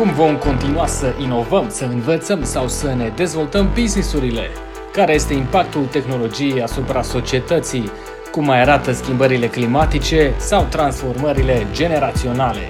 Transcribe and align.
Cum 0.00 0.12
vom 0.12 0.36
continua 0.36 0.86
să 0.86 1.14
inovăm, 1.18 1.68
să 1.68 1.84
învățăm 1.84 2.44
sau 2.44 2.68
să 2.68 2.94
ne 2.94 3.12
dezvoltăm 3.16 3.70
businessurile? 3.74 4.48
Care 4.92 5.14
este 5.14 5.34
impactul 5.34 5.84
tehnologiei 5.84 6.62
asupra 6.62 7.02
societății? 7.02 7.90
Cum 8.30 8.44
mai 8.44 8.60
arată 8.60 8.92
schimbările 8.92 9.46
climatice 9.46 10.34
sau 10.36 10.66
transformările 10.70 11.66
generaționale? 11.72 12.60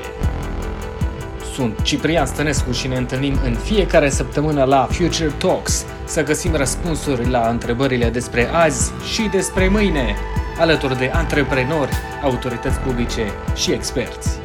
Sunt 1.54 1.82
Ciprian 1.82 2.26
Stănescu 2.26 2.72
și 2.72 2.88
ne 2.88 2.96
întâlnim 2.96 3.38
în 3.44 3.54
fiecare 3.54 4.08
săptămână 4.08 4.64
la 4.64 4.88
Future 4.90 5.32
Talks 5.38 5.84
să 6.04 6.22
găsim 6.22 6.54
răspunsuri 6.54 7.28
la 7.28 7.48
întrebările 7.48 8.08
despre 8.08 8.48
azi 8.52 8.92
și 9.12 9.22
despre 9.22 9.68
mâine, 9.68 10.16
alături 10.58 10.98
de 10.98 11.10
antreprenori, 11.12 11.92
autorități 12.22 12.78
publice 12.78 13.24
și 13.54 13.72
experți. 13.72 14.39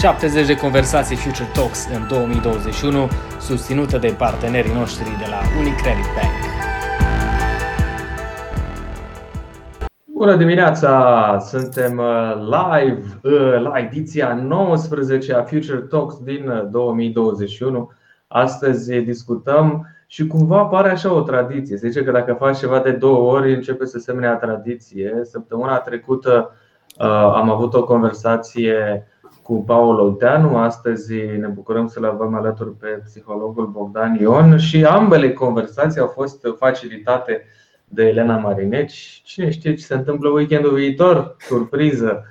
70 0.00 0.46
de 0.46 0.56
conversații 0.56 1.16
Future 1.16 1.48
Talks 1.54 1.88
în 1.94 2.06
2021, 2.08 3.08
susținută 3.40 3.98
de 3.98 4.14
partenerii 4.18 4.72
noștri 4.72 5.04
de 5.04 5.24
la 5.28 5.40
Unicredit 5.58 6.04
Bank. 6.16 6.40
Bună 10.04 10.36
dimineața! 10.36 11.38
Suntem 11.40 11.98
uh, 11.98 12.34
live 12.34 13.02
uh, 13.22 13.60
la 13.62 13.78
ediția 13.78 14.34
19 14.34 15.34
a 15.34 15.42
Future 15.42 15.78
Talks 15.78 16.18
din 16.18 16.68
2021. 16.70 17.78
Uh, 17.78 17.86
Astăzi 18.28 19.00
discutăm 19.00 19.86
și 20.06 20.26
cumva 20.26 20.58
apare 20.58 20.90
așa 20.90 21.12
o 21.12 21.20
tradiție. 21.20 21.76
Se 21.76 21.88
zice 21.88 22.04
că 22.04 22.10
dacă 22.10 22.32
faci 22.32 22.58
ceva 22.58 22.78
de 22.78 22.90
două 22.90 23.32
ori, 23.32 23.54
începe 23.54 23.84
să 23.84 23.98
semne 23.98 24.26
a 24.26 24.34
tradiție. 24.36 25.20
Săptămâna 25.22 25.76
trecută 25.78 26.54
am 27.34 27.50
avut 27.50 27.74
o 27.74 27.84
conversație 27.84 29.06
cu 29.50 29.64
Paul 29.64 29.98
Olteanu. 29.98 30.56
Astăzi 30.56 31.14
ne 31.14 31.46
bucurăm 31.46 31.86
să-l 31.86 32.04
avem 32.04 32.34
alături 32.34 32.76
pe 32.76 32.86
psihologul 33.04 33.66
Bogdan 33.66 34.14
Ion 34.14 34.58
și 34.58 34.84
ambele 34.84 35.32
conversații 35.32 36.00
au 36.00 36.06
fost 36.06 36.46
facilitate 36.58 37.44
de 37.84 38.04
Elena 38.06 38.36
Marineci. 38.36 39.20
Cine 39.24 39.50
știe 39.50 39.74
ce 39.74 39.84
se 39.84 39.94
întâmplă 39.94 40.28
weekendul 40.28 40.74
viitor? 40.74 41.36
Surpriză! 41.38 42.24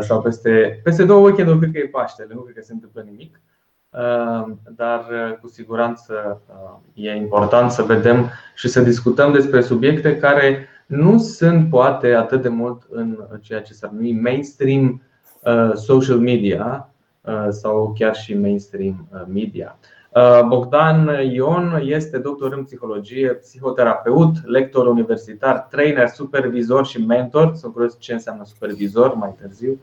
Sau 0.00 0.22
peste, 0.22 0.80
peste 0.82 1.04
două 1.04 1.24
weekenduri 1.24 1.58
cred 1.58 1.72
că 1.72 1.78
e 1.78 1.88
Paștele, 1.88 2.34
nu 2.34 2.40
cred 2.40 2.54
că 2.54 2.62
se 2.62 2.72
întâmplă 2.72 3.02
nimic. 3.06 3.40
Dar 4.76 5.04
cu 5.40 5.48
siguranță 5.48 6.42
e 6.94 7.10
important 7.10 7.70
să 7.70 7.82
vedem 7.82 8.30
și 8.54 8.68
să 8.68 8.80
discutăm 8.80 9.32
despre 9.32 9.60
subiecte 9.60 10.18
care 10.18 10.68
nu 10.86 11.18
sunt 11.18 11.70
poate 11.70 12.14
atât 12.14 12.42
de 12.42 12.48
mult 12.48 12.82
în 12.88 13.18
ceea 13.40 13.62
ce 13.62 13.72
s-ar 13.72 13.90
numi 13.90 14.12
mainstream 14.12 15.00
Uh, 15.00 15.05
social 15.74 16.18
media 16.18 16.90
uh, 17.20 17.46
sau 17.48 17.94
chiar 17.98 18.14
și 18.14 18.34
mainstream 18.34 19.08
uh, 19.12 19.22
media. 19.32 19.78
Bogdan 20.46 21.10
Ion 21.30 21.80
este 21.84 22.18
doctor 22.18 22.52
în 22.52 22.64
psihologie, 22.64 23.28
psihoterapeut, 23.28 24.30
lector 24.44 24.86
universitar, 24.86 25.66
trainer, 25.70 26.08
supervizor 26.08 26.86
și 26.86 27.04
mentor. 27.04 27.54
Sunt 27.54 27.72
curios 27.72 27.96
ce 27.98 28.12
înseamnă 28.12 28.44
supervizor 28.44 29.14
mai 29.14 29.34
târziu. 29.40 29.80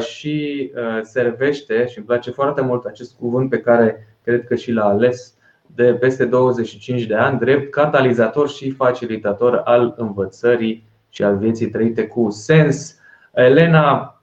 Și 0.00 0.70
servește, 1.02 1.86
și 1.86 1.98
îmi 1.98 2.06
place 2.06 2.30
foarte 2.30 2.60
mult 2.60 2.84
acest 2.84 3.16
cuvânt 3.18 3.50
pe 3.50 3.60
care 3.60 4.16
cred 4.24 4.44
că 4.44 4.54
și 4.54 4.72
l-a 4.72 4.84
ales 4.84 5.34
de 5.74 5.94
peste 5.94 6.24
25 6.24 7.02
de 7.02 7.14
ani, 7.14 7.38
drept 7.38 7.70
catalizator 7.70 8.48
și 8.48 8.70
facilitator 8.70 9.60
al 9.64 9.94
învățării 9.96 10.88
și 11.08 11.22
al 11.22 11.36
vieții 11.36 11.70
trăite 11.70 12.06
cu 12.06 12.30
sens. 12.30 12.98
Elena 13.34 14.17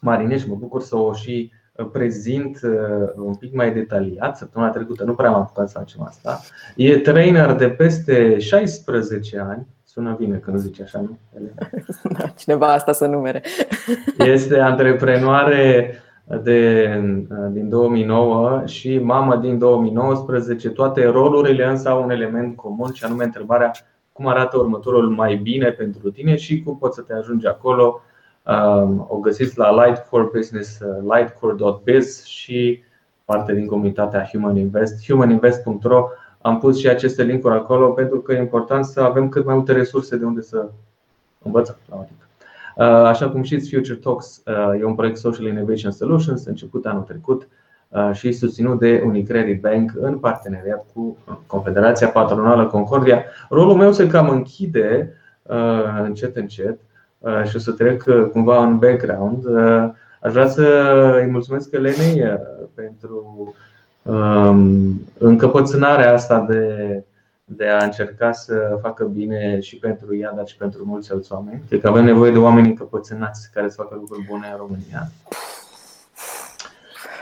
Marineș, 0.00 0.44
mă 0.44 0.54
bucur 0.54 0.82
să 0.82 0.96
o 0.96 1.12
și 1.12 1.52
uh, 1.72 1.86
prezint 1.92 2.60
uh, 2.62 3.08
un 3.16 3.34
pic 3.34 3.54
mai 3.54 3.72
detaliat. 3.72 4.36
Săptămâna 4.36 4.70
trecută 4.70 5.04
nu 5.04 5.14
prea 5.14 5.28
am 5.28 5.34
apucat 5.34 5.68
să 5.68 5.78
facem 5.78 6.02
asta. 6.02 6.40
E 6.76 6.98
trainer 6.98 7.52
de 7.52 7.68
peste 7.68 8.38
16 8.38 9.38
ani. 9.38 9.66
Sună 9.84 10.16
bine 10.18 10.36
când 10.36 10.58
zice 10.58 10.82
așa, 10.82 11.00
nu? 11.00 11.18
Da, 12.18 12.26
cineva 12.26 12.72
asta 12.72 12.92
să 12.92 13.06
numere. 13.06 13.42
Este 14.18 14.58
antreprenoare 14.58 15.92
de, 16.42 16.90
uh, 17.30 17.48
din 17.50 17.68
2009 17.68 18.62
și 18.64 18.98
mamă 18.98 19.36
din 19.36 19.58
2019. 19.58 20.70
Toate 20.70 21.06
rolurile 21.06 21.64
însă 21.64 21.88
au 21.88 22.02
un 22.02 22.10
element 22.10 22.56
comun 22.56 22.92
și 22.92 23.04
anume 23.04 23.24
întrebarea 23.24 23.72
cum 24.12 24.26
arată 24.26 24.58
următorul 24.58 25.08
mai 25.08 25.36
bine 25.36 25.70
pentru 25.70 26.10
tine 26.10 26.36
și 26.36 26.62
cum 26.62 26.78
poți 26.78 26.96
să 26.96 27.02
te 27.02 27.12
ajungi 27.12 27.46
acolo 27.46 28.00
Um, 28.00 28.06
o 29.08 29.16
găsiți 29.16 29.58
la 29.58 29.84
Lightcore 29.84 30.28
Business, 30.34 30.80
uh, 30.80 31.14
lightcore.biz 31.14 32.24
și 32.24 32.82
parte 33.24 33.54
din 33.54 33.66
comunitatea 33.66 34.28
Human 34.32 34.56
Invest, 34.56 35.06
humaninvest.ro. 35.06 36.08
Am 36.40 36.58
pus 36.58 36.78
și 36.78 36.88
aceste 36.88 37.22
linkuri 37.22 37.54
acolo 37.54 37.88
pentru 37.88 38.20
că 38.20 38.32
e 38.32 38.38
important 38.38 38.84
să 38.84 39.00
avem 39.00 39.28
cât 39.28 39.44
mai 39.44 39.54
multe 39.54 39.72
resurse 39.72 40.16
de 40.16 40.24
unde 40.24 40.40
să 40.40 40.68
învățăm. 41.42 41.76
Uh, 41.88 42.84
așa 42.84 43.30
cum 43.30 43.42
știți, 43.42 43.74
Future 43.74 43.98
Talks 43.98 44.42
uh, 44.46 44.80
e 44.80 44.84
un 44.84 44.94
proiect 44.94 45.16
Social 45.16 45.46
Innovation 45.46 45.90
Solutions 45.90 46.44
început 46.44 46.86
anul 46.86 47.02
trecut 47.02 47.48
și 48.12 48.32
susținut 48.32 48.78
de 48.78 49.02
Unicredit 49.06 49.60
Bank 49.60 49.92
în 50.00 50.18
parteneriat 50.18 50.86
cu 50.94 51.16
Confederația 51.46 52.08
Patronală 52.08 52.66
Concordia. 52.66 53.24
Rolul 53.48 53.74
meu 53.74 53.92
se 53.92 54.06
cam 54.06 54.28
închide 54.28 55.12
încet 56.04 56.36
încet 56.36 56.78
Uh, 56.80 56.87
și 57.48 57.56
o 57.56 57.58
să 57.58 57.72
trec 57.72 58.04
uh, 58.06 58.28
cumva 58.32 58.64
în 58.64 58.78
background. 58.78 59.44
Uh, 59.44 59.90
aș 60.20 60.32
vrea 60.32 60.48
să 60.48 60.62
îi 61.22 61.30
mulțumesc 61.30 61.72
Elenei 61.72 62.38
pentru 62.74 63.54
um, 64.02 65.00
încăpățânarea 65.18 66.12
asta 66.12 66.40
de, 66.40 67.04
de 67.44 67.66
a 67.66 67.84
încerca 67.84 68.32
să 68.32 68.78
facă 68.82 69.04
bine 69.04 69.60
și 69.60 69.76
pentru 69.76 70.16
ea, 70.16 70.32
dar 70.36 70.46
și 70.46 70.56
pentru 70.56 70.84
mulți 70.84 71.12
alți 71.12 71.32
oameni. 71.32 71.62
Cred 71.68 71.80
că 71.80 71.88
avem 71.88 72.04
nevoie 72.04 72.32
de 72.32 72.38
oameni 72.38 72.68
încăpățânați 72.68 73.50
care 73.52 73.68
să 73.68 73.82
facă 73.82 73.94
lucruri 73.94 74.26
bune 74.28 74.48
în 74.50 74.58
România. 74.58 75.10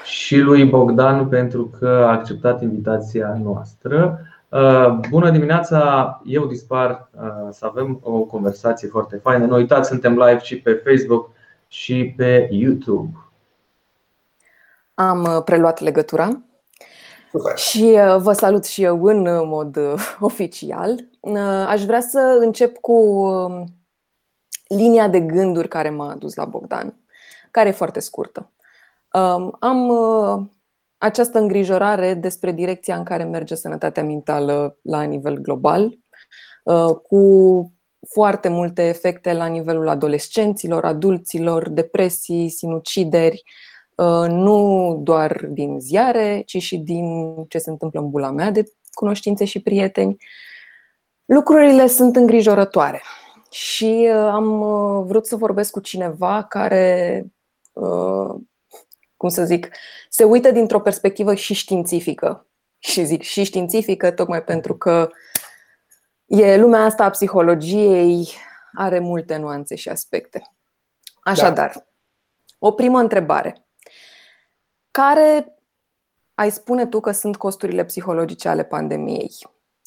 Și 0.04 0.38
lui 0.38 0.64
Bogdan 0.64 1.28
pentru 1.28 1.70
că 1.78 1.88
a 1.88 2.10
acceptat 2.10 2.62
invitația 2.62 3.38
noastră. 3.42 4.20
Uh, 4.48 4.98
bună 5.08 5.30
dimineața, 5.30 6.20
eu 6.24 6.46
dispar 6.46 7.08
uh, 7.12 7.48
să 7.50 7.66
avem 7.66 8.00
o 8.02 8.20
conversație 8.20 8.88
foarte 8.88 9.16
faină. 9.16 9.46
Nu 9.46 9.54
uitați, 9.54 9.88
suntem 9.88 10.12
live 10.12 10.38
și 10.38 10.60
pe 10.60 10.82
Facebook 10.84 11.30
și 11.68 12.14
pe 12.16 12.48
YouTube. 12.50 13.16
Am 14.94 15.22
uh, 15.22 15.42
preluat 15.44 15.80
legătura 15.80 16.42
Super. 17.30 17.56
și 17.56 17.98
vă 18.18 18.32
salut 18.32 18.64
și 18.64 18.82
eu 18.82 19.04
în 19.04 19.48
mod 19.48 19.78
oficial. 20.20 21.08
Aș 21.66 21.84
vrea 21.84 22.00
să 22.00 22.38
încep 22.40 22.76
cu 22.76 22.92
um, 22.92 23.64
linia 24.68 25.08
de 25.08 25.20
gânduri 25.20 25.68
care 25.68 25.90
m-a 25.90 26.14
dus 26.14 26.34
la 26.34 26.44
Bogdan, 26.44 26.94
care 27.50 27.68
e 27.68 27.72
foarte 27.72 28.00
scurtă. 28.00 28.50
Um, 29.12 29.56
am 29.60 29.90
această 30.98 31.38
îngrijorare 31.38 32.14
despre 32.14 32.52
direcția 32.52 32.96
în 32.96 33.04
care 33.04 33.24
merge 33.24 33.54
sănătatea 33.54 34.04
mentală 34.04 34.78
la 34.82 35.02
nivel 35.02 35.36
global, 35.36 35.98
uh, 36.64 36.94
cu 37.08 37.72
foarte 38.08 38.48
multe 38.48 38.82
efecte 38.82 39.32
la 39.32 39.46
nivelul 39.46 39.88
adolescenților, 39.88 40.84
adulților, 40.84 41.68
depresii, 41.68 42.48
sinucideri, 42.48 43.42
uh, 43.96 44.28
nu 44.28 44.98
doar 45.02 45.46
din 45.50 45.80
ziare, 45.80 46.42
ci 46.46 46.62
și 46.62 46.76
din 46.76 47.34
ce 47.48 47.58
se 47.58 47.70
întâmplă 47.70 48.00
în 48.00 48.10
bula 48.10 48.30
mea 48.30 48.50
de 48.50 48.64
cunoștințe 48.92 49.44
și 49.44 49.62
prieteni. 49.62 50.16
Lucrurile 51.24 51.86
sunt 51.86 52.16
îngrijorătoare 52.16 53.02
și 53.50 54.08
uh, 54.10 54.16
am 54.16 54.58
vrut 55.06 55.26
să 55.26 55.36
vorbesc 55.36 55.70
cu 55.70 55.80
cineva 55.80 56.42
care 56.42 57.26
cum 59.26 59.34
să 59.34 59.44
zic, 59.44 59.70
se 60.08 60.24
uită 60.24 60.50
dintr-o 60.50 60.80
perspectivă 60.80 61.34
și 61.34 61.54
științifică. 61.54 62.46
Și 62.78 63.04
zic 63.04 63.22
și 63.22 63.44
științifică 63.44 64.10
tocmai 64.10 64.44
pentru 64.44 64.76
că 64.76 65.10
e 66.24 66.56
lumea 66.56 66.80
asta 66.80 67.04
a 67.04 67.10
psihologiei 67.10 68.28
are 68.72 68.98
multe 68.98 69.36
nuanțe 69.36 69.74
și 69.74 69.88
aspecte. 69.88 70.42
Așadar, 71.20 71.72
da. 71.74 71.86
o 72.58 72.72
primă 72.72 72.98
întrebare. 72.98 73.66
Care 74.90 75.58
ai 76.34 76.50
spune 76.50 76.86
tu 76.86 77.00
că 77.00 77.10
sunt 77.10 77.36
costurile 77.36 77.84
psihologice 77.84 78.48
ale 78.48 78.64
pandemiei 78.64 79.32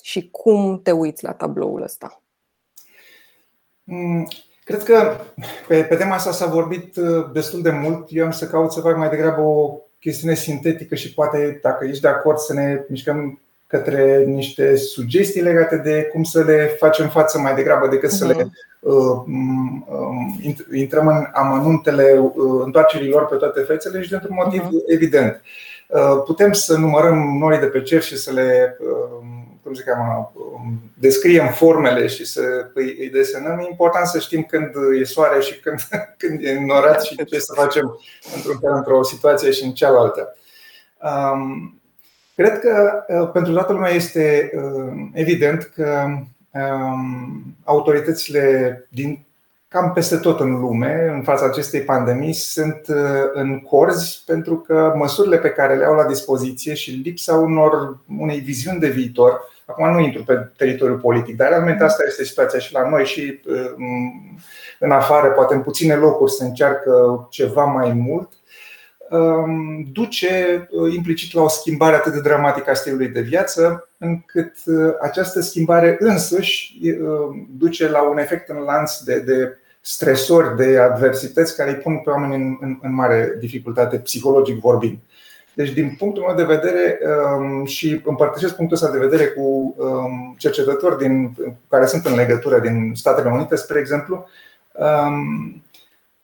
și 0.03 0.29
cum 0.29 0.81
te 0.81 0.91
uiți 0.91 1.23
la 1.23 1.33
tabloul 1.33 1.81
ăsta? 1.81 2.23
Mm, 4.69 4.75
Cred 4.75 4.83
că 4.83 5.15
pe, 5.67 5.83
pe 5.83 5.95
tema 5.95 6.15
asta 6.15 6.31
s-a 6.31 6.45
vorbit 6.45 6.95
uh, 6.95 7.25
destul 7.33 7.61
de 7.61 7.69
mult. 7.69 8.07
Eu 8.09 8.25
am 8.25 8.31
să 8.31 8.47
caut 8.47 8.71
să 8.71 8.79
fac 8.79 8.97
mai 8.97 9.09
degrabă 9.09 9.41
o 9.41 9.77
chestiune 9.99 10.33
sintetică 10.33 10.95
și 10.95 11.13
poate, 11.13 11.59
dacă 11.61 11.85
ești 11.85 12.01
de 12.01 12.07
acord, 12.07 12.37
să 12.37 12.53
ne 12.53 12.85
mișcăm 12.89 13.39
către 13.67 14.23
niște 14.27 14.75
sugestii 14.75 15.41
legate 15.41 15.77
de 15.77 16.09
cum 16.11 16.23
să 16.23 16.43
le 16.43 16.75
facem 16.77 17.09
față 17.09 17.39
mai 17.39 17.55
degrabă 17.55 17.87
decât 17.87 18.11
să 18.11 18.25
le 18.25 18.33
mhm. 18.33 18.53
uh, 18.79 19.21
um, 19.27 20.39
intrăm 20.73 21.07
în 21.07 21.27
amănuntele 21.33 22.19
uh, 22.19 22.61
întoarcerii 22.63 23.09
lor 23.09 23.25
pe 23.25 23.35
toate 23.35 23.61
fețele 23.61 24.01
și 24.01 24.09
dintr-un 24.09 24.37
motiv 24.43 24.61
uh-huh. 24.61 24.93
evident. 24.93 25.41
Putem 26.25 26.51
să 26.51 26.77
numărăm 26.77 27.37
noi 27.39 27.59
de 27.59 27.65
pe 27.65 27.81
cer 27.81 28.01
și 28.01 28.17
să 28.17 28.31
le 28.31 28.77
cum 29.69 29.77
zic, 29.77 29.85
um, 30.33 30.81
descriem 30.93 31.47
formele 31.47 32.07
și 32.07 32.25
să 32.25 32.41
îi 32.73 33.09
desenăm. 33.13 33.59
E 33.59 33.67
important 33.69 34.07
să 34.07 34.19
știm 34.19 34.43
când 34.43 34.71
e 34.99 35.03
soare 35.03 35.39
și 35.41 35.59
când, 35.59 35.79
când 36.21 36.43
e 36.43 36.59
norat 36.59 37.03
și 37.03 37.25
ce 37.25 37.39
să 37.39 37.53
facem 37.55 37.99
într-un 38.35 38.59
într-o 38.61 39.03
situație 39.03 39.51
și 39.51 39.63
în 39.63 39.71
cealaltă. 39.71 40.35
Um, 41.01 41.73
Cred 42.39 42.59
că 42.59 43.03
uh, 43.07 43.29
pentru 43.33 43.53
toată 43.53 43.73
lumea 43.73 43.91
este 43.91 44.51
uh, 44.55 44.93
evident 45.13 45.63
că 45.75 46.05
um, 46.51 47.43
autoritățile 47.63 48.87
din 48.89 49.25
cam 49.67 49.91
peste 49.93 50.17
tot 50.17 50.39
în 50.39 50.59
lume, 50.59 51.11
în 51.15 51.21
fața 51.21 51.45
acestei 51.45 51.81
pandemii, 51.81 52.33
sunt 52.33 52.81
uh, 52.87 53.29
în 53.33 53.59
corzi 53.59 54.23
pentru 54.25 54.57
că 54.57 54.93
măsurile 54.95 55.37
pe 55.37 55.49
care 55.49 55.75
le 55.75 55.85
au 55.85 55.95
la 55.95 56.05
dispoziție 56.05 56.73
și 56.73 56.91
lipsa 56.91 57.35
unor, 57.35 57.99
unei 58.19 58.39
viziuni 58.39 58.79
de 58.79 58.89
viitor, 58.89 59.41
acum 59.69 59.91
nu 59.91 59.99
intru 59.99 60.23
pe 60.23 60.51
teritoriul 60.57 60.99
politic, 60.99 61.35
dar 61.35 61.49
realmente 61.49 61.83
asta 61.83 62.03
este 62.07 62.23
situația 62.23 62.59
și 62.59 62.73
la 62.73 62.89
noi 62.89 63.05
și 63.05 63.41
în 64.79 64.91
afară, 64.91 65.27
poate 65.27 65.53
în 65.53 65.61
puține 65.61 65.95
locuri 65.95 66.31
se 66.31 66.43
încearcă 66.43 67.27
ceva 67.29 67.63
mai 67.63 67.93
mult 67.93 68.29
Um, 69.09 69.87
duce 69.91 70.67
uh, 70.71 70.93
implicit 70.93 71.33
la 71.33 71.41
o 71.41 71.47
schimbare 71.47 71.95
atât 71.95 72.13
de 72.13 72.21
dramatică 72.21 72.69
a 72.69 72.73
stilului 72.73 73.07
de 73.07 73.21
viață, 73.21 73.89
încât 73.97 74.53
uh, 74.65 74.93
această 75.01 75.41
schimbare 75.41 75.95
însăși 75.99 76.77
uh, 76.83 77.45
duce 77.57 77.89
la 77.89 78.09
un 78.09 78.17
efect 78.17 78.49
în 78.49 78.57
lanț 78.57 78.97
de, 78.97 79.19
de 79.19 79.57
stresori, 79.81 80.55
de 80.55 80.79
adversități 80.79 81.55
care 81.55 81.69
îi 81.69 81.75
pun 81.75 81.97
pe 81.97 82.09
oameni 82.09 82.35
în, 82.35 82.57
în, 82.61 82.79
în 82.81 82.93
mare 82.93 83.35
dificultate, 83.39 83.97
psihologic 83.97 84.59
vorbind. 84.59 84.97
Deci, 85.59 85.73
din 85.73 85.95
punctul 85.97 86.23
meu 86.23 86.35
de 86.35 86.55
vedere, 86.55 86.99
um, 87.37 87.65
și 87.65 88.01
împărtășesc 88.03 88.55
punctul 88.55 88.77
ăsta 88.77 88.91
de 88.91 89.05
vedere 89.05 89.27
cu 89.27 89.75
um, 89.77 90.35
cercetători 90.37 90.97
din, 90.97 91.37
care 91.69 91.85
sunt 91.85 92.05
în 92.05 92.15
legătură 92.15 92.59
din 92.59 92.91
Statele 92.95 93.29
Unite, 93.29 93.55
spre 93.55 93.79
exemplu, 93.79 94.27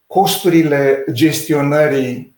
costurile 0.07 1.05
gestionării 1.11 2.35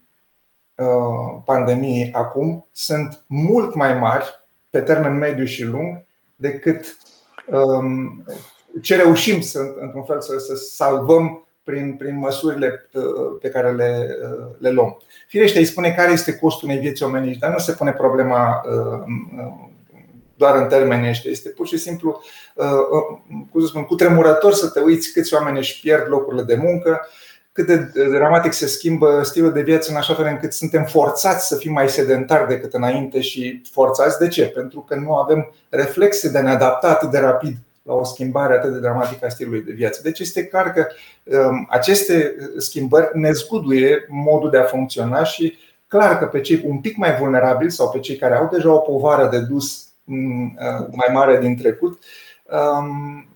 Uh, 0.78 1.42
pandemiei 1.46 2.12
acum 2.14 2.68
sunt 2.72 3.24
mult 3.28 3.76
mai 3.76 3.94
mari 3.94 4.26
pe 4.70 4.82
termen 4.82 5.18
mediu 5.18 5.46
și 5.46 5.64
lung 5.64 6.06
decât 6.36 6.98
um, 7.46 8.24
ce 8.82 8.96
reușim 8.96 9.42
să, 9.42 9.60
într-un 9.80 10.04
fel, 10.04 10.22
să, 10.22 10.38
să 10.38 10.56
salvăm 10.56 11.47
prin, 11.68 11.96
prin 11.98 12.18
măsurile 12.18 12.90
uh, 12.94 13.04
pe 13.42 13.50
care 13.50 13.72
le, 13.72 14.18
uh, 14.24 14.46
le 14.58 14.70
luăm. 14.70 14.98
Firește, 15.28 15.60
îi 15.60 15.66
spune 15.66 15.92
care 15.92 16.12
este 16.12 16.36
costul 16.36 16.68
unei 16.68 16.80
vieți 16.82 17.04
omenești, 17.04 17.40
dar 17.40 17.52
nu 17.52 17.58
se 17.58 17.72
pune 17.72 17.92
problema 17.92 18.62
doar 20.36 20.56
în 20.56 20.68
termeni 20.68 21.10
ăștia. 21.10 21.32
Este 21.32 21.50
pur 21.50 21.68
și 21.68 21.78
simplu, 21.78 22.22
cum 23.52 23.62
să 23.62 23.68
spun, 23.68 23.84
cu 23.84 23.96
tremurător 23.96 24.54
să 24.54 24.70
te 24.70 24.80
uiți 24.80 25.12
câți 25.12 25.34
oameni 25.34 25.58
își 25.58 25.80
pierd 25.80 26.10
locurile 26.10 26.44
de 26.44 26.56
muncă, 26.56 27.08
cât 27.52 27.68
de 27.68 27.92
dramatic 28.10 28.54
se 28.54 28.68
schimbă 28.68 29.22
stilul 29.24 29.52
de 29.52 29.62
viață 29.62 29.92
în 29.92 29.98
așa 29.98 30.14
fel 30.14 30.26
încât 30.26 30.54
suntem 30.54 30.86
forțați 30.86 31.48
să 31.48 31.56
fim 31.56 31.72
mai 31.72 31.90
sedentari 31.90 32.48
decât 32.48 32.74
înainte 32.74 33.22
și 33.22 33.62
forțați 33.72 34.20
de 34.20 34.28
ce? 34.28 34.46
Pentru 34.46 34.80
că 34.80 34.96
nu 34.96 35.16
avem 35.16 35.54
reflexe 35.70 36.30
de 36.30 36.38
a 36.38 36.42
ne 36.42 36.50
adapta 36.50 36.90
atât 36.90 37.12
de 37.12 37.20
rapid 37.20 37.58
la 37.88 37.94
o 37.94 38.04
schimbare 38.04 38.54
atât 38.54 38.72
de 38.72 38.80
dramatică 38.80 39.26
a 39.26 39.30
stilului 39.30 39.62
de 39.62 39.72
viață. 39.72 40.00
Deci 40.04 40.20
este 40.20 40.46
clar 40.46 40.74
că 40.74 40.88
um, 41.24 41.68
aceste 41.70 42.36
schimbări 42.58 43.20
ne 43.20 43.32
zguduie 43.32 44.06
modul 44.08 44.50
de 44.50 44.58
a 44.58 44.64
funcționa 44.64 45.24
și 45.24 45.58
clar 45.88 46.18
că 46.18 46.26
pe 46.26 46.42
cei 46.42 46.64
un 46.66 46.80
pic 46.80 46.98
mai 46.98 47.16
vulnerabili 47.16 47.72
sau 47.72 47.90
pe 47.90 48.00
cei 48.00 48.16
care 48.16 48.36
au 48.36 48.50
deja 48.52 48.74
o 48.74 48.78
povară 48.78 49.28
de 49.28 49.40
dus 49.40 49.88
mm, 50.04 50.58
uh, 50.60 50.88
mai 50.92 51.08
mare 51.14 51.40
din 51.40 51.58
trecut, 51.58 52.04
um, 52.44 53.28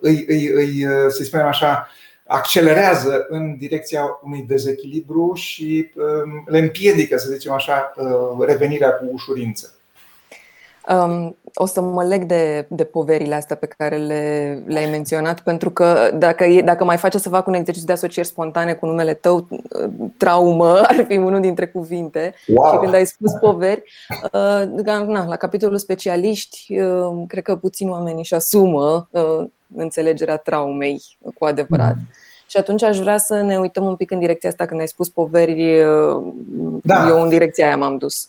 îi, 0.00 0.24
îi, 0.28 0.46
îi 0.46 0.86
să 1.08 1.22
spunem 1.22 1.46
așa, 1.46 1.88
accelerează 2.26 3.26
în 3.28 3.56
direcția 3.56 4.18
unui 4.22 4.44
dezechilibru 4.48 5.32
și 5.34 5.90
um, 5.94 6.44
le 6.46 6.58
împiedică, 6.58 7.16
să 7.16 7.30
zicem 7.30 7.52
așa, 7.52 7.94
uh, 7.96 8.46
revenirea 8.46 8.90
cu 8.90 9.04
ușurință. 9.12 9.77
Um, 10.88 11.36
o 11.54 11.66
să 11.66 11.80
mă 11.80 12.04
leg 12.04 12.24
de, 12.24 12.66
de 12.68 12.84
poverile 12.84 13.34
astea 13.34 13.56
pe 13.56 13.66
care 13.66 13.96
le, 13.96 14.62
le-ai 14.66 14.90
menționat, 14.90 15.40
pentru 15.40 15.70
că 15.70 16.10
dacă, 16.14 16.44
dacă 16.64 16.84
mai 16.84 16.96
face 16.96 17.18
să 17.18 17.28
fac 17.28 17.46
un 17.46 17.54
exercițiu 17.54 17.86
de 17.86 17.92
asocieri 17.92 18.28
spontane 18.28 18.72
cu 18.72 18.86
numele 18.86 19.14
tău, 19.14 19.46
uh, 19.50 19.90
traumă 20.16 20.80
ar 20.88 21.04
fi 21.08 21.16
unul 21.16 21.40
dintre 21.40 21.66
cuvinte. 21.66 22.34
Wow. 22.46 22.72
Și 22.72 22.78
când 22.78 22.94
ai 22.94 23.06
spus 23.06 23.32
poveri, 23.32 23.82
uh, 24.32 24.84
na, 24.86 25.26
la 25.26 25.36
capitolul 25.36 25.78
specialiști, 25.78 26.80
uh, 26.80 27.24
cred 27.26 27.42
că 27.42 27.56
puțin 27.56 27.88
oamenii 27.88 28.20
își 28.20 28.34
asumă 28.34 29.08
uh, 29.10 29.44
înțelegerea 29.76 30.36
traumei 30.36 31.02
cu 31.38 31.44
adevărat. 31.44 31.94
Mm. 31.94 32.08
Și 32.46 32.56
atunci 32.56 32.82
aș 32.82 32.98
vrea 32.98 33.18
să 33.18 33.40
ne 33.40 33.58
uităm 33.58 33.84
un 33.84 33.96
pic 33.96 34.10
în 34.10 34.18
direcția 34.18 34.48
asta 34.48 34.66
când 34.66 34.80
ai 34.80 34.88
spus 34.88 35.08
poveri. 35.08 35.80
Uh, 35.82 36.32
da. 36.82 37.08
Eu 37.08 37.22
în 37.22 37.28
direcția 37.28 37.66
aia 37.66 37.76
m-am 37.76 37.96
dus. 37.96 38.28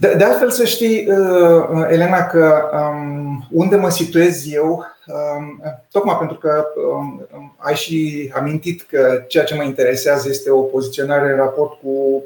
De, 0.00 0.14
de 0.14 0.24
altfel 0.24 0.50
să 0.50 0.64
știi, 0.64 1.08
uh, 1.10 1.86
Elena, 1.88 2.26
că 2.26 2.70
um, 2.72 3.46
unde 3.50 3.76
mă 3.76 3.90
situez 3.90 4.52
eu, 4.52 4.84
um, 5.06 5.62
tocmai 5.90 6.16
pentru 6.18 6.36
că 6.36 6.66
um, 6.92 7.26
ai 7.56 7.74
și 7.74 8.30
amintit 8.34 8.82
că 8.82 9.24
ceea 9.28 9.44
ce 9.44 9.54
mă 9.54 9.62
interesează 9.62 10.28
este 10.28 10.50
o 10.50 10.60
poziționare 10.60 11.30
în 11.30 11.36
raport 11.36 11.80
cu, 11.80 12.22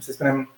să 0.00 0.12
spunem, 0.12 0.50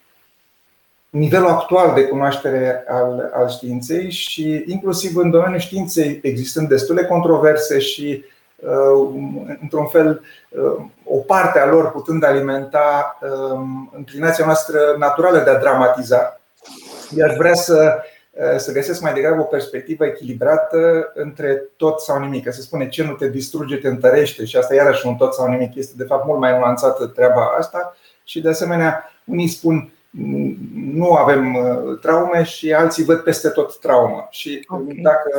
nivelul 1.11 1.49
actual 1.49 1.95
de 1.95 2.03
cunoaștere 2.03 2.85
al, 2.89 3.31
al 3.35 3.49
științei 3.49 4.11
și 4.11 4.65
inclusiv 4.67 5.17
în 5.17 5.31
domeniul 5.31 5.61
științei 5.61 6.19
existând 6.23 6.69
destule 6.69 7.05
controverse 7.05 7.79
și 7.79 8.25
uh, 8.57 9.11
într-un 9.61 9.87
fel 9.87 10.23
uh, 10.49 10.85
o 11.13 11.17
parte 11.17 11.59
a 11.59 11.67
lor 11.67 11.91
putând 11.91 12.25
alimenta 12.25 13.19
um, 13.21 13.93
înclinația 13.97 14.45
noastră 14.45 14.79
naturală 14.99 15.39
de 15.39 15.51
a 15.51 15.59
dramatiza. 15.59 16.41
I-aș 17.17 17.35
vrea 17.37 17.55
să, 17.55 18.03
uh, 18.31 18.57
să 18.57 18.73
găsesc 18.73 19.01
mai 19.01 19.13
degrabă 19.13 19.41
o 19.41 19.45
perspectivă 19.45 20.07
echilibrată 20.07 21.13
între 21.15 21.63
tot 21.77 22.01
sau 22.01 22.19
nimic. 22.19 22.53
Să 22.53 22.61
spune 22.61 22.89
ce 22.89 23.05
nu 23.05 23.13
te 23.13 23.29
distruge, 23.29 23.77
te 23.77 23.89
întărește 23.89 24.45
și 24.45 24.57
asta 24.57 24.75
iarăși 24.75 25.07
un 25.07 25.17
tot 25.17 25.35
sau 25.35 25.49
nimic. 25.49 25.75
Este 25.75 25.95
de 25.97 26.05
fapt 26.05 26.27
mult 26.27 26.39
mai 26.39 26.59
nuanțată 26.59 27.07
treaba 27.07 27.55
asta 27.59 27.97
și 28.25 28.41
de 28.41 28.49
asemenea 28.49 29.13
unii 29.25 29.49
spun 29.49 29.93
nu 30.85 31.13
avem 31.13 31.55
uh, 31.55 31.99
traume 32.01 32.43
și 32.43 32.73
alții 32.73 33.05
văd 33.05 33.19
peste 33.19 33.49
tot 33.49 33.79
traumă. 33.79 34.29
Și 34.31 34.67
okay. 34.69 35.01
dacă 35.03 35.31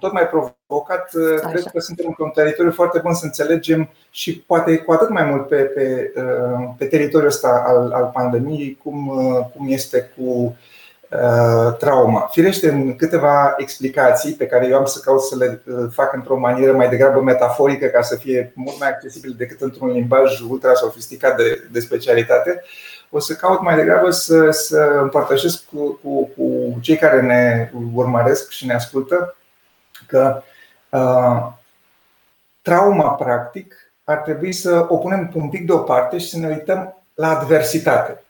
tot 0.00 0.12
mai 0.12 0.28
provocat, 0.28 1.10
uh, 1.14 1.34
Așa. 1.36 1.48
cred 1.48 1.64
că 1.72 1.80
suntem 1.80 2.06
într-un 2.08 2.30
teritoriu 2.30 2.72
foarte 2.72 2.98
bun 2.98 3.14
să 3.14 3.24
înțelegem 3.24 3.90
și 4.10 4.40
poate 4.40 4.76
cu 4.76 4.92
atât 4.92 5.08
mai 5.08 5.24
mult 5.24 5.48
pe, 5.48 5.56
pe, 5.56 6.12
uh, 6.16 6.68
pe 6.78 6.84
teritoriul 6.84 7.28
ăsta 7.28 7.62
al, 7.66 7.92
al 7.92 8.10
pandemiei, 8.12 8.78
cum, 8.82 9.12
cum 9.56 9.66
este 9.68 10.12
cu 10.16 10.56
trauma. 11.78 12.20
Firește, 12.20 12.68
în 12.68 12.96
câteva 12.96 13.54
explicații 13.56 14.32
pe 14.32 14.46
care 14.46 14.66
eu 14.66 14.76
am 14.76 14.84
să 14.84 15.00
caut 15.04 15.22
să 15.22 15.36
le 15.36 15.62
fac 15.92 16.14
într-o 16.14 16.38
manieră 16.38 16.72
mai 16.72 16.88
degrabă 16.88 17.20
metaforică 17.20 17.86
ca 17.86 18.02
să 18.02 18.16
fie 18.16 18.52
mult 18.54 18.78
mai 18.78 18.88
accesibil 18.88 19.34
decât 19.38 19.60
într-un 19.60 19.90
limbaj 19.90 20.40
ultra 20.40 20.74
sofisticat 20.74 21.36
de, 21.36 21.68
de 21.72 21.80
specialitate, 21.80 22.62
o 23.10 23.18
să 23.18 23.34
caut 23.34 23.62
mai 23.62 23.76
degrabă 23.76 24.10
să, 24.10 24.50
să 24.50 24.98
împărtășesc 25.02 25.64
cu, 25.64 25.98
cu, 26.02 26.30
cu 26.36 26.78
cei 26.80 26.96
care 26.96 27.20
ne 27.20 27.70
urmăresc 27.94 28.50
și 28.50 28.66
ne 28.66 28.74
ascultă 28.74 29.36
că 30.06 30.42
uh, 30.88 31.52
trauma, 32.62 33.10
practic, 33.10 33.74
ar 34.04 34.16
trebui 34.16 34.52
să 34.52 34.86
o 34.88 34.96
punem 34.96 35.30
un 35.34 35.48
pic 35.48 35.66
deoparte 35.66 36.18
și 36.18 36.28
să 36.28 36.38
ne 36.38 36.48
uităm 36.48 37.02
la 37.14 37.38
adversitate. 37.38 38.22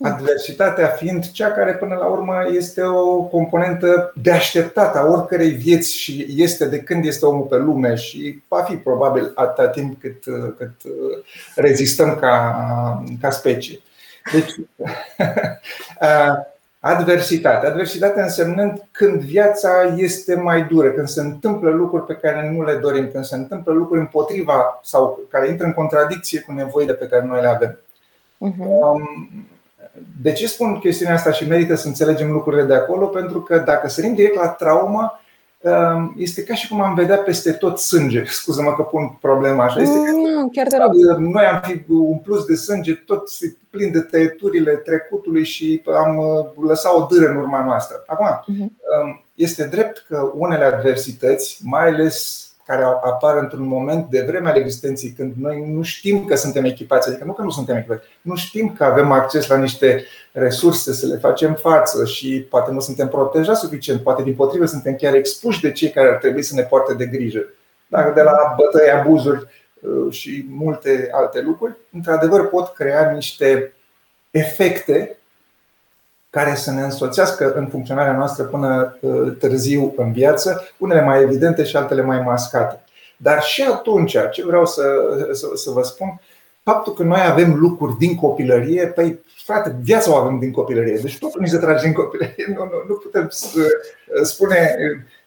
Adversitatea 0.00 0.86
fiind 0.86 1.30
cea 1.30 1.50
care, 1.50 1.74
până 1.74 1.94
la 1.94 2.06
urmă, 2.06 2.34
este 2.50 2.82
o 2.82 3.22
componentă 3.22 4.12
de 4.14 4.30
așteptat 4.30 4.96
a 4.96 5.04
oricărei 5.04 5.50
vieți 5.50 5.96
și 5.96 6.26
este 6.28 6.66
de 6.66 6.78
când 6.78 7.04
este 7.04 7.26
omul 7.26 7.46
pe 7.46 7.56
lume 7.56 7.94
și 7.94 8.42
va 8.48 8.62
fi 8.62 8.76
probabil 8.76 9.32
atâta 9.34 9.68
timp 9.68 10.00
cât, 10.00 10.22
cât 10.56 10.74
rezistăm 11.54 12.16
ca, 12.16 13.04
ca 13.20 13.30
specie. 13.30 13.80
Deci, 14.32 14.54
adversitate. 16.84 17.66
Adversitate 17.66 18.20
însemnând 18.20 18.82
când 18.90 19.20
viața 19.20 19.94
este 19.96 20.34
mai 20.34 20.64
dură, 20.64 20.90
când 20.90 21.08
se 21.08 21.20
întâmplă 21.20 21.70
lucruri 21.70 22.06
pe 22.06 22.14
care 22.14 22.50
nu 22.50 22.64
le 22.64 22.74
dorim, 22.74 23.08
când 23.12 23.24
se 23.24 23.36
întâmplă 23.36 23.72
lucruri 23.72 24.00
împotriva 24.00 24.80
sau 24.82 25.20
care 25.30 25.48
intră 25.48 25.66
în 25.66 25.72
contradicție 25.72 26.40
cu 26.40 26.52
nevoile 26.52 26.94
pe 26.94 27.06
care 27.06 27.24
noi 27.24 27.40
le 27.40 27.48
avem. 27.48 27.78
Uh-huh. 28.48 28.94
De 30.22 30.32
ce 30.32 30.46
spun 30.46 30.78
chestiunea 30.78 31.14
asta 31.14 31.32
și 31.32 31.48
merită 31.48 31.74
să 31.74 31.86
înțelegem 31.86 32.30
lucrurile 32.30 32.62
de 32.62 32.74
acolo? 32.74 33.06
Pentru 33.06 33.40
că 33.40 33.58
dacă 33.58 33.88
sărim 33.88 34.14
direct 34.14 34.36
la 34.36 34.48
traumă, 34.48 35.00
um, 35.00 35.20
este 36.16 36.44
ca 36.44 36.54
și 36.54 36.68
cum 36.68 36.80
am 36.80 36.94
vedea 36.94 37.16
peste 37.16 37.52
tot 37.52 37.78
sânge. 37.78 38.24
Scuză-mă 38.40 38.74
că 38.74 38.82
pun 38.82 39.18
problema 39.20 39.64
așa. 39.64 39.80
Este 39.80 39.98
mm, 39.98 40.48
chiar 40.48 40.66
de 40.66 40.76
rog. 40.76 41.18
Noi 41.18 41.44
am 41.44 41.60
fi 41.64 41.84
un 41.88 42.18
plus 42.18 42.44
de 42.44 42.54
sânge, 42.54 42.94
tot 42.94 43.28
plin 43.70 43.92
de 43.92 44.00
tăieturile 44.00 44.72
trecutului 44.72 45.44
și 45.44 45.82
am 46.04 46.16
uh, 46.16 46.66
lăsat 46.68 46.92
o 46.94 47.06
dâră 47.10 47.30
în 47.30 47.36
urma 47.36 47.64
noastră. 47.64 48.02
Acum, 48.06 48.26
mhm. 48.46 48.62
um, 48.62 49.24
este 49.34 49.64
drept 49.64 50.04
că 50.08 50.32
unele 50.34 50.64
adversități, 50.64 51.60
mai 51.62 51.88
ales 51.88 52.41
care 52.66 52.82
apar 52.82 53.36
într-un 53.36 53.66
moment 53.66 54.06
de 54.06 54.24
vreme 54.26 54.48
al 54.48 54.56
existenței 54.56 55.10
când 55.10 55.32
noi 55.36 55.64
nu 55.66 55.82
știm 55.82 56.24
că 56.24 56.34
suntem 56.34 56.64
echipați, 56.64 57.08
adică 57.08 57.24
nu 57.24 57.32
că 57.32 57.42
nu 57.42 57.50
suntem 57.50 57.76
echipați, 57.76 58.06
nu 58.22 58.36
știm 58.36 58.72
că 58.72 58.84
avem 58.84 59.12
acces 59.12 59.46
la 59.46 59.56
niște 59.56 60.04
resurse 60.32 60.92
să 60.92 61.06
le 61.06 61.16
facem 61.16 61.54
față 61.54 62.04
și 62.04 62.46
poate 62.50 62.70
nu 62.70 62.80
suntem 62.80 63.08
protejați 63.08 63.60
suficient, 63.60 64.00
poate 64.00 64.22
din 64.22 64.34
potrivă 64.34 64.64
suntem 64.64 64.94
chiar 64.94 65.14
expuși 65.14 65.60
de 65.60 65.72
cei 65.72 65.90
care 65.90 66.08
ar 66.08 66.16
trebui 66.16 66.42
să 66.42 66.54
ne 66.54 66.62
poarte 66.62 66.94
de 66.94 67.06
grijă. 67.06 67.44
Dacă 67.86 68.12
de 68.14 68.22
la 68.22 68.54
bătăi, 68.56 68.90
abuzuri 68.90 69.46
uh, 69.80 70.12
și 70.12 70.46
multe 70.48 71.08
alte 71.12 71.40
lucruri, 71.40 71.76
într-adevăr 71.92 72.48
pot 72.48 72.74
crea 72.74 73.10
niște 73.10 73.72
efecte 74.30 75.16
care 76.32 76.54
să 76.54 76.70
ne 76.70 76.82
însoțească 76.82 77.52
în 77.52 77.66
funcționarea 77.66 78.16
noastră 78.16 78.44
până 78.44 78.96
uh, 79.00 79.36
târziu 79.38 79.94
în 79.96 80.12
viață, 80.12 80.68
unele 80.78 81.02
mai 81.02 81.22
evidente 81.22 81.64
și 81.64 81.76
altele 81.76 82.02
mai 82.02 82.20
mascate. 82.20 82.80
Dar 83.16 83.42
și 83.42 83.62
atunci, 83.62 84.16
ce 84.30 84.44
vreau 84.44 84.66
să, 84.66 84.82
să, 85.32 85.46
să 85.54 85.70
vă 85.70 85.82
spun, 85.82 86.20
faptul 86.62 86.92
că 86.92 87.02
noi 87.02 87.20
avem 87.30 87.54
lucruri 87.54 87.96
din 87.98 88.14
copilărie, 88.14 88.86
păi 88.86 89.20
frate, 89.44 89.76
viața 89.82 90.12
o 90.12 90.16
avem 90.16 90.38
din 90.38 90.50
copilărie, 90.50 90.98
deci 91.02 91.18
totul 91.18 91.40
ni 91.40 91.48
se 91.48 91.58
trage 91.58 91.84
din 91.84 91.92
copilărie. 91.92 92.44
Nu, 92.48 92.64
nu, 92.64 92.84
nu 92.88 92.94
putem 92.94 93.28
spune 94.22 94.76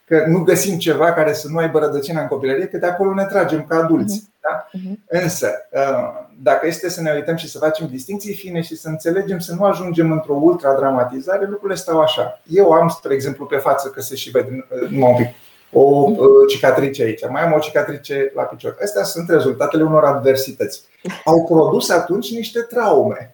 că 0.06 0.24
nu 0.28 0.40
găsim 0.40 0.78
ceva 0.78 1.14
care 1.14 1.34
să 1.34 1.48
nu 1.50 1.58
aibă 1.58 1.80
rădăcina 1.80 2.22
în 2.22 2.28
copilărie, 2.28 2.66
că 2.66 2.78
de 2.78 2.86
acolo 2.86 3.14
ne 3.14 3.26
tragem 3.26 3.66
ca 3.70 3.78
adulți. 3.78 4.24
Mhm. 4.74 4.82
Da? 4.82 4.90
Mhm. 4.90 5.24
Însă, 5.24 5.52
uh, 5.72 6.26
dacă 6.42 6.68
este 6.68 6.90
să 6.90 7.02
ne 7.02 7.12
uităm 7.12 7.36
și 7.36 7.50
să 7.50 7.58
facem 7.58 7.88
distinții 7.88 8.34
fine 8.34 8.62
și 8.62 8.76
să 8.76 8.88
înțelegem 8.88 9.40
să 9.40 9.54
nu 9.54 9.64
ajungem 9.64 10.12
într-o 10.12 10.40
ultra-dramatizare, 10.42 11.46
lucrurile 11.46 11.78
stau 11.78 12.00
așa. 12.00 12.42
Eu 12.48 12.72
am, 12.72 12.88
spre 12.88 13.14
exemplu, 13.14 13.46
pe 13.46 13.58
față, 13.58 13.90
că 13.90 14.02
se 14.02 14.16
și 14.16 14.30
vede 14.30 14.68
uh, 14.82 14.90
numai 14.90 15.10
un 15.10 15.16
pic, 15.16 15.28
o 15.72 16.10
mhm. 16.10 16.20
uh, 16.20 16.28
cicatrice 16.50 17.04
aici, 17.04 17.30
mai 17.30 17.44
am 17.44 17.54
o 17.54 17.60
cicatrice 17.60 18.32
la 18.36 18.44
picior. 18.44 18.78
Astea 18.84 19.04
sunt 19.04 19.30
rezultatele 19.30 19.84
unor 19.84 20.04
adversități. 20.04 20.82
Au 21.24 21.46
produs 21.46 21.90
atunci 21.90 22.36
niște 22.36 22.60
traume. 22.60 23.32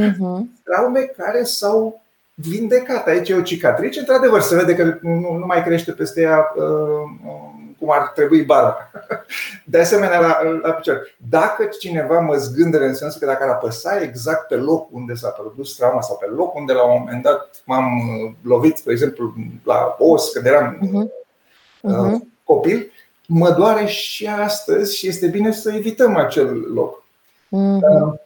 Traume 0.64 1.00
care 1.00 1.42
s-au 1.42 2.02
vindecat. 2.34 3.06
Aici 3.06 3.28
e 3.28 3.34
o 3.34 3.42
cicatrice, 3.42 3.98
într-adevăr, 3.98 4.40
se 4.40 4.54
vede 4.54 4.74
că 4.74 4.98
nu, 5.02 5.32
nu 5.38 5.46
mai 5.46 5.62
crește 5.62 5.92
peste 5.92 6.20
ea 6.20 6.52
uh, 6.56 6.64
cum 7.82 7.90
ar 7.92 8.08
trebui 8.08 8.42
barba. 8.42 8.90
De 9.64 9.80
asemenea, 9.80 10.20
la, 10.20 10.40
la 10.62 10.70
picior. 10.70 11.14
Dacă 11.30 11.64
cineva 11.64 12.20
mă 12.20 12.34
zgândere 12.34 12.86
în 12.86 12.94
sensul 12.94 13.20
că 13.20 13.26
dacă 13.26 13.44
ar 13.44 13.48
apăsa 13.48 14.00
exact 14.00 14.46
pe 14.46 14.54
loc 14.54 14.92
unde 14.92 15.14
s-a 15.14 15.28
produs 15.28 15.76
trauma 15.76 16.00
sau 16.00 16.16
pe 16.16 16.26
loc 16.26 16.54
unde 16.54 16.72
la 16.72 16.82
un 16.84 16.98
moment 16.98 17.22
dat 17.22 17.62
m-am 17.64 17.84
uh, 17.84 18.32
lovit, 18.42 18.80
de 18.80 18.92
exemplu, 18.92 19.34
la 19.64 19.96
os, 19.98 20.32
când 20.32 20.46
eram 20.46 20.78
uh-huh. 20.78 21.20
Uh, 21.80 22.20
copil, 22.44 22.90
mă 23.26 23.50
doare 23.50 23.86
și 23.86 24.26
astăzi 24.26 24.96
și 24.96 25.08
este 25.08 25.26
bine 25.26 25.52
să 25.52 25.72
evităm 25.72 26.16
acel 26.16 26.72
loc. 26.74 27.04
Uh-huh. 27.46 28.20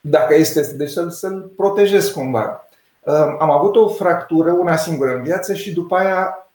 Dacă 0.00 0.34
este, 0.34 0.74
deci 0.76 0.90
să-l, 0.90 1.10
să-l 1.10 1.52
protejez 1.56 2.08
cumva. 2.08 2.68
Am 3.38 3.50
avut 3.50 3.76
o 3.76 3.88
fractură, 3.88 4.52
una 4.52 4.76
singură 4.76 5.14
în 5.14 5.22
viață 5.22 5.54
și 5.54 5.72
după 5.72 5.96
aia 5.96 6.47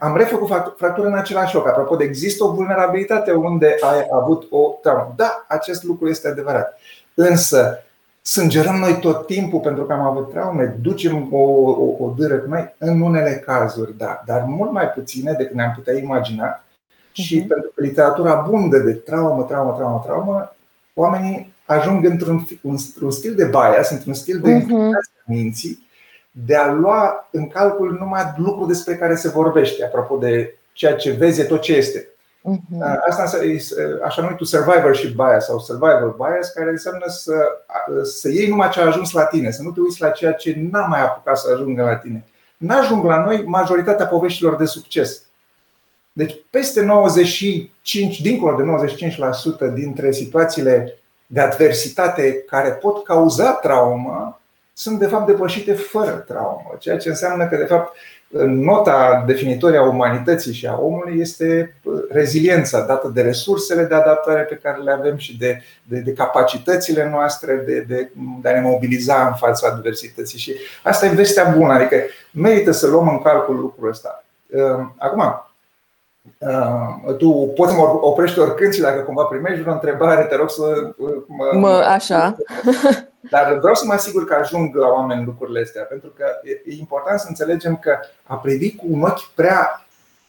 am 0.00 0.16
refăcut 0.16 0.48
fractură 0.76 1.06
în 1.06 1.14
același 1.14 1.54
loc. 1.54 1.68
Apropo, 1.68 2.02
există 2.02 2.44
o 2.44 2.52
vulnerabilitate 2.52 3.32
unde 3.32 3.76
ai 3.80 4.06
avut 4.12 4.46
o 4.50 4.78
traumă. 4.82 5.12
Da, 5.16 5.44
acest 5.48 5.82
lucru 5.82 6.08
este 6.08 6.28
adevărat. 6.28 6.78
Însă, 7.14 7.84
sângerăm 8.22 8.74
noi 8.74 8.98
tot 8.98 9.26
timpul 9.26 9.60
pentru 9.60 9.84
că 9.84 9.92
am 9.92 10.00
avut 10.00 10.30
traume, 10.30 10.76
ducem 10.80 11.28
o, 11.32 11.38
o, 11.38 12.04
o 12.04 12.14
dâră 12.16 12.36
cu 12.36 12.48
noi 12.48 12.74
în 12.78 13.00
unele 13.00 13.42
cazuri, 13.46 13.96
da, 13.96 14.22
dar 14.26 14.44
mult 14.46 14.72
mai 14.72 14.88
puține 14.88 15.32
decât 15.32 15.54
ne-am 15.54 15.72
putea 15.74 15.98
imagina. 15.98 16.64
Și 17.12 17.42
uh-huh. 17.42 17.48
pentru 17.48 17.70
că 17.74 17.82
literatura 17.82 18.30
abundă 18.30 18.78
de 18.78 18.92
traumă, 18.92 19.42
traumă, 19.42 19.74
traumă, 19.76 20.02
traumă, 20.04 20.56
oamenii 20.94 21.52
ajung 21.64 22.04
într-un, 22.04 22.46
într-un 22.62 23.10
stil 23.10 23.34
de 23.34 23.44
bias, 23.44 23.90
într-un 23.90 24.14
stil 24.14 24.40
de 24.40 24.58
uh-huh. 24.58 25.26
minții, 25.26 25.88
de 26.30 26.56
a 26.56 26.72
lua 26.72 27.28
în 27.30 27.48
calcul 27.48 27.96
numai 28.00 28.34
lucrul 28.36 28.66
despre 28.66 28.96
care 28.96 29.14
se 29.14 29.28
vorbește, 29.28 29.84
apropo 29.84 30.16
de 30.16 30.58
ceea 30.72 30.94
ce 30.96 31.10
vezi, 31.10 31.46
tot 31.46 31.60
ce 31.60 31.72
este. 31.72 32.08
Uh-huh. 32.40 32.96
Asta 33.08 33.44
e 33.44 33.60
așa 34.04 34.22
numitul 34.22 34.46
survivorship 34.46 35.14
bias 35.14 35.44
sau 35.44 35.58
survival 35.58 36.14
bias, 36.16 36.50
care 36.50 36.70
înseamnă 36.70 37.04
să, 37.06 37.34
să 38.02 38.28
iei 38.28 38.48
numai 38.48 38.68
ce 38.68 38.80
a 38.80 38.86
ajuns 38.86 39.12
la 39.12 39.24
tine, 39.24 39.50
să 39.50 39.62
nu 39.62 39.70
te 39.70 39.80
uiți 39.80 40.00
la 40.00 40.10
ceea 40.10 40.32
ce 40.32 40.56
n-a 40.70 40.86
mai 40.86 41.00
apucat 41.00 41.38
să 41.38 41.52
ajungă 41.52 41.82
la 41.82 41.96
tine. 41.96 42.24
N-ajung 42.56 43.04
la 43.04 43.24
noi 43.24 43.42
majoritatea 43.46 44.06
poveștilor 44.06 44.56
de 44.56 44.64
succes. 44.64 45.22
Deci 46.12 46.36
peste 46.50 46.82
95, 46.82 48.20
dincolo 48.20 48.56
de 48.56 48.88
95% 49.70 49.74
dintre 49.74 50.12
situațiile 50.12 50.98
de 51.26 51.40
adversitate 51.40 52.44
care 52.46 52.70
pot 52.70 53.04
cauza 53.04 53.52
traumă 53.52 54.39
sunt 54.80 54.98
de 54.98 55.06
fapt 55.06 55.26
depășite 55.26 55.72
fără 55.72 56.24
traumă, 56.26 56.76
ceea 56.78 56.96
ce 56.96 57.08
înseamnă 57.08 57.48
că 57.48 57.56
de 57.56 57.64
fapt 57.64 57.96
nota 58.46 59.24
definitorie 59.26 59.78
a 59.78 59.82
umanității 59.82 60.52
și 60.52 60.66
a 60.66 60.78
omului 60.78 61.20
este 61.20 61.76
uh, 61.82 62.02
reziliența 62.10 62.80
dată 62.80 63.08
de 63.08 63.22
resursele 63.22 63.84
de 63.84 63.94
adaptare 63.94 64.42
pe 64.42 64.54
care 64.62 64.82
le 64.82 64.90
avem 64.90 65.16
și 65.16 65.38
de, 65.38 65.62
de, 65.82 65.98
de 65.98 66.12
capacitățile 66.12 67.08
noastre 67.08 67.62
de, 67.66 67.80
de, 67.80 68.10
de 68.42 68.48
a 68.48 68.52
ne 68.52 68.60
mobiliza 68.60 69.26
în 69.26 69.34
fața 69.34 69.68
adversității. 69.68 70.38
Și 70.38 70.54
asta 70.82 71.06
e 71.06 71.14
vestea 71.14 71.44
bună, 71.44 71.72
adică 71.72 71.96
merită 72.30 72.70
să 72.70 72.86
luăm 72.86 73.08
în 73.08 73.22
calcul 73.22 73.56
lucrul 73.56 73.88
ăsta. 73.88 74.24
Uh, 74.46 74.86
acum, 74.98 75.22
Uh, 75.22 75.49
tu 77.18 77.52
poți 77.56 77.70
să 77.70 77.76
mă 77.76 77.98
oprești 78.00 78.38
oricând 78.38 78.72
și 78.72 78.80
dacă 78.80 79.00
cumva 79.00 79.22
primești 79.22 79.60
vreo 79.60 79.72
întrebare, 79.72 80.24
te 80.24 80.36
rog 80.36 80.50
să 80.50 80.92
mă. 81.26 81.50
mă 81.58 81.68
așa. 81.68 82.36
Dar 83.30 83.58
vreau 83.58 83.74
să 83.74 83.84
mă 83.86 83.92
asigur 83.92 84.24
că 84.24 84.34
ajung 84.34 84.74
la 84.74 84.88
oameni 84.88 85.24
lucrurile 85.24 85.60
astea, 85.60 85.82
pentru 85.82 86.12
că 86.16 86.24
e 86.44 86.78
important 86.78 87.20
să 87.20 87.26
înțelegem 87.28 87.76
că 87.76 87.98
a 88.22 88.34
privi 88.34 88.76
cu 88.76 88.84
un 88.88 89.02
ochi 89.02 89.30
prea 89.34 89.86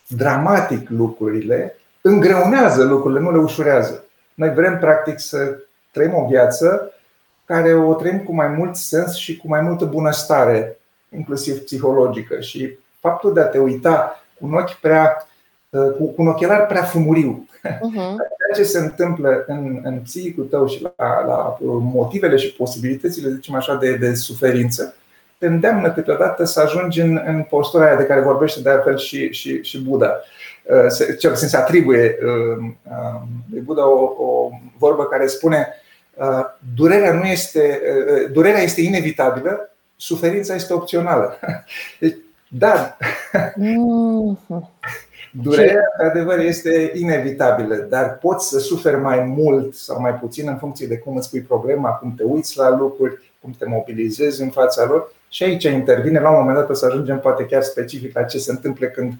dramatic 0.07 0.89
lucrurile 0.89 1.75
îngreunează 2.01 2.83
lucrurile, 2.83 3.19
nu 3.19 3.31
le 3.31 3.37
ușurează. 3.37 4.03
Noi 4.33 4.53
vrem, 4.53 4.79
practic, 4.79 5.19
să 5.19 5.57
trăim 5.91 6.15
o 6.15 6.25
viață 6.29 6.93
care 7.45 7.73
o 7.73 7.93
trăim 7.93 8.19
cu 8.23 8.33
mai 8.33 8.47
mult 8.47 8.75
sens 8.75 9.15
și 9.15 9.37
cu 9.37 9.47
mai 9.47 9.61
multă 9.61 9.85
bunăstare, 9.85 10.79
inclusiv 11.09 11.63
psihologică. 11.63 12.39
Și 12.39 12.77
faptul 12.99 13.33
de 13.33 13.39
a 13.39 13.45
te 13.45 13.59
uita 13.59 14.23
cu 14.39 14.45
un 14.45 14.53
ochi 14.53 14.73
prea 14.73 15.27
cu 15.71 16.13
un 16.17 16.27
ochelar 16.27 16.65
prea 16.65 16.83
fumuriu. 16.83 17.47
Uh-huh. 17.59 18.15
Ceea 18.37 18.55
ce 18.55 18.63
se 18.63 18.79
întâmplă 18.79 19.43
în, 19.47 19.79
în 19.83 19.99
psihicul 19.99 20.43
tău 20.43 20.67
și 20.67 20.81
la, 20.81 21.25
la 21.25 21.57
motivele 21.79 22.35
și 22.35 22.53
posibilitățile, 22.53 23.29
zicem 23.29 23.55
așa, 23.55 23.75
de, 23.75 23.95
de 23.95 24.13
suferință, 24.13 24.95
te 25.37 25.47
îndeamnă 25.47 25.91
câteodată 25.91 26.43
să 26.43 26.59
ajungi 26.59 27.01
în, 27.01 27.21
în 27.25 27.43
postura 27.49 27.85
aia 27.85 27.95
de 27.95 28.05
care 28.05 28.21
vorbește 28.21 28.61
de 28.61 28.69
altfel 28.69 28.97
și, 28.97 29.31
și, 29.31 29.63
și 29.63 29.81
Buddha. 29.81 30.19
Uh, 30.63 31.17
cel 31.19 31.31
puțin 31.31 31.47
se 31.47 31.57
atribuie 31.57 32.17
uh, 32.23 32.65
uh, 32.83 33.21
lui 33.51 33.61
Buddha 33.61 33.87
o, 33.87 34.03
o 34.03 34.49
vorbă 34.77 35.05
care 35.05 35.27
spune 35.27 35.67
durerea, 36.75 37.13
nu 37.13 37.25
este, 37.25 37.81
durerea 38.31 38.61
este 38.61 38.81
inevitabilă, 38.81 39.75
suferința 39.95 40.55
este 40.55 40.73
opțională. 40.73 41.39
Deci, 41.99 42.15
da. 42.47 42.97
Mm-hmm. 43.37 44.69
Durerea, 45.31 45.83
de 45.97 46.03
adevăr, 46.03 46.39
este 46.39 46.91
inevitabilă, 46.95 47.75
dar 47.75 48.17
poți 48.17 48.49
să 48.49 48.59
suferi 48.59 48.97
mai 48.97 49.19
mult 49.19 49.73
sau 49.73 50.01
mai 50.01 50.13
puțin 50.13 50.47
în 50.47 50.57
funcție 50.57 50.87
de 50.87 50.97
cum 50.97 51.15
îți 51.15 51.29
pui 51.29 51.41
problema, 51.41 51.89
cum 51.89 52.13
te 52.17 52.23
uiți 52.23 52.57
la 52.57 52.69
lucruri, 52.69 53.31
cum 53.41 53.55
te 53.57 53.65
mobilizezi 53.65 54.41
în 54.41 54.49
fața 54.49 54.85
lor. 54.85 55.13
Și 55.29 55.43
aici 55.43 55.63
intervine, 55.63 56.19
la 56.19 56.29
un 56.29 56.37
moment 56.37 56.57
dat 56.57 56.69
o 56.69 56.73
să 56.73 56.85
ajungem 56.85 57.19
poate 57.19 57.45
chiar 57.45 57.61
specific 57.61 58.15
la 58.15 58.23
ce 58.23 58.37
se 58.37 58.51
întâmplă 58.51 58.87
când 58.87 59.13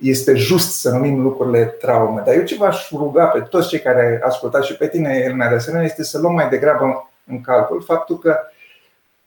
este 0.00 0.34
just 0.34 0.80
să 0.80 0.90
numim 0.90 1.22
lucrurile 1.22 1.64
traume. 1.64 2.22
Dar 2.26 2.34
eu 2.34 2.42
ce 2.42 2.56
v-aș 2.56 2.90
ruga 2.90 3.24
pe 3.24 3.40
toți 3.40 3.68
cei 3.68 3.80
care 3.80 4.20
ascultați 4.24 4.66
și 4.66 4.76
pe 4.76 4.88
tine, 4.88 5.22
Elena, 5.24 5.48
de 5.48 5.54
asemenea, 5.54 5.86
este 5.86 6.04
să 6.04 6.18
luăm 6.18 6.34
mai 6.34 6.48
degrabă 6.48 7.10
în 7.26 7.40
calcul 7.40 7.82
faptul 7.82 8.18
că 8.18 8.38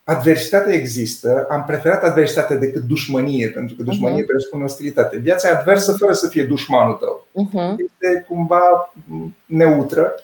adversitatea 0.10 0.74
există, 0.74 1.48
am 1.50 1.64
preferat 1.68 2.04
adversitate 2.04 2.56
decât 2.56 2.82
dușmănie, 2.82 3.48
pentru 3.48 3.76
că 3.76 3.84
dușmănie 3.84 4.24
uh-huh. 4.24 4.28
presupune 4.28 4.64
ostilitate. 4.64 5.18
Viața 5.18 5.48
e 5.48 5.52
adversă 5.52 5.92
fără 5.92 6.14
să 6.14 6.28
fie 6.28 6.44
dușmanul 6.44 6.94
tău. 6.94 7.28
Uh-huh. 7.32 7.76
Este 7.78 8.26
cumva 8.28 8.94
neutră 9.46 10.16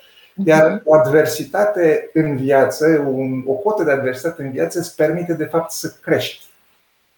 Iar 0.46 0.72
mhm. 0.72 0.82
o 0.86 0.94
adversitate 0.94 2.10
în 2.14 2.36
viață, 2.36 3.06
un, 3.14 3.44
o 3.46 3.54
cotă 3.54 3.84
de 3.84 3.92
adversitate 3.92 4.44
în 4.44 4.52
viață 4.52 4.80
îți 4.80 4.96
permite 4.96 5.34
de 5.34 5.44
fapt 5.44 5.72
să 5.72 5.94
crești. 6.02 6.46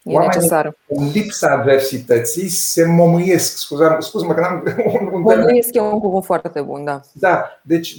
E 0.04 0.18
necesară. 0.18 0.78
În 0.88 1.10
lipsa 1.14 1.52
adversității 1.52 2.48
se 2.48 2.86
momâiesc. 2.86 3.58
Scuza, 3.58 3.98
scuz-mă 4.00 4.34
că 4.34 4.40
n-am 4.40 4.64
un, 5.00 5.10
un 5.12 5.22
Momâiesc 5.22 5.74
e 5.74 5.80
un 5.80 6.00
cuvânt 6.00 6.24
foarte 6.24 6.62
bun, 6.62 6.84
da. 6.84 7.02
Da, 7.14 7.60
deci 7.62 7.96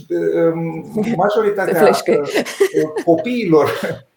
um, 0.52 0.84
majoritatea 1.16 1.88
uh, 1.88 2.24
copiilor 3.04 3.64
uh, 3.64 3.88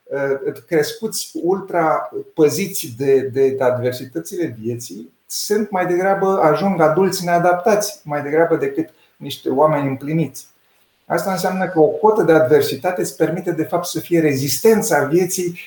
crescuți 0.68 1.32
ultra 1.34 2.12
păziți 2.34 2.94
de, 2.98 3.20
de 3.20 3.56
adversitățile 3.60 4.56
vieții 4.62 5.14
sunt 5.32 5.70
mai 5.70 5.86
degrabă, 5.86 6.40
ajung 6.42 6.82
adulți 6.82 7.26
neadaptați, 7.26 8.02
mai 8.04 8.22
degrabă 8.22 8.56
decât 8.56 8.90
niște 9.18 9.50
oameni 9.50 9.88
împliniți. 9.88 10.48
Asta 11.06 11.32
înseamnă 11.32 11.68
că 11.68 11.80
o 11.80 11.88
cotă 11.88 12.24
de 12.24 12.32
adversitate 12.32 13.02
îți 13.02 13.16
permite 13.16 13.52
de 13.52 13.64
fapt 13.64 13.86
să 13.86 14.00
fie 14.00 14.20
rezistența 14.20 15.04
vieții 15.04 15.60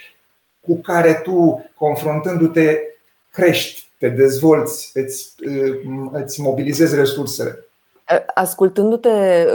cu 0.60 0.76
care 0.76 1.20
tu, 1.24 1.70
confruntându-te, 1.74 2.78
crești, 3.30 3.88
te 3.98 4.08
dezvolți, 4.08 4.90
îți, 4.94 5.34
îți 6.12 6.40
mobilizezi 6.40 6.94
resursele. 6.94 7.64
Ascultându-te, 8.34 9.46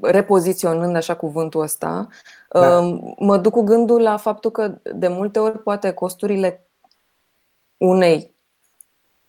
repoziționând 0.00 0.96
așa 0.96 1.14
cuvântul 1.14 1.60
ăsta, 1.60 2.08
da. 2.48 2.80
mă 3.18 3.36
duc 3.36 3.52
cu 3.52 3.62
gândul 3.62 4.02
la 4.02 4.16
faptul 4.16 4.50
că 4.50 4.80
de 4.94 5.08
multe 5.08 5.38
ori 5.38 5.58
poate 5.58 5.92
costurile 5.92 6.68
unei 7.76 8.34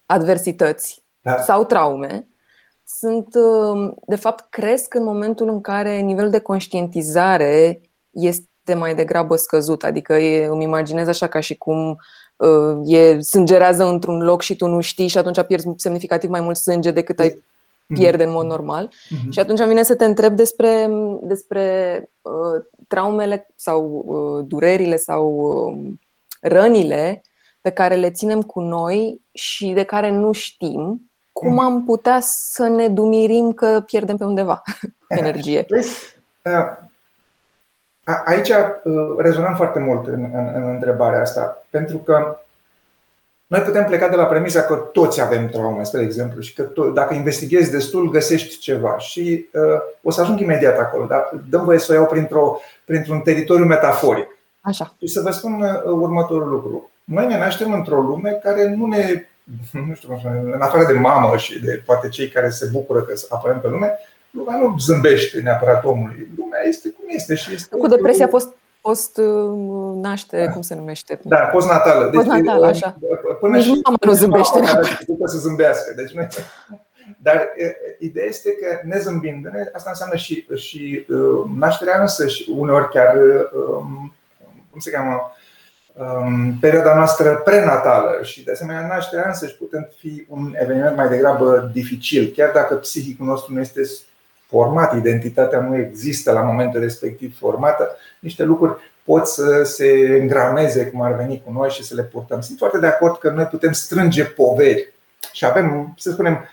adversități 0.05 1.03
da. 1.21 1.37
sau 1.37 1.65
traume 1.65 2.29
sunt, 2.97 3.35
de 4.05 4.15
fapt, 4.15 4.49
cresc 4.49 4.93
în 4.93 5.03
momentul 5.03 5.49
în 5.49 5.61
care 5.61 5.99
nivelul 5.99 6.29
de 6.29 6.39
conștientizare 6.39 7.81
este 8.09 8.73
mai 8.77 8.95
degrabă 8.95 9.35
scăzut. 9.35 9.83
Adică 9.83 10.13
e, 10.13 10.45
îmi 10.45 10.63
imaginez 10.63 11.07
așa 11.07 11.27
ca 11.27 11.39
și 11.39 11.57
cum 11.57 11.97
uh, 12.35 12.77
e, 12.85 13.19
sângerează 13.19 13.83
într-un 13.85 14.21
loc 14.21 14.41
și 14.41 14.55
tu 14.55 14.67
nu 14.67 14.81
știi 14.81 15.07
și 15.07 15.17
atunci 15.17 15.41
pierzi 15.41 15.67
semnificativ 15.75 16.29
mai 16.29 16.41
mult 16.41 16.57
sânge 16.57 16.91
decât 16.91 17.19
ai 17.19 17.43
mhm. 17.89 17.99
pierde 17.99 18.23
în 18.23 18.31
mod 18.31 18.45
normal. 18.45 18.87
Mm-hmm. 18.87 19.29
Și 19.29 19.39
atunci 19.39 19.63
vine 19.63 19.83
să 19.83 19.95
te 19.95 20.05
întreb 20.05 20.35
despre, 20.35 20.89
despre 21.21 21.63
uh, 22.21 22.63
traumele 22.87 23.47
sau 23.55 24.03
uh, 24.05 24.45
durerile 24.47 24.95
sau 24.95 25.29
uh, 25.29 25.91
rănile 26.41 27.21
pe 27.61 27.69
care 27.69 27.95
le 27.95 28.11
ținem 28.11 28.41
cu 28.41 28.59
noi 28.59 29.21
și 29.31 29.71
de 29.71 29.83
care 29.83 30.11
nu 30.11 30.31
știm 30.31 31.11
cum 31.31 31.53
mhm. 31.53 31.59
am 31.59 31.85
putea 31.85 32.19
să 32.21 32.67
ne 32.67 32.87
dumirim 32.87 33.51
că 33.51 33.83
pierdem 33.85 34.17
pe 34.17 34.23
undeva 34.23 34.61
energie. 35.07 35.65
Uh, 35.69 36.87
Aici 38.25 38.49
uh, 38.49 39.15
rezonăm 39.17 39.55
foarte 39.55 39.79
mult 39.79 40.07
în, 40.07 40.29
în, 40.33 40.51
în 40.53 40.69
întrebarea 40.69 41.21
asta, 41.21 41.65
pentru 41.69 41.97
că 41.97 42.39
noi 43.49 43.61
putem 43.61 43.85
pleca 43.85 44.07
de 44.07 44.15
la 44.15 44.25
premisa 44.25 44.61
că 44.61 44.75
toți 44.75 45.21
avem 45.21 45.47
traume, 45.47 45.83
spre 45.83 46.01
exemplu, 46.01 46.41
și 46.41 46.53
că 46.53 46.63
to- 46.63 46.93
dacă 46.93 47.13
investighezi 47.13 47.71
destul, 47.71 48.09
găsești 48.09 48.57
ceva. 48.57 48.97
Și 48.97 49.49
uh, 49.53 49.81
o 50.01 50.11
să 50.11 50.21
ajung 50.21 50.39
imediat 50.39 50.79
acolo, 50.79 51.05
dar 51.05 51.29
dăm 51.49 51.63
voie 51.63 51.79
să 51.79 51.91
o 51.91 51.95
iau 51.95 52.05
printr-o, 52.05 52.59
printr-un 52.85 53.19
teritoriu 53.19 53.65
metaforic. 53.65 54.37
Așa. 54.61 54.95
Și 54.99 55.07
să 55.07 55.21
vă 55.21 55.31
spun 55.31 55.61
uh, 55.61 55.83
următorul 55.83 56.49
lucru. 56.49 56.89
Noi 57.03 57.27
ne 57.27 57.37
naștem 57.37 57.73
într-o 57.73 58.01
lume 58.01 58.39
care 58.43 58.75
nu 58.75 58.85
ne, 58.85 59.25
nu 59.87 59.93
știu, 59.93 60.21
în 60.53 60.61
afară 60.61 60.85
de 60.85 60.93
mamă 60.93 61.37
și 61.37 61.61
de 61.63 61.81
poate 61.85 62.09
cei 62.09 62.27
care 62.27 62.49
se 62.49 62.69
bucură 62.71 63.01
că 63.01 63.13
apărăm 63.29 63.59
pe 63.59 63.67
lume, 63.67 63.99
lumea 64.31 64.57
nu 64.57 64.75
zâmbește 64.79 65.41
neapărat 65.41 65.85
omului. 65.85 66.27
Lumea 66.37 66.59
este 66.67 66.89
cum 66.89 67.05
este 67.07 67.35
și 67.35 67.53
este. 67.53 67.77
Cu 67.77 67.87
depresia 67.87 68.27
post, 68.27 68.55
post 68.81 69.17
uh, 69.17 69.95
naștere, 69.95 70.45
da. 70.45 70.51
cum 70.51 70.61
se 70.61 70.75
numește? 70.75 71.19
Da, 71.23 71.37
postnatală. 71.37 72.03
Deci, 72.03 72.13
postnatală, 72.13 72.65
așa. 72.65 72.97
Până 73.39 73.55
Nici 73.55 73.65
și 73.65 73.79
mama 73.83 73.97
nu 74.01 74.11
zâmbește. 74.11 74.59
După 75.07 75.27
să 75.27 75.37
zâmbească. 75.37 75.93
Deci 75.95 76.11
nu 76.11 76.27
dar 77.17 77.49
ideea 77.99 78.25
este 78.25 78.49
că 78.51 78.79
nezâmbindu-ne, 78.83 79.69
asta 79.73 79.89
înseamnă 79.89 80.15
și, 80.15 80.47
și 80.55 81.05
uh, 81.09 81.51
nașterea 81.55 82.01
însă 82.01 82.27
și 82.27 82.53
uneori 82.57 82.89
chiar, 82.89 83.15
um, 83.53 84.13
cum 84.71 84.79
se 84.79 84.91
cheamă, 84.91 85.31
um, 85.93 86.57
perioada 86.59 86.95
noastră 86.95 87.35
prenatală 87.35 88.19
și 88.23 88.43
de 88.43 88.51
asemenea 88.51 88.87
nașterea 88.87 89.27
însă 89.27 89.47
și 89.47 89.55
putem 89.55 89.89
fi 89.97 90.25
un 90.29 90.55
eveniment 90.59 90.95
mai 90.95 91.09
degrabă 91.09 91.69
dificil, 91.73 92.31
chiar 92.35 92.51
dacă 92.51 92.75
psihicul 92.75 93.25
nostru 93.25 93.53
nu 93.53 93.59
este 93.59 93.81
format, 94.49 94.95
identitatea 94.95 95.59
nu 95.59 95.77
există 95.77 96.31
la 96.31 96.41
momentul 96.41 96.79
respectiv 96.79 97.37
formată, 97.37 97.97
niște 98.19 98.43
lucruri 98.43 98.77
pot 99.03 99.27
să 99.27 99.63
se 99.63 100.17
îngrameze 100.19 100.85
cum 100.85 101.01
ar 101.01 101.15
veni 101.15 101.41
cu 101.45 101.51
noi 101.51 101.69
și 101.69 101.83
să 101.83 101.95
le 101.95 102.03
purtăm. 102.03 102.41
Sunt 102.41 102.57
foarte 102.57 102.79
de 102.79 102.87
acord 102.87 103.17
că 103.17 103.29
noi 103.29 103.45
putem 103.45 103.71
strânge 103.71 104.23
poveri 104.23 104.93
și 105.31 105.45
avem, 105.45 105.93
să 105.97 106.11
spunem, 106.11 106.49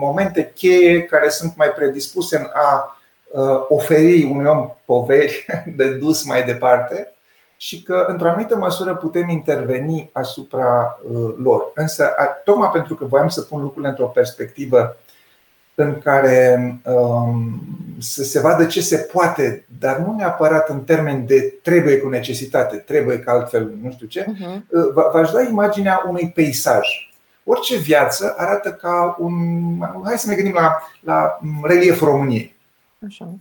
momente 0.00 0.52
cheie 0.54 1.02
care 1.02 1.28
sunt 1.28 1.56
mai 1.56 1.68
predispuse 1.68 2.36
în 2.36 2.46
a 2.52 3.00
uh, 3.26 3.64
oferi 3.68 4.24
unui 4.24 4.46
om 4.50 4.70
poveri 4.84 5.46
de 5.76 5.90
dus 5.90 6.24
mai 6.24 6.42
departe 6.42 7.12
și 7.56 7.82
că, 7.82 8.04
într-o 8.08 8.28
anumită 8.28 8.56
măsură, 8.56 8.94
putem 8.94 9.28
interveni 9.28 10.10
asupra 10.12 10.98
uh, 11.02 11.34
lor. 11.36 11.70
Însă, 11.74 12.14
tocmai 12.44 12.70
pentru 12.72 12.94
că 12.94 13.04
voiam 13.04 13.28
să 13.28 13.42
pun 13.42 13.60
lucrurile 13.62 13.88
într-o 13.88 14.06
perspectivă 14.06 14.96
în 15.74 15.98
care 15.98 16.80
um, 16.84 17.60
să 17.98 18.22
se 18.24 18.40
vadă 18.40 18.64
ce 18.64 18.80
se 18.80 18.96
poate, 18.96 19.66
dar 19.78 19.98
nu 19.98 20.14
neapărat 20.16 20.68
în 20.68 20.80
termen 20.84 21.26
de 21.26 21.54
trebuie 21.62 21.98
cu 21.98 22.08
necesitate, 22.08 22.76
trebuie 22.76 23.18
că 23.18 23.30
altfel 23.30 23.72
nu 23.82 23.90
știu 23.90 24.06
ce, 24.06 24.24
uh-huh. 24.24 24.60
v-aș 25.12 25.30
da 25.30 25.42
imaginea 25.42 26.04
unui 26.08 26.30
peisaj. 26.34 26.88
Orice 27.44 27.76
viață 27.76 28.34
arată 28.36 28.72
ca 28.72 29.16
un. 29.18 29.34
Hai 30.04 30.18
să 30.18 30.28
ne 30.28 30.34
gândim 30.34 30.54
la, 30.54 30.82
la 31.00 31.40
relieful 31.62 32.08
României. 32.08 32.54
Așa. 33.06 33.34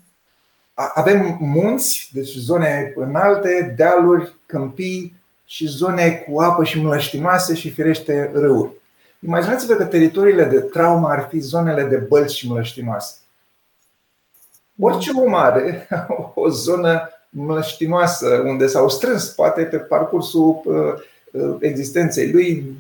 Avem 0.74 1.38
munți, 1.40 2.10
deci 2.14 2.36
zone 2.36 2.94
înalte, 2.96 3.74
dealuri, 3.78 4.36
câmpii 4.46 5.16
și 5.46 5.68
zone 5.68 6.10
cu 6.12 6.40
apă 6.40 6.64
și 6.64 6.82
mlăștinoase 6.82 7.56
și 7.56 7.70
firește 7.70 8.32
râuri. 8.34 8.72
Imaginați-vă 9.26 9.74
că 9.74 9.86
teritoriile 9.86 10.44
de 10.44 10.60
traumă 10.60 11.10
ar 11.10 11.28
fi 11.30 11.40
zonele 11.40 11.84
de 11.84 11.96
bălți 11.96 12.36
și 12.36 12.50
mlăștinoase. 12.50 13.16
Orice 14.80 15.12
om 15.16 15.36
are 15.36 15.88
o 16.34 16.50
zonă 16.50 17.10
mlăștinoasă 17.30 18.44
unde 18.46 18.68
s-au 18.68 18.90
strâns, 18.90 19.28
poate 19.28 19.64
pe 19.64 19.78
parcursul 19.78 20.62
uh, 20.66 20.94
uh, 21.32 21.58
existenței 21.60 22.32
lui, 22.32 22.78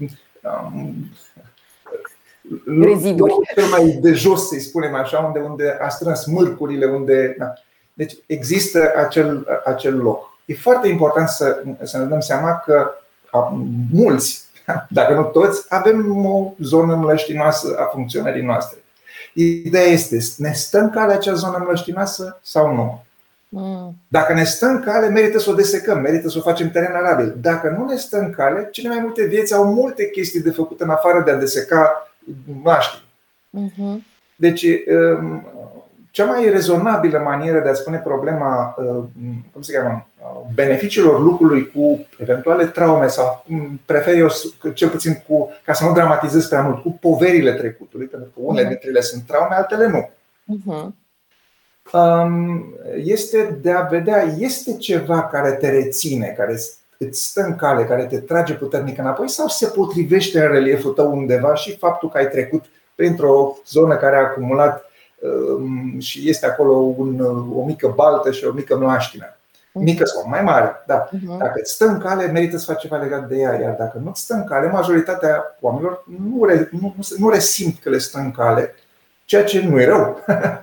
reziduri. 2.65 3.33
Cel 3.55 3.65
mai 3.65 3.97
de 4.01 4.13
jos, 4.13 4.47
să-i 4.47 4.59
spunem 4.59 4.95
așa, 4.95 5.19
unde, 5.19 5.39
unde 5.39 5.77
a 5.81 5.89
strâns 5.89 6.25
mârcurile, 6.25 6.85
unde. 6.85 7.35
Da. 7.37 7.53
Deci 7.93 8.17
există 8.25 8.93
acel, 8.95 9.47
acel 9.65 9.97
loc. 9.97 10.39
E 10.45 10.53
foarte 10.53 10.87
important 10.87 11.27
să, 11.27 11.63
să 11.81 11.97
ne 11.97 12.05
dăm 12.05 12.19
seama 12.19 12.61
că 12.65 12.91
mulți 13.91 14.45
dacă 14.89 15.13
nu 15.13 15.23
toți, 15.23 15.65
avem 15.69 16.25
o 16.25 16.53
zonă 16.59 16.95
mlăștinoasă 16.95 17.75
a 17.79 17.83
funcționării 17.83 18.43
noastre. 18.43 18.77
Ideea 19.33 19.83
este, 19.83 20.17
ne 20.37 20.51
stă 20.51 20.79
în 20.79 20.89
cale 20.89 21.13
acea 21.13 21.33
zonă 21.33 21.63
mlăștinoasă 21.65 22.39
sau 22.43 22.73
nu? 22.73 23.03
Mm. 23.53 23.95
Dacă 24.07 24.33
ne 24.33 24.43
stă 24.43 24.65
în 24.65 24.81
cale, 24.81 25.09
merită 25.09 25.39
să 25.39 25.49
o 25.49 25.53
desecăm, 25.53 25.99
merită 25.99 26.29
să 26.29 26.37
o 26.37 26.41
facem 26.41 26.69
teren 26.69 26.93
arabil. 26.93 27.35
Dacă 27.41 27.75
nu 27.77 27.85
ne 27.85 27.95
stă 27.95 28.17
în 28.17 28.31
cale, 28.31 28.69
cele 28.71 28.87
mai 28.87 28.99
multe 28.99 29.25
vieți 29.25 29.53
au 29.53 29.73
multe 29.73 30.09
chestii 30.09 30.41
de 30.41 30.51
făcut 30.51 30.81
în 30.81 30.89
afară 30.89 31.21
de 31.25 31.31
a 31.31 31.35
deseca 31.35 32.13
maștii. 32.61 33.03
Mm-hmm. 33.59 33.95
Deci, 34.35 34.63
um, 34.63 35.45
cea 36.11 36.25
mai 36.25 36.49
rezonabilă 36.49 37.19
manieră 37.19 37.59
de 37.59 37.69
a 37.69 37.73
spune 37.73 37.97
problema, 37.97 38.75
uh, 38.77 39.03
cum 39.53 39.61
se 39.61 39.73
cheamă, 39.73 40.07
uh, 40.19 40.41
beneficiilor 40.53 41.19
lucrului 41.19 41.71
cu 41.71 42.07
eventuale 42.17 42.65
traume 42.65 43.07
sau 43.07 43.45
prefer 43.85 44.15
eu 44.15 44.27
cel 44.73 44.89
puțin 44.89 45.23
cu, 45.27 45.51
ca 45.65 45.73
să 45.73 45.85
nu 45.85 45.93
dramatizez 45.93 46.47
prea 46.47 46.61
mult, 46.61 46.81
cu 46.81 46.97
poverile 47.01 47.53
trecutului, 47.53 48.05
pentru 48.05 48.29
că 48.33 48.39
unele 48.43 48.67
dintre 48.67 48.89
ele 48.89 49.01
sunt 49.01 49.23
traume, 49.23 49.55
altele 49.55 49.87
nu. 49.87 50.09
Uh-huh. 50.57 50.99
Este 53.03 53.57
de 53.61 53.71
a 53.71 53.81
vedea, 53.81 54.23
este 54.37 54.77
ceva 54.77 55.23
care 55.23 55.51
te 55.51 55.69
reține, 55.69 56.33
care 56.37 56.53
îți 56.97 57.29
stă 57.29 57.41
în 57.41 57.55
cale, 57.55 57.83
care 57.83 58.05
te 58.05 58.17
trage 58.17 58.53
puternic 58.53 58.97
înapoi 58.97 59.29
sau 59.29 59.47
se 59.47 59.67
potrivește 59.67 60.41
în 60.41 60.51
relieful 60.51 60.91
tău 60.91 61.11
undeva 61.11 61.55
și 61.55 61.77
faptul 61.77 62.09
că 62.09 62.17
ai 62.17 62.27
trecut 62.27 62.65
printr-o 62.95 63.57
zonă 63.65 63.95
care 63.95 64.15
a 64.15 64.19
acumulat 64.19 64.85
Ehm, 64.85 64.90
și 65.99 66.29
este 66.29 66.45
acolo 66.45 66.73
un, 66.73 67.19
o 67.55 67.65
mică 67.65 67.91
baltă 67.95 68.31
și 68.31 68.45
o 68.45 68.51
mică 68.51 68.77
mlaștină. 68.77 69.35
Mhm. 69.73 69.83
Mică 69.83 70.05
sau 70.05 70.27
mai 70.27 70.41
mare, 70.41 70.83
da. 70.87 71.09
Mhm. 71.11 71.37
Dacă 71.37 71.53
îți 71.55 71.71
stă 71.71 71.85
în 71.85 71.99
cale, 71.99 72.25
merită 72.25 72.57
să 72.57 72.71
faci 72.71 72.81
ceva 72.81 72.97
legat 72.97 73.27
de 73.27 73.35
ea. 73.35 73.59
Iar 73.59 73.75
dacă 73.77 73.99
nu 74.03 74.09
îți 74.09 74.21
stă 74.21 74.33
în 74.33 74.43
cale, 74.43 74.67
majoritatea 74.67 75.57
oamenilor 75.59 76.03
nu, 76.23 76.45
re, 76.45 76.69
nu, 76.71 76.95
nu 77.17 77.29
resimt 77.29 77.79
că 77.79 77.89
le 77.89 77.97
stă 77.97 78.17
în 78.17 78.31
cale, 78.31 78.75
ceea 79.25 79.43
ce 79.43 79.61
nu 79.61 79.81
e 79.81 79.85
rău. 79.85 80.19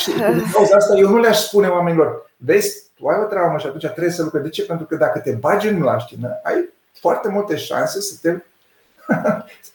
Și 0.00 0.12
din 0.12 0.50
cauza 0.52 0.76
asta 0.76 0.96
eu 0.96 1.08
nu 1.08 1.18
le-aș 1.18 1.38
spune 1.38 1.68
oamenilor, 1.68 2.30
vezi, 2.36 2.82
tu 2.96 3.06
ai 3.06 3.20
o 3.22 3.26
traumă 3.26 3.58
și 3.58 3.66
atunci 3.66 3.86
trebuie 3.86 4.12
să 4.12 4.22
lucrezi. 4.22 4.44
De 4.44 4.50
ce? 4.50 4.64
Pentru 4.64 4.86
că 4.86 4.96
dacă 4.96 5.18
te 5.18 5.30
bagi 5.30 5.68
în 5.68 5.78
mlaștină, 5.78 6.40
ai 6.42 6.68
foarte 6.92 7.28
multe 7.28 7.56
șanse 7.56 8.00
să 8.00 8.14
te 8.22 8.36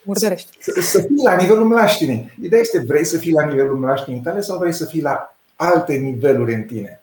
Murdărești. 0.03 0.57
Să, 0.59 0.81
să 0.81 0.99
fii 0.99 1.23
la 1.23 1.35
nivelul 1.35 1.65
mlaștinii. 1.65 2.33
Ideea 2.41 2.61
este, 2.61 2.83
vrei 2.87 3.05
să 3.05 3.17
fii 3.17 3.33
la 3.33 3.45
nivelul 3.45 3.77
mlaștinii 3.77 4.21
tale 4.21 4.41
sau 4.41 4.57
vrei 4.57 4.73
să 4.73 4.85
fii 4.85 5.01
la 5.01 5.35
alte 5.55 5.93
niveluri 5.93 6.53
în 6.53 6.63
tine? 6.63 7.01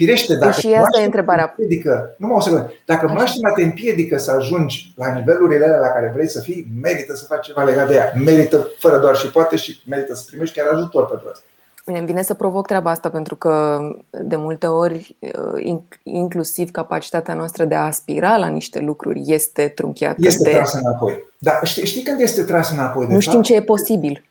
Firește, 0.00 0.34
dacă 0.34 0.60
și 0.60 0.66
asta 0.66 1.00
e 1.00 1.04
întrebarea. 1.04 1.54
Împiedică, 1.56 2.14
nu 2.18 2.26
mă 2.26 2.34
o 2.34 2.40
secundă, 2.40 2.72
dacă 2.84 3.08
mlaștina 3.08 3.50
te 3.50 3.62
împiedică 3.62 4.18
să 4.18 4.30
ajungi 4.30 4.92
la 4.96 5.12
nivelurile 5.12 5.64
alea 5.64 5.78
la 5.78 5.88
care 5.88 6.10
vrei 6.14 6.28
să 6.28 6.40
fii, 6.40 6.66
merită 6.80 7.14
să 7.14 7.24
faci 7.24 7.46
ceva 7.46 7.62
legat 7.62 7.88
de 7.88 7.94
ea. 7.94 8.12
Merită 8.24 8.70
fără 8.78 8.98
doar 8.98 9.16
și 9.16 9.30
poate 9.30 9.56
și 9.56 9.80
merită 9.86 10.14
să 10.14 10.24
primești 10.26 10.58
chiar 10.58 10.72
ajutor 10.72 11.06
pentru 11.06 11.28
asta. 11.32 11.44
Bine, 11.90 12.02
îmi 12.02 12.10
vine 12.10 12.22
să 12.22 12.34
provoc 12.34 12.66
treaba 12.66 12.90
asta 12.90 13.10
pentru 13.10 13.36
că 13.36 13.80
de 14.10 14.36
multe 14.36 14.66
ori, 14.66 15.16
uh, 15.64 15.82
inclusiv 16.02 16.70
capacitatea 16.70 17.34
noastră 17.34 17.64
de 17.64 17.74
a 17.74 17.84
aspira 17.84 18.36
la 18.36 18.46
niște 18.46 18.80
lucruri 18.80 19.22
este 19.26 19.68
trunchiată. 19.68 20.16
Este 20.18 20.42
de... 20.42 20.50
trasă 20.50 20.78
înapoi. 20.78 21.24
Dar 21.38 21.60
știi, 21.62 21.86
știi 21.86 22.02
când 22.02 22.20
este 22.20 22.42
trasă 22.42 22.72
înapoi? 22.72 23.06
De 23.06 23.12
nu 23.12 23.20
știm 23.20 23.42
ce 23.42 23.54
e 23.54 23.62
posibil. 23.62 24.24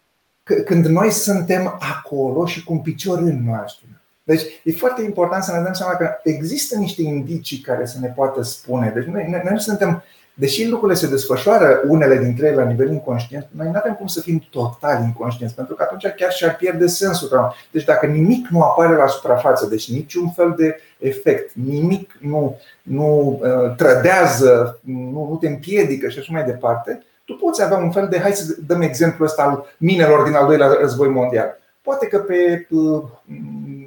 Când 0.66 0.86
noi 0.86 1.12
suntem 1.12 1.78
acolo 1.80 2.46
și 2.46 2.64
cu 2.64 2.74
un 2.74 2.80
picior 2.80 3.18
în 3.18 3.44
noastră. 3.46 3.86
Deci 4.24 4.42
e 4.64 4.72
foarte 4.72 5.02
important 5.02 5.44
să 5.44 5.52
ne 5.52 5.64
dăm 5.64 5.74
seama 5.74 5.94
că 5.94 6.10
există 6.24 6.78
niște 6.78 7.02
indicii 7.02 7.58
care 7.58 7.86
să 7.86 7.98
ne 8.02 8.08
poată 8.08 8.42
spune. 8.42 8.92
Deci 8.96 9.06
noi, 9.06 9.28
noi, 9.30 9.42
noi 9.50 9.62
suntem 9.62 10.04
deși 10.40 10.68
lucrurile 10.68 10.98
se 10.98 11.08
desfășoară 11.08 11.82
unele 11.88 12.18
dintre 12.18 12.48
ele 12.48 12.56
la 12.56 12.66
nivel 12.66 12.92
inconștient, 12.92 13.48
noi 13.52 13.68
nu 13.68 13.78
avem 13.78 13.94
cum 13.94 14.08
să 14.08 14.22
fim 14.22 14.44
total 14.50 15.04
inconștienți, 15.04 15.56
pentru 15.56 15.76
că 15.76 15.84
atunci 15.84 16.14
chiar 16.16 16.32
și-ar 16.32 16.56
pierde 16.56 16.88
sensul. 16.88 17.54
Deci 17.72 17.84
dacă 17.84 18.06
nimic 18.06 18.48
nu 18.48 18.62
apare 18.62 18.96
la 18.96 19.08
suprafață, 19.08 19.66
deci 19.66 19.92
niciun 19.92 20.30
fel 20.30 20.54
de 20.58 20.80
efect, 20.98 21.52
nimic 21.54 22.18
nu, 22.20 22.60
nu 22.82 23.40
uh, 23.42 23.76
trădează, 23.76 24.80
nu, 24.82 25.28
nu 25.30 25.38
te 25.42 25.48
împiedică 25.48 26.10
și 26.10 26.20
așa 26.20 26.34
mai 26.34 26.44
departe, 26.44 27.04
tu 27.26 27.34
poți 27.34 27.64
avea 27.64 27.78
un 27.78 27.92
fel 27.92 28.08
de, 28.08 28.20
hai 28.20 28.32
să 28.32 28.56
dăm 28.68 28.82
exemplul 28.82 29.28
ăsta 29.28 29.44
al 29.44 29.66
minelor 29.78 30.24
din 30.24 30.36
al 30.36 30.46
doilea 30.48 30.78
război 30.82 31.08
mondial. 31.08 31.60
Poate 31.82 32.08
că 32.08 32.18
pe, 32.18 32.68
uh, 32.70 33.04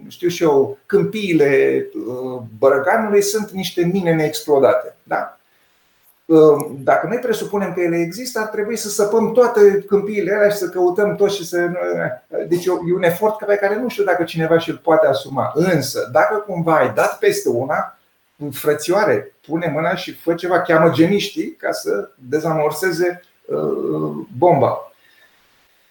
știu 0.08 0.28
și 0.28 0.42
eu, 0.42 0.78
câmpiile 0.86 1.84
uh, 1.94 2.42
Bărăganului 2.58 3.22
sunt 3.22 3.50
niște 3.50 3.84
mine 3.92 4.14
neexplodate. 4.14 4.94
Da? 5.02 5.36
Dacă 6.78 7.06
noi 7.06 7.18
presupunem 7.18 7.72
că 7.72 7.80
ele 7.80 7.96
există, 7.96 8.40
ar 8.40 8.46
trebui 8.46 8.76
să 8.76 8.88
săpăm 8.88 9.32
toate 9.32 9.84
câmpiile 9.86 10.34
alea 10.34 10.48
și 10.48 10.56
să 10.56 10.68
căutăm 10.68 11.14
tot 11.14 11.30
și 11.30 11.46
să. 11.46 11.70
Deci 12.48 12.66
e 12.66 12.70
un 12.94 13.02
efort 13.02 13.36
pe 13.46 13.54
care 13.56 13.76
nu 13.76 13.88
știu 13.88 14.04
dacă 14.04 14.22
cineva 14.22 14.58
și-l 14.58 14.80
poate 14.82 15.06
asuma. 15.06 15.52
Însă, 15.54 16.08
dacă 16.12 16.36
cumva 16.36 16.76
ai 16.76 16.92
dat 16.94 17.18
peste 17.18 17.48
una, 17.48 17.98
frățioare, 18.50 19.34
pune 19.46 19.70
mâna 19.74 19.94
și 19.94 20.14
fă 20.14 20.34
ceva, 20.34 20.60
cheamă 20.60 20.90
geniștii 20.90 21.50
ca 21.50 21.72
să 21.72 22.10
dezamorseze 22.14 23.20
uh, 23.46 24.26
bomba. 24.38 24.91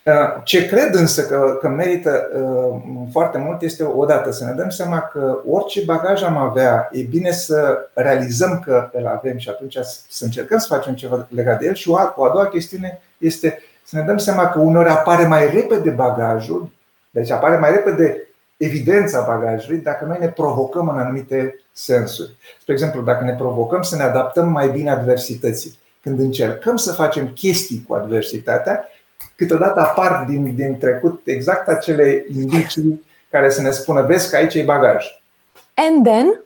Uh, 0.05 0.41
ce 0.43 0.65
cred 0.65 0.93
însă 0.93 1.25
că, 1.25 1.57
că 1.59 1.67
merită 1.67 2.29
uh, 2.35 2.81
foarte 3.11 3.37
mult 3.37 3.61
este 3.61 3.83
odată 3.83 4.31
să 4.31 4.45
ne 4.45 4.51
dăm 4.51 4.69
seama 4.69 4.99
că 4.99 5.41
orice 5.47 5.81
bagaj 5.85 6.23
am 6.23 6.37
avea, 6.37 6.89
e 6.91 7.01
bine 7.01 7.31
să 7.31 7.89
realizăm 7.93 8.61
că 8.65 8.89
îl 8.93 9.07
avem 9.07 9.37
și 9.37 9.49
atunci 9.49 9.77
să 10.09 10.23
încercăm 10.23 10.57
să 10.57 10.73
facem 10.75 10.93
ceva 10.93 11.27
legat 11.29 11.59
de 11.59 11.65
el. 11.65 11.73
Și 11.73 11.89
o, 11.89 11.97
o 12.15 12.25
a 12.25 12.29
doua 12.29 12.45
chestiune 12.45 13.01
este 13.17 13.59
să 13.83 13.97
ne 13.97 14.03
dăm 14.03 14.17
seama 14.17 14.49
că 14.49 14.59
uneori 14.59 14.89
apare 14.89 15.27
mai 15.27 15.49
repede 15.53 15.89
bagajul, 15.89 16.69
deci 17.09 17.31
apare 17.31 17.57
mai 17.57 17.71
repede 17.71 18.27
evidența 18.57 19.21
bagajului 19.21 19.79
dacă 19.79 20.05
noi 20.05 20.17
ne 20.19 20.29
provocăm 20.29 20.89
în 20.89 20.99
anumite 20.99 21.59
sensuri. 21.71 22.35
Spre 22.61 22.73
exemplu, 22.73 23.01
dacă 23.01 23.23
ne 23.23 23.35
provocăm 23.35 23.81
să 23.81 23.95
ne 23.95 24.03
adaptăm 24.03 24.49
mai 24.49 24.69
bine 24.69 24.89
adversității. 24.89 25.79
Când 26.01 26.19
încercăm 26.19 26.75
să 26.75 26.91
facem 26.91 27.27
chestii 27.27 27.85
cu 27.87 27.93
adversitatea, 27.93 28.85
câteodată 29.41 29.79
apar 29.79 30.25
din, 30.29 30.55
din 30.55 30.77
trecut 30.77 31.21
exact 31.25 31.67
acele 31.67 32.25
indicii 32.35 33.05
care 33.29 33.49
să 33.49 33.61
ne 33.61 33.71
spună, 33.71 34.01
vezi 34.01 34.29
că 34.29 34.35
aici 34.35 34.53
e 34.53 34.63
bagaj. 34.63 35.05
And 35.73 36.05
then, 36.05 36.41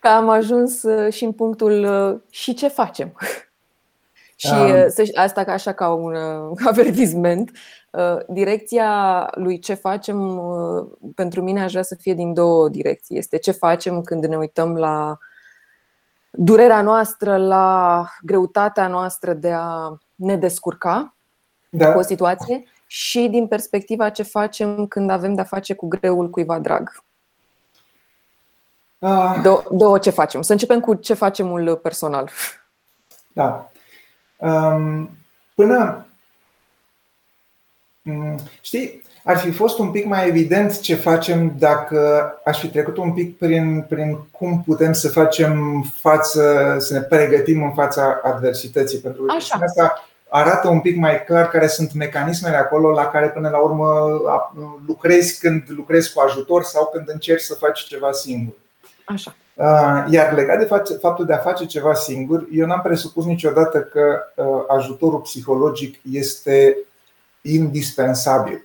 că 0.00 0.08
am 0.08 0.28
ajuns 0.28 0.82
uh, 0.82 1.12
și 1.12 1.24
în 1.24 1.32
punctul 1.32 1.84
uh, 1.84 2.20
și 2.30 2.54
ce 2.54 2.68
facem. 2.68 3.12
și 4.36 4.52
um. 4.52 5.04
asta 5.14 5.44
ca 5.44 5.52
așa 5.52 5.72
ca 5.72 5.88
un 5.88 6.16
avertisment. 6.70 7.50
Direcția 8.28 9.28
lui 9.34 9.58
ce 9.58 9.74
facem, 9.74 10.40
pentru 11.14 11.42
mine 11.42 11.62
aș 11.62 11.70
vrea 11.70 11.82
să 11.82 11.94
fie 11.94 12.14
din 12.14 12.34
două 12.34 12.68
direcții. 12.68 13.18
Este 13.18 13.38
ce 13.38 13.50
facem 13.50 14.00
când 14.00 14.24
ne 14.24 14.36
uităm 14.36 14.76
la 14.76 15.18
durerea 16.30 16.82
noastră, 16.82 17.36
la 17.36 18.06
greutatea 18.22 18.88
noastră 18.88 19.32
de 19.32 19.52
a 19.52 19.96
ne 20.14 20.36
descurca 20.36 21.14
da. 21.70 21.92
cu 21.92 21.98
o 21.98 22.02
situație 22.02 22.64
și 22.86 23.28
din 23.30 23.46
perspectiva 23.46 24.10
ce 24.10 24.22
facem 24.22 24.86
când 24.86 25.10
avem 25.10 25.34
de-a 25.34 25.44
face 25.44 25.74
cu 25.74 25.88
greul 25.88 26.30
cuiva 26.30 26.58
drag. 26.58 27.02
Ah. 28.98 29.40
Două, 29.42 29.62
două 29.70 29.98
ce 29.98 30.10
facem. 30.10 30.42
Să 30.42 30.52
începem 30.52 30.80
cu 30.80 30.94
ce 30.94 31.14
facem 31.14 31.76
personal. 31.82 32.30
Da. 33.32 33.70
Um, 34.36 35.10
până. 35.54 36.06
Mm, 38.02 38.38
știi, 38.60 39.02
ar 39.24 39.38
fi 39.38 39.50
fost 39.50 39.78
un 39.78 39.90
pic 39.90 40.04
mai 40.04 40.28
evident 40.28 40.80
ce 40.80 40.94
facem 40.94 41.54
dacă 41.58 42.32
aș 42.44 42.60
fi 42.60 42.68
trecut 42.68 42.96
un 42.96 43.12
pic 43.12 43.38
prin, 43.38 43.82
prin 43.88 44.18
cum 44.30 44.62
putem 44.62 44.92
să 44.92 45.08
facem 45.08 45.82
față, 46.00 46.76
să 46.78 46.92
ne 46.92 47.00
pregătim 47.00 47.62
în 47.62 47.72
fața 47.72 48.20
adversității. 48.22 48.98
Pentru 48.98 49.22
că 49.22 49.34
Așa. 49.36 49.58
asta 49.62 50.09
arată 50.30 50.68
un 50.68 50.80
pic 50.80 50.96
mai 50.96 51.24
clar 51.24 51.48
care 51.48 51.66
sunt 51.66 51.94
mecanismele 51.94 52.56
acolo 52.56 52.90
la 52.90 53.06
care 53.06 53.28
până 53.28 53.48
la 53.48 53.58
urmă 53.58 54.20
lucrezi 54.86 55.40
când 55.40 55.62
lucrezi 55.68 56.12
cu 56.12 56.20
ajutor 56.20 56.62
sau 56.62 56.90
când 56.92 57.08
încerci 57.08 57.42
să 57.42 57.54
faci 57.54 57.80
ceva 57.80 58.12
singur. 58.12 58.54
Așa. 59.04 59.34
Iar 60.10 60.32
legat 60.32 60.58
de 60.58 60.96
faptul 61.00 61.26
de 61.26 61.32
a 61.32 61.38
face 61.38 61.66
ceva 61.66 61.94
singur, 61.94 62.46
eu 62.52 62.66
n-am 62.66 62.80
presupus 62.80 63.24
niciodată 63.24 63.80
că 63.80 64.18
ajutorul 64.68 65.20
psihologic 65.20 66.00
este 66.10 66.76
indispensabil. 67.42 68.64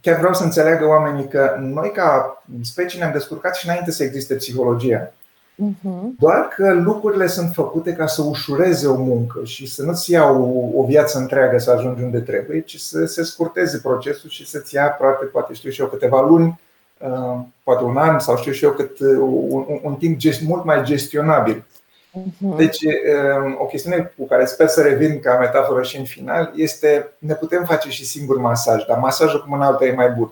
Chiar 0.00 0.18
vreau 0.18 0.34
să 0.34 0.44
înțeleagă 0.44 0.86
oamenii 0.86 1.28
că 1.28 1.56
noi, 1.58 1.90
ca 1.90 2.42
specie, 2.62 2.98
ne-am 2.98 3.12
descurcat 3.12 3.56
și 3.56 3.66
înainte 3.66 3.90
să 3.90 4.02
existe 4.02 4.34
psihologia. 4.34 5.12
Mhm. 5.54 6.14
Doar 6.18 6.48
că 6.48 6.72
lucrurile 6.72 7.26
sunt 7.26 7.52
făcute 7.52 7.92
ca 7.92 8.06
să 8.06 8.22
ușureze 8.22 8.86
o 8.86 8.96
muncă 8.96 9.44
și 9.44 9.66
să 9.66 9.82
nu-ți 9.82 10.10
ia 10.10 10.30
o, 10.30 10.70
o 10.74 10.84
viață 10.84 11.18
întreagă 11.18 11.58
să 11.58 11.70
ajungi 11.70 12.02
unde 12.02 12.18
trebuie, 12.18 12.60
ci 12.60 12.78
să 12.78 13.04
se 13.04 13.22
scurteze 13.22 13.78
procesul 13.78 14.30
și 14.30 14.48
să-ți 14.48 14.74
ia, 14.74 14.88
poate, 14.88 15.24
poate 15.24 15.52
știu 15.52 15.70
și 15.70 15.80
eu, 15.80 15.86
câteva 15.86 16.20
luni, 16.20 16.60
uh, 16.98 17.40
poate 17.62 17.84
un 17.84 17.96
an 17.96 18.18
sau 18.18 18.36
știu 18.36 18.52
și 18.52 18.64
eu, 18.64 18.70
cât, 18.70 18.98
uh, 18.98 19.16
un, 19.48 19.80
un 19.82 19.94
timp 19.94 20.16
gest, 20.16 20.42
mult 20.42 20.64
mai 20.64 20.82
gestionabil. 20.82 21.64
Mhm. 22.12 22.56
Deci, 22.56 22.82
uh, 22.82 23.56
o 23.58 23.64
chestiune 23.64 24.12
cu 24.18 24.26
care 24.26 24.44
sper 24.44 24.68
să 24.68 24.82
revin 24.82 25.20
ca 25.20 25.38
metaforă 25.38 25.82
și 25.82 25.98
în 25.98 26.04
final 26.04 26.52
este 26.56 27.12
ne 27.18 27.34
putem 27.34 27.64
face 27.64 27.90
și 27.90 28.06
singur 28.06 28.38
masaj, 28.38 28.84
dar 28.84 28.98
masajul 28.98 29.40
cu 29.40 29.48
mâna 29.48 29.66
altă 29.66 29.84
e 29.84 29.92
mai 29.92 30.08
bun. 30.08 30.30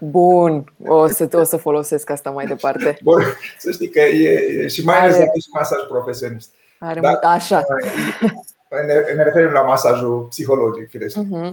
Bun, 0.00 0.72
o 0.86 1.06
să, 1.06 1.28
o 1.32 1.42
să 1.42 1.56
folosesc 1.56 2.10
asta 2.10 2.30
mai 2.30 2.46
departe. 2.46 2.98
Bun, 3.02 3.22
să 3.58 3.70
știi 3.70 3.88
că 3.88 4.00
e 4.00 4.66
și 4.68 4.84
mai 4.84 4.98
ales 4.98 5.16
și 5.16 5.50
masaj 5.52 5.78
profesionist. 5.88 6.50
Are 6.78 7.00
da, 7.00 7.08
mult, 7.08 7.22
așa. 7.22 7.64
Ne, 8.86 9.14
ne 9.14 9.22
referim 9.22 9.50
la 9.50 9.62
masajul 9.62 10.26
psihologic, 10.30 10.90
firesc. 10.90 11.16
Uh-huh. 11.16 11.50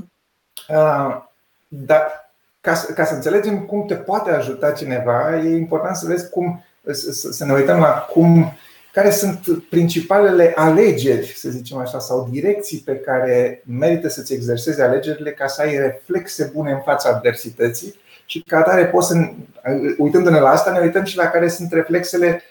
Dar 1.68 2.32
ca, 2.62 2.86
ca 2.96 3.06
să 3.06 3.14
înțelegem 3.14 3.66
cum 3.66 3.86
te 3.86 3.96
poate 3.96 4.32
ajuta 4.32 4.72
cineva, 4.72 5.38
e 5.38 5.56
important 5.56 5.96
să 5.96 6.06
vezi 6.08 6.30
cum 6.30 6.64
să, 6.92 7.12
să 7.32 7.46
ne 7.46 7.54
uităm 7.54 7.80
la 7.80 7.92
cum 7.92 8.54
care 8.94 9.12
sunt 9.12 9.40
principalele 9.70 10.54
alegeri, 10.56 11.34
să 11.36 11.50
zicem 11.50 11.78
așa, 11.78 12.00
sau 12.00 12.28
direcții 12.32 12.78
pe 12.78 12.96
care 12.96 13.64
merită 13.66 14.08
să-ți 14.08 14.34
exersezi 14.34 14.82
alegerile 14.82 15.32
ca 15.32 15.48
să 15.48 15.62
ai 15.62 15.78
reflexe 15.78 16.52
bune 16.54 16.72
în 16.72 16.82
fața 16.82 17.10
adversității 17.10 18.02
și 18.26 18.42
ca 18.42 18.58
atare 18.58 18.86
poți 18.86 19.08
să, 19.08 19.30
uitându-ne 19.98 20.40
la 20.40 20.50
asta, 20.50 20.72
ne 20.72 20.80
uităm 20.80 21.04
și 21.04 21.18
la 21.18 21.26
care 21.26 21.48
sunt 21.48 21.72
reflexele 21.72 22.44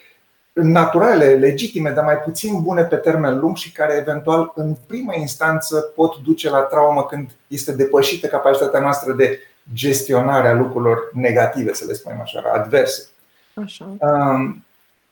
naturale, 0.52 1.35
legitime, 1.35 1.90
dar 1.90 2.04
mai 2.04 2.16
puțin 2.16 2.62
bune 2.62 2.82
pe 2.82 2.96
termen 2.96 3.38
lung 3.38 3.56
și 3.56 3.72
care 3.72 3.94
eventual 3.94 4.52
în 4.54 4.76
prima 4.87 5.14
instanță 5.14 5.80
pot 5.80 6.18
duce 6.18 6.50
la 6.50 6.58
traumă 6.58 7.04
când 7.04 7.30
este 7.46 7.72
depășită 7.72 8.26
capacitatea 8.26 8.80
noastră 8.80 9.12
de 9.12 9.38
gestionare 9.74 10.48
a 10.48 10.54
lucrurilor 10.54 11.11
negative, 11.12 11.72
să 11.72 11.85
le 11.87 11.92
spunem 11.92 12.20
așa, 12.20 12.42
adverse. 12.52 13.06
Așa. 13.54 13.96
Um, 14.00 14.64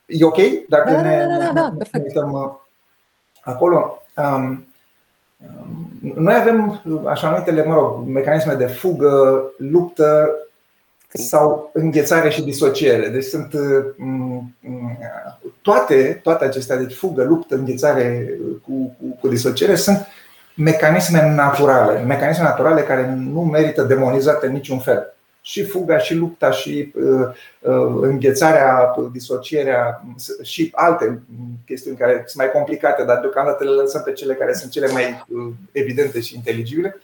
e 0.06 0.24
ok 0.24 0.38
dacă 0.68 0.90
da, 0.90 1.02
ne, 1.02 1.26
da, 1.26 1.52
da, 1.52 1.52
da, 1.52 1.86
ne 1.92 2.02
uităm 2.04 2.32
uh, 2.32 2.50
acolo? 3.40 4.02
Um, 4.16 4.64
noi 6.14 6.34
avem 6.34 6.82
așa 7.06 7.30
numitele, 7.30 7.64
mă 7.64 7.74
rog, 7.74 8.06
mecanisme 8.06 8.54
de 8.54 8.66
fugă, 8.66 9.42
luptă 9.58 10.28
sau 11.12 11.70
înghețare 11.72 12.30
și 12.30 12.42
disociere. 12.42 13.08
Deci 13.08 13.24
sunt 13.24 13.54
toate, 15.62 16.20
toate 16.22 16.44
acestea, 16.44 16.76
deci 16.76 16.94
fugă, 16.94 17.24
luptă, 17.24 17.54
înghețare 17.54 18.30
cu, 18.62 18.96
cu, 19.00 19.18
cu 19.20 19.28
disociere, 19.28 19.74
sunt 19.74 20.06
mecanisme 20.56 21.34
naturale, 21.34 22.00
mecanisme 22.00 22.44
naturale 22.44 22.82
care 22.82 23.14
nu 23.32 23.40
merită 23.40 23.82
demonizate 23.82 24.46
în 24.46 24.52
niciun 24.52 24.78
fel. 24.78 25.14
Și 25.42 25.64
fuga, 25.64 25.98
și 25.98 26.14
lupta, 26.14 26.50
și 26.50 26.92
uh, 26.94 27.26
uh, 27.60 27.98
înghețarea, 28.00 28.94
disocierea 29.12 30.02
și 30.42 30.70
alte 30.74 31.22
chestiuni 31.66 31.96
care 31.96 32.12
sunt 32.12 32.34
mai 32.34 32.50
complicate, 32.50 33.04
dar 33.04 33.18
deocamdată 33.18 33.64
le 33.64 33.70
lăsăm 33.70 34.02
pe 34.04 34.12
cele 34.12 34.34
care 34.34 34.52
sunt 34.52 34.70
cele 34.70 34.86
mai 34.92 35.24
uh, 35.28 35.52
evidente 35.72 36.20
și 36.20 36.34
inteligibile. 36.34 36.94
Um, 36.96 37.00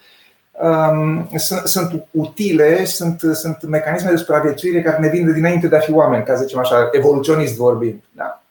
sunt, 1.37 1.61
sunt 1.65 2.07
utile, 2.11 2.85
sunt, 2.85 3.21
sunt 3.33 3.63
mecanisme 3.63 4.11
de 4.11 4.17
supraviețuire 4.17 4.83
care 4.83 4.99
ne 4.99 5.09
vin 5.09 5.27
de 5.27 5.33
dinainte 5.33 5.69
de 5.69 5.77
a 5.77 5.81
fi 5.81 5.93
oameni, 5.93 6.25
ca 6.25 6.37
să 6.37 6.43
zicem 6.43 6.59
așa, 6.59 6.89
evoluționist 6.93 7.57
vorbind. 7.57 8.03
Da? 8.11 8.43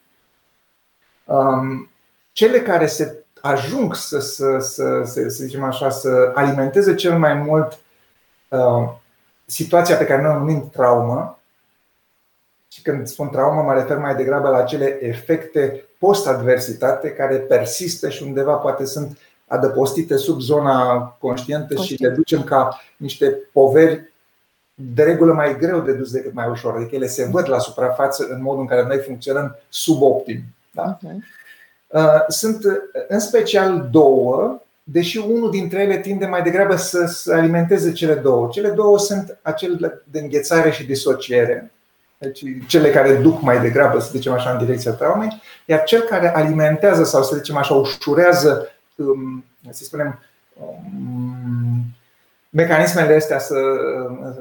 Um, 1.25 1.89
cele 2.31 2.61
care 2.61 2.85
se 2.85 3.23
ajung 3.41 3.95
să, 3.95 4.19
să, 4.19 4.57
să, 4.59 5.01
să, 5.03 5.27
să 5.27 5.43
zicem 5.43 5.63
așa, 5.63 5.89
să 5.89 6.31
alimenteze 6.33 6.95
cel 6.95 7.17
mai 7.17 7.33
mult 7.33 7.79
uh, 8.47 8.89
situația 9.45 9.95
pe 9.95 10.05
care 10.05 10.21
noi 10.21 10.35
o 10.35 10.37
numim 10.37 10.69
traumă. 10.69 11.39
Și 12.67 12.81
când 12.81 13.07
spun 13.07 13.29
traumă, 13.29 13.61
mă 13.61 13.73
refer 13.73 13.97
mai 13.97 14.15
degrabă 14.15 14.49
la 14.49 14.57
acele 14.57 15.05
efecte 15.05 15.85
post-adversitate 15.99 17.09
care 17.09 17.35
persistă 17.35 18.09
și 18.09 18.23
undeva 18.23 18.53
poate 18.53 18.85
sunt 18.85 19.17
adăpostite 19.47 20.17
sub 20.17 20.39
zona 20.39 21.07
conștientă 21.19 21.75
și 21.75 22.01
le 22.03 22.09
ducem 22.09 22.43
ca 22.43 22.81
niște 22.97 23.37
poveri 23.51 24.13
de 24.73 25.03
regulă 25.03 25.33
mai 25.33 25.57
greu 25.57 25.79
de 25.79 25.93
dus 25.93 26.11
decât 26.11 26.33
mai 26.33 26.49
ușor. 26.49 26.75
Adică 26.75 26.95
ele 26.95 27.07
se 27.07 27.27
văd 27.31 27.49
la 27.49 27.59
suprafață 27.59 28.27
în 28.29 28.41
modul 28.41 28.61
în 28.61 28.67
care 28.67 28.85
noi 28.87 28.97
funcționăm 28.97 29.55
suboptim. 29.69 30.43
Da? 30.71 30.97
Okay. 31.03 31.23
Uh, 31.87 32.23
sunt 32.27 32.63
uh, 32.63 32.73
în 33.07 33.19
special 33.19 33.87
două, 33.91 34.61
deși 34.83 35.17
unul 35.17 35.51
dintre 35.51 35.81
ele 35.81 35.97
tinde 35.97 36.25
mai 36.25 36.41
degrabă 36.41 36.75
să, 36.75 37.05
să 37.05 37.33
alimenteze 37.33 37.91
cele 37.91 38.13
două. 38.13 38.47
Cele 38.51 38.69
două 38.69 38.99
sunt 38.99 39.37
acele 39.41 40.01
de 40.03 40.19
înghețare 40.19 40.71
și 40.71 40.85
disociere, 40.85 41.71
deci 42.17 42.43
cele 42.67 42.89
care 42.89 43.15
duc 43.15 43.41
mai 43.41 43.61
degrabă, 43.61 43.99
să 43.99 44.09
zicem 44.11 44.33
așa, 44.33 44.51
în 44.51 44.65
direcția 44.65 44.91
traumei, 44.91 45.41
iar 45.65 45.83
cel 45.83 46.01
care 46.01 46.35
alimentează 46.35 47.03
sau, 47.03 47.23
să 47.23 47.35
zicem 47.35 47.57
așa, 47.57 47.73
ușurează, 47.73 48.49
um, 48.51 48.74
să 49.69 49.83
spunem, 49.83 50.19
um, 50.53 51.85
mecanismele 52.49 53.15
astea 53.15 53.39
să, 53.39 53.57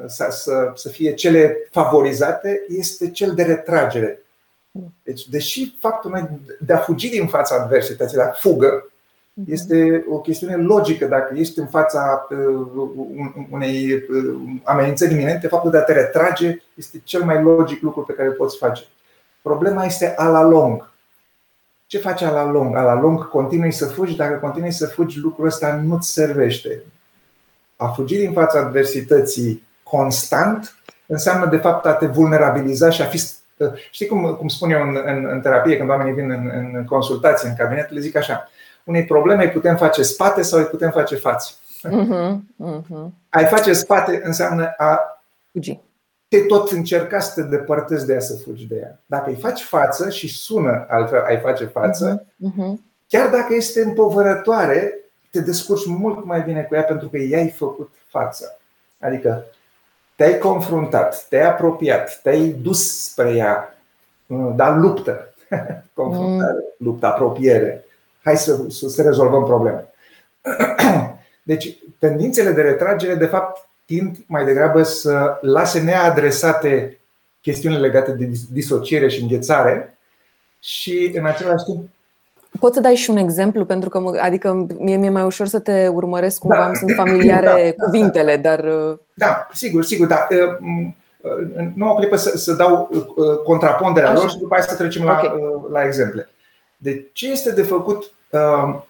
să, 0.06 0.26
să, 0.30 0.72
să 0.74 0.88
fie 0.88 1.14
cele 1.14 1.68
favorizate, 1.70 2.64
este 2.68 3.10
cel 3.10 3.34
de 3.34 3.42
retragere. 3.42 4.24
Deci, 5.02 5.28
deși 5.28 5.76
faptul 5.80 6.30
de 6.60 6.72
a 6.72 6.76
fugi 6.76 7.08
din 7.08 7.26
fața 7.26 7.54
adversității, 7.54 8.16
de 8.16 8.22
a 8.22 8.30
fugă, 8.30 8.90
mhm. 9.32 9.52
este 9.52 10.04
o 10.08 10.20
chestiune 10.20 10.56
logică. 10.56 11.06
Dacă 11.06 11.34
ești 11.36 11.58
în 11.58 11.66
fața 11.66 12.26
uh, 12.30 12.88
unei 13.50 13.92
uh, 13.92 14.34
amenințări 14.62 15.12
iminente, 15.12 15.46
faptul 15.46 15.70
de 15.70 15.76
a 15.76 15.82
te 15.82 15.92
retrage 15.92 16.58
este 16.74 17.00
cel 17.04 17.22
mai 17.22 17.42
logic 17.42 17.82
lucru 17.82 18.02
pe 18.02 18.12
care 18.12 18.28
îl 18.28 18.34
poți 18.34 18.56
face. 18.56 18.82
Problema 19.42 19.84
este 19.84 20.14
a 20.16 20.28
la 20.28 20.42
lung. 20.42 20.92
Ce 21.94 22.00
faci 22.00 22.22
a 22.22 22.30
la 22.30 22.44
lung? 22.44 22.76
A 22.76 22.82
la 22.82 23.00
lung 23.00 23.28
continui 23.28 23.72
să 23.72 23.86
fugi, 23.86 24.16
dacă 24.16 24.34
continui 24.34 24.72
să 24.72 24.86
fugi, 24.86 25.18
lucrul 25.18 25.46
ăsta 25.46 25.80
nu-ți 25.84 26.12
servește. 26.12 26.82
A 27.76 27.86
fugi 27.86 28.16
din 28.16 28.32
fața 28.32 28.58
adversității 28.58 29.66
constant 29.82 30.76
înseamnă 31.06 31.46
de 31.46 31.56
fapt 31.56 31.86
a 31.86 31.92
te 31.92 32.06
vulnerabiliza 32.06 32.90
și 32.90 33.02
a 33.02 33.04
fi 33.04 33.22
Știi 33.90 34.06
cum, 34.06 34.34
cum 34.34 34.48
spun 34.48 34.70
eu 34.70 34.82
în, 34.82 35.02
în, 35.04 35.26
în 35.30 35.40
terapie, 35.40 35.76
când 35.76 35.88
oamenii 35.88 36.12
vin 36.12 36.30
în, 36.30 36.50
în 36.74 36.84
consultații, 36.84 37.48
în 37.48 37.54
cabinet, 37.54 37.90
le 37.90 38.00
zic 38.00 38.16
așa: 38.16 38.50
unei 38.84 39.04
probleme 39.04 39.44
îi 39.44 39.50
putem 39.50 39.76
face 39.76 40.02
spate 40.02 40.42
sau 40.42 40.58
îi 40.58 40.66
putem 40.66 40.90
face 40.90 41.16
față. 41.16 41.52
Uh-huh, 41.88 42.36
uh-huh. 42.64 43.08
Ai 43.28 43.44
face 43.44 43.72
spate 43.72 44.20
înseamnă 44.24 44.74
a 44.76 45.20
fugi. 45.52 45.80
Te 46.28 46.40
tot 46.40 46.70
încerca 46.70 47.20
să 47.20 47.40
te 47.40 47.48
depărtezi 47.48 48.06
de 48.06 48.12
ea, 48.12 48.20
să 48.20 48.36
fugi 48.36 48.66
de 48.66 48.76
ea. 48.76 49.00
Dacă 49.06 49.30
îi 49.30 49.36
faci 49.36 49.62
față 49.62 50.10
și 50.10 50.28
sună 50.28 50.86
altfel, 50.88 51.22
ai 51.22 51.38
face 51.38 51.64
față, 51.64 52.26
uh-huh, 52.26 52.50
uh-huh. 52.50 52.74
chiar 53.08 53.30
dacă 53.30 53.54
este 53.54 53.82
împovărătoare, 53.82 54.98
te 55.30 55.40
descurci 55.40 55.86
mult 55.86 56.24
mai 56.24 56.42
bine 56.42 56.62
cu 56.62 56.74
ea 56.74 56.82
pentru 56.82 57.08
că 57.08 57.18
i-ai 57.18 57.50
făcut 57.50 57.92
față. 58.08 58.58
Adică 59.00 59.44
te-ai 60.16 60.38
confruntat, 60.38 61.26
te-ai 61.28 61.46
apropiat, 61.46 62.20
te-ai 62.22 62.48
dus 62.48 63.04
spre 63.04 63.30
ea, 63.30 63.78
uh, 64.26 64.52
dar 64.56 64.76
luptă. 64.76 65.34
Confruntare, 65.94 66.52
mm. 66.52 66.74
luptă, 66.76 67.06
apropiere. 67.06 67.84
Hai 68.22 68.36
să, 68.36 68.64
să, 68.68 68.88
să 68.88 69.02
rezolvăm 69.02 69.44
probleme. 69.44 69.92
Deci, 71.42 71.78
tendințele 71.98 72.50
de 72.50 72.62
retragere, 72.62 73.14
de 73.14 73.26
fapt, 73.26 73.68
tind 73.84 74.16
mai 74.26 74.44
degrabă 74.44 74.82
să 74.82 75.38
lase 75.40 75.80
neadresate 75.80 76.98
chestiunile 77.40 77.80
legate 77.80 78.10
de 78.10 78.30
disociere 78.52 79.08
și 79.08 79.20
înghețare 79.20 79.98
și, 80.60 81.12
în 81.14 81.26
același 81.26 81.64
timp, 81.64 81.88
Poți 82.60 82.74
să 82.74 82.80
dai 82.80 82.94
și 82.94 83.10
un 83.10 83.16
exemplu, 83.16 83.64
pentru 83.64 83.88
că 83.88 84.18
adică 84.20 84.66
mie 84.78 84.96
mi-e 84.96 85.10
mai 85.10 85.22
ușor 85.22 85.46
să 85.46 85.58
te 85.58 85.88
urmăresc 85.88 86.38
cumva, 86.38 86.66
da. 86.66 86.74
sunt 86.74 86.90
familiare 86.96 87.46
da, 87.76 87.76
da, 87.76 87.84
cuvintele, 87.84 88.36
da, 88.36 88.56
dar. 88.56 88.64
Uh, 88.64 88.98
da, 89.14 89.48
sigur, 89.52 89.84
sigur, 89.84 90.06
da. 90.06 90.26
Uh, 90.30 90.86
uh, 91.20 91.66
nu 91.74 91.90
o 91.90 91.94
clipă 91.94 92.16
să, 92.16 92.36
să 92.36 92.52
dau 92.52 92.90
contraponderea 93.44 94.10
Așa. 94.10 94.20
lor 94.20 94.30
și 94.30 94.38
după 94.38 94.54
aceea 94.54 94.70
să 94.70 94.82
trecem 94.82 95.02
okay. 95.02 95.22
la, 95.22 95.78
la 95.78 95.84
exemple. 95.84 96.28
De 96.76 97.10
ce 97.12 97.30
este 97.30 97.52
de 97.52 97.62
făcut 97.62 98.10
uh, 98.30 98.80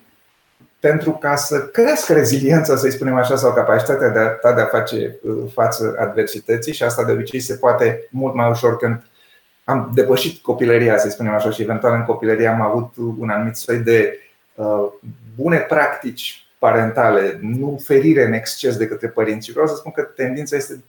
pentru 0.85 1.11
ca 1.11 1.37
să 1.37 1.67
crească 1.67 2.13
reziliența, 2.13 2.77
să-i 2.77 2.91
spunem 2.91 3.15
așa, 3.15 3.37
sau 3.37 3.53
capacitatea 3.53 4.09
de 4.09 4.19
a, 4.43 4.53
de 4.53 4.61
a 4.61 4.65
face 4.65 5.17
față 5.53 5.97
adversității 5.99 6.73
și 6.73 6.83
asta 6.83 7.05
de 7.05 7.13
obicei 7.13 7.41
se 7.41 7.55
poate 7.55 8.09
mult 8.11 8.35
mai 8.35 8.51
ușor 8.51 8.77
când 8.77 9.03
am 9.65 9.91
depășit 9.95 10.43
copilăria, 10.43 10.99
să 10.99 11.09
spunem 11.09 11.33
așa, 11.33 11.51
și 11.51 11.63
eventual 11.63 11.95
în 11.95 12.05
copilărie 12.05 12.47
am 12.47 12.61
avut 12.61 12.95
un 13.19 13.31
anumit 13.31 13.57
soi 13.57 13.79
de 13.79 14.19
uh, 14.55 14.87
bune 15.37 15.59
practici 15.59 16.47
parentale, 16.59 17.39
nu 17.43 17.81
ferire 17.85 18.25
în 18.25 18.33
exces 18.33 18.77
de 18.77 18.87
către 18.87 19.09
părinți. 19.09 19.47
Și 19.47 19.53
vreau 19.53 19.67
să 19.67 19.75
spun 19.75 19.93
că 19.93 20.03
tendința 20.03 20.57
este 20.57 20.83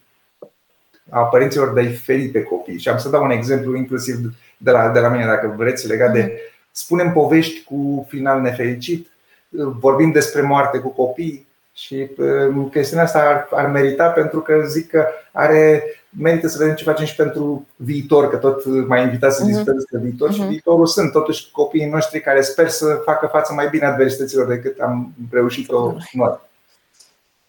a 1.10 1.24
părinților 1.24 1.74
de 1.74 1.80
a-i 1.80 1.94
feri 1.94 2.28
pe 2.28 2.44
copii. 2.44 2.80
Și 2.80 2.90
am 2.90 2.98
să 2.98 3.10
dau 3.10 3.24
un 3.24 3.32
exemplu 3.32 3.76
inclusiv 3.76 4.16
de 4.58 4.72
la, 4.72 4.90
de 4.90 5.00
la 5.00 5.08
mine, 5.08 5.26
dacă 5.26 5.54
vreți, 5.58 5.88
legat 5.88 6.12
de 6.12 6.24
mm-hmm. 6.24 6.70
spunem 6.72 7.12
povești 7.12 7.64
cu 7.64 8.06
final 8.10 8.42
nefericit, 8.42 9.10
vorbim 9.58 10.12
despre 10.12 10.42
moarte 10.42 10.78
cu 10.78 10.90
copii, 10.90 11.48
și 11.76 12.10
uh, 12.18 12.68
chestiunea 12.72 13.06
asta 13.06 13.20
ar, 13.20 13.48
ar 13.52 13.70
merita 13.70 14.08
pentru 14.08 14.42
că 14.42 14.64
zic 14.68 14.90
că 14.90 15.08
are 15.32 15.84
merită 16.10 16.48
să 16.48 16.58
vedem 16.58 16.76
ce 16.76 16.84
facem 16.84 17.06
și 17.06 17.16
pentru 17.16 17.68
viitor, 17.76 18.30
că 18.30 18.38
tot 18.38 18.88
mai 18.88 19.04
invitați 19.04 19.36
să 19.36 19.42
mhm. 19.42 19.52
discutăm 19.52 19.76
despre 19.76 20.00
viitor 20.00 20.34
și 20.34 20.40
mhm. 20.40 20.50
viitorul 20.50 20.86
sunt 20.86 21.12
totuși 21.12 21.52
copiii 21.52 21.90
noștri 21.90 22.22
care 22.22 22.42
sper 22.42 22.70
să 22.70 23.02
facă 23.06 23.28
față 23.28 23.54
mai 23.54 23.70
bine 23.70 23.86
adversităților 23.86 24.48
decât 24.48 24.80
am 24.80 25.14
reușit-o 25.32 25.94
noi. 26.12 26.40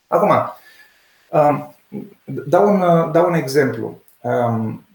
Acum, 0.06 0.30
um, 1.30 1.74
dau 2.24 2.68
un, 2.68 3.10
dau 3.12 3.26
un 3.26 3.34
exemplu. 3.34 4.02
Um, 4.20 4.86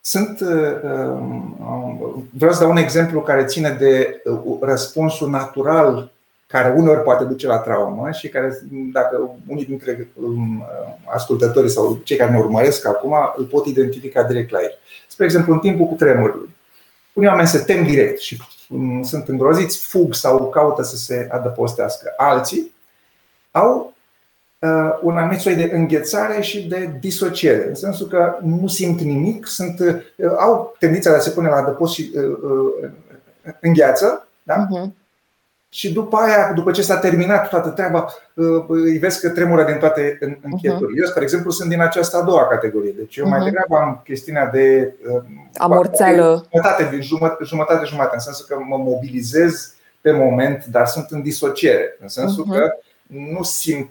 sunt, 0.00 0.40
um, 0.82 2.28
vreau 2.32 2.52
să 2.52 2.60
dau 2.60 2.70
un 2.70 2.76
exemplu 2.76 3.20
care 3.20 3.44
ține 3.44 3.70
de 3.70 4.22
uh, 4.24 4.58
răspunsul 4.60 5.30
natural 5.30 6.10
care 6.46 6.74
uneori 6.76 7.02
poate 7.02 7.24
duce 7.24 7.46
la 7.46 7.58
traumă 7.58 8.10
și 8.10 8.28
care, 8.28 8.58
dacă 8.92 9.30
unii 9.46 9.64
dintre 9.64 10.08
um, 10.14 10.66
ascultătorii 11.04 11.70
sau 11.70 12.00
cei 12.04 12.16
care 12.16 12.30
ne 12.30 12.38
urmăresc 12.38 12.86
acum, 12.86 13.14
îl 13.36 13.44
pot 13.44 13.66
identifica 13.66 14.22
direct 14.22 14.50
la 14.50 14.62
el. 14.62 14.78
Spre 15.08 15.24
exemplu, 15.24 15.52
în 15.52 15.58
timpul 15.58 15.86
cu 15.86 15.94
tremurului. 15.94 16.54
Unii 17.12 17.28
oameni 17.28 17.48
se 17.48 17.58
tem 17.58 17.84
direct 17.84 18.18
și 18.18 18.42
um, 18.68 19.02
sunt 19.02 19.28
îngroziți, 19.28 19.86
fug 19.86 20.14
sau 20.14 20.48
caută 20.48 20.82
să 20.82 20.96
se 20.96 21.28
adăpostească. 21.30 22.12
Alții 22.16 22.74
au 23.50 23.94
uh, 24.58 24.98
un 25.02 25.16
anumit 25.16 25.40
soi 25.40 25.54
de 25.54 25.70
înghețare 25.72 26.40
și 26.40 26.68
de 26.68 26.96
disociere, 27.00 27.68
în 27.68 27.74
sensul 27.74 28.06
că 28.06 28.38
nu 28.42 28.66
simt 28.66 29.00
nimic, 29.00 29.46
sunt, 29.46 29.80
uh, 29.80 30.30
au 30.38 30.76
tendința 30.78 31.10
de 31.10 31.16
a 31.16 31.20
se 31.20 31.30
pune 31.30 31.48
la 31.48 31.56
adăpost 31.56 31.94
și 31.94 32.12
uh, 32.14 32.90
îngheață, 33.60 34.28
da? 34.42 34.66
Uh-huh 34.66 35.05
și 35.68 35.92
după 35.92 36.16
aia, 36.16 36.52
după 36.52 36.70
ce 36.70 36.82
s-a 36.82 36.98
terminat 36.98 37.48
toată 37.48 37.68
treaba, 37.68 38.08
uh, 38.34 38.64
îi 38.68 38.98
vezi 38.98 39.20
că 39.20 39.28
tremură 39.28 39.64
din 39.64 39.76
toate 39.76 40.18
încheturile. 40.42 41.00
Uh-huh. 41.00 41.02
Eu, 41.02 41.06
spre 41.06 41.22
exemplu, 41.22 41.50
sunt 41.50 41.68
din 41.68 41.80
această 41.80 42.16
a 42.16 42.22
doua 42.22 42.46
categorie. 42.46 42.94
Deci 42.96 43.16
eu 43.16 43.26
uh-huh. 43.26 43.28
mai 43.28 43.38
mhm. 43.38 43.48
degrabă 43.48 43.76
am 43.76 44.00
chestiunea 44.04 44.46
de 44.46 44.94
uh, 45.14 45.22
amorțeală. 45.56 46.46
Jumătate, 46.52 46.98
jumătate, 47.00 47.84
jumătate, 47.84 48.14
în 48.14 48.20
sensul 48.20 48.46
că 48.48 48.56
mă 48.68 48.76
mobilizez 48.76 49.74
pe 50.00 50.12
moment, 50.12 50.64
dar 50.64 50.86
sunt 50.86 51.06
în 51.10 51.22
disociere. 51.22 51.96
În 52.00 52.08
sensul 52.08 52.44
uh-huh. 52.44 52.58
că 52.58 52.70
nu 53.06 53.42
simt, 53.42 53.90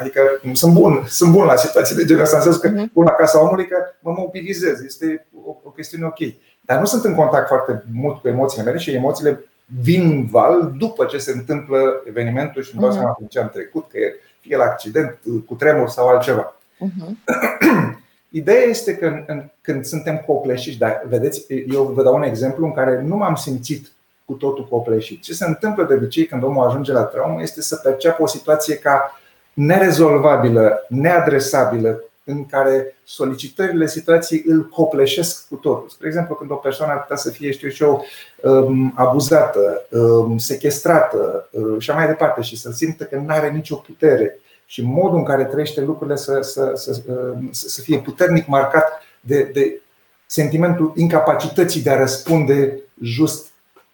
adică 0.00 0.20
sunt 0.52 0.72
bun, 0.72 1.04
sunt 1.08 1.32
bun 1.32 1.44
la 1.44 1.56
situații 1.56 1.96
de 1.96 2.04
genul 2.04 2.22
ăsta, 2.22 2.36
în 2.36 2.42
sensul 2.42 2.60
că 2.60 2.68
mhm. 2.68 2.90
bun 2.92 3.04
la 3.04 3.10
casa 3.10 3.42
omului 3.42 3.66
că 3.66 3.76
mă 4.00 4.14
mobilizez, 4.16 4.80
este 4.84 5.26
o, 5.46 5.56
o 5.62 5.70
chestiune 5.70 6.06
ok. 6.06 6.18
Dar 6.60 6.78
nu 6.78 6.84
sunt 6.84 7.04
în 7.04 7.14
contact 7.14 7.46
foarte 7.46 7.84
mult 7.92 8.20
cu 8.20 8.28
emoțiile 8.28 8.64
mele 8.64 8.78
și 8.78 8.94
emoțiile 8.94 9.44
vin 9.82 10.10
în 10.10 10.26
val 10.26 10.72
după 10.78 11.04
ce 11.04 11.18
se 11.18 11.30
întâmplă 11.30 12.02
evenimentul 12.08 12.62
și 12.62 12.70
îmi 12.72 12.80
dau 12.80 12.90
mhm. 12.90 12.98
seama 12.98 13.16
uh 13.20 13.28
ce 13.28 13.38
am 13.38 13.48
trecut, 13.48 13.88
că 13.90 13.98
e 13.98 14.20
fie 14.40 14.56
la 14.56 14.64
accident, 14.64 15.18
cu 15.46 15.54
tremur 15.54 15.88
sau 15.88 16.08
altceva. 16.08 16.56
Uh-huh. 16.76 17.10
Ideea 18.28 18.62
este 18.62 18.96
că 18.96 19.24
când 19.60 19.84
suntem 19.84 20.22
copleșiți, 20.26 20.78
dar 20.78 21.02
vedeți, 21.08 21.44
eu 21.72 21.82
vă 21.82 22.02
dau 22.02 22.14
un 22.14 22.22
exemplu 22.22 22.66
în 22.66 22.72
care 22.72 23.02
nu 23.02 23.16
m-am 23.16 23.34
simțit 23.34 23.92
cu 24.24 24.32
totul 24.32 24.66
copleșit. 24.68 25.22
Ce 25.22 25.32
se 25.32 25.44
întâmplă 25.44 25.84
de 25.84 25.94
obicei 25.94 26.26
când 26.26 26.42
omul 26.42 26.66
ajunge 26.66 26.92
la 26.92 27.02
traumă 27.02 27.42
este 27.42 27.62
să 27.62 27.76
perceapă 27.76 28.22
o 28.22 28.26
situație 28.26 28.76
ca 28.76 29.20
nerezolvabilă, 29.52 30.86
neadresabilă, 30.88 32.02
în 32.28 32.46
care 32.46 32.96
solicitările 33.04 33.86
situației 33.86 34.42
îl 34.46 34.68
copleșesc 34.68 35.48
cu 35.48 35.54
totul. 35.54 35.88
Spre 35.88 36.06
exemplu, 36.06 36.34
când 36.34 36.50
o 36.50 36.54
persoană 36.54 36.92
ar 36.92 37.00
putea 37.00 37.16
să 37.16 37.30
fie, 37.30 37.50
știu 37.50 37.68
și 37.68 37.82
eu, 37.82 38.04
um, 38.42 38.92
abuzată, 38.96 39.86
um, 39.90 40.38
sequestrată 40.38 41.48
uh, 41.50 41.76
și 41.78 41.90
mai 41.90 42.06
departe 42.06 42.40
și 42.40 42.56
să 42.56 42.70
simtă 42.70 43.04
că 43.04 43.16
nu 43.16 43.24
are 43.28 43.50
nicio 43.50 43.76
putere 43.76 44.38
și 44.66 44.82
modul 44.82 45.18
în 45.18 45.24
care 45.24 45.44
trăiește 45.44 45.80
lucrurile 45.80 46.16
să, 46.16 46.40
să, 46.40 46.72
să, 46.74 47.02
um, 47.08 47.48
să 47.52 47.80
fie 47.80 47.98
puternic 47.98 48.46
marcat 48.46 49.02
de, 49.20 49.50
de 49.52 49.80
sentimentul 50.26 50.92
incapacității 50.96 51.82
de 51.82 51.90
a 51.90 51.98
răspunde 51.98 52.80
just 53.02 53.46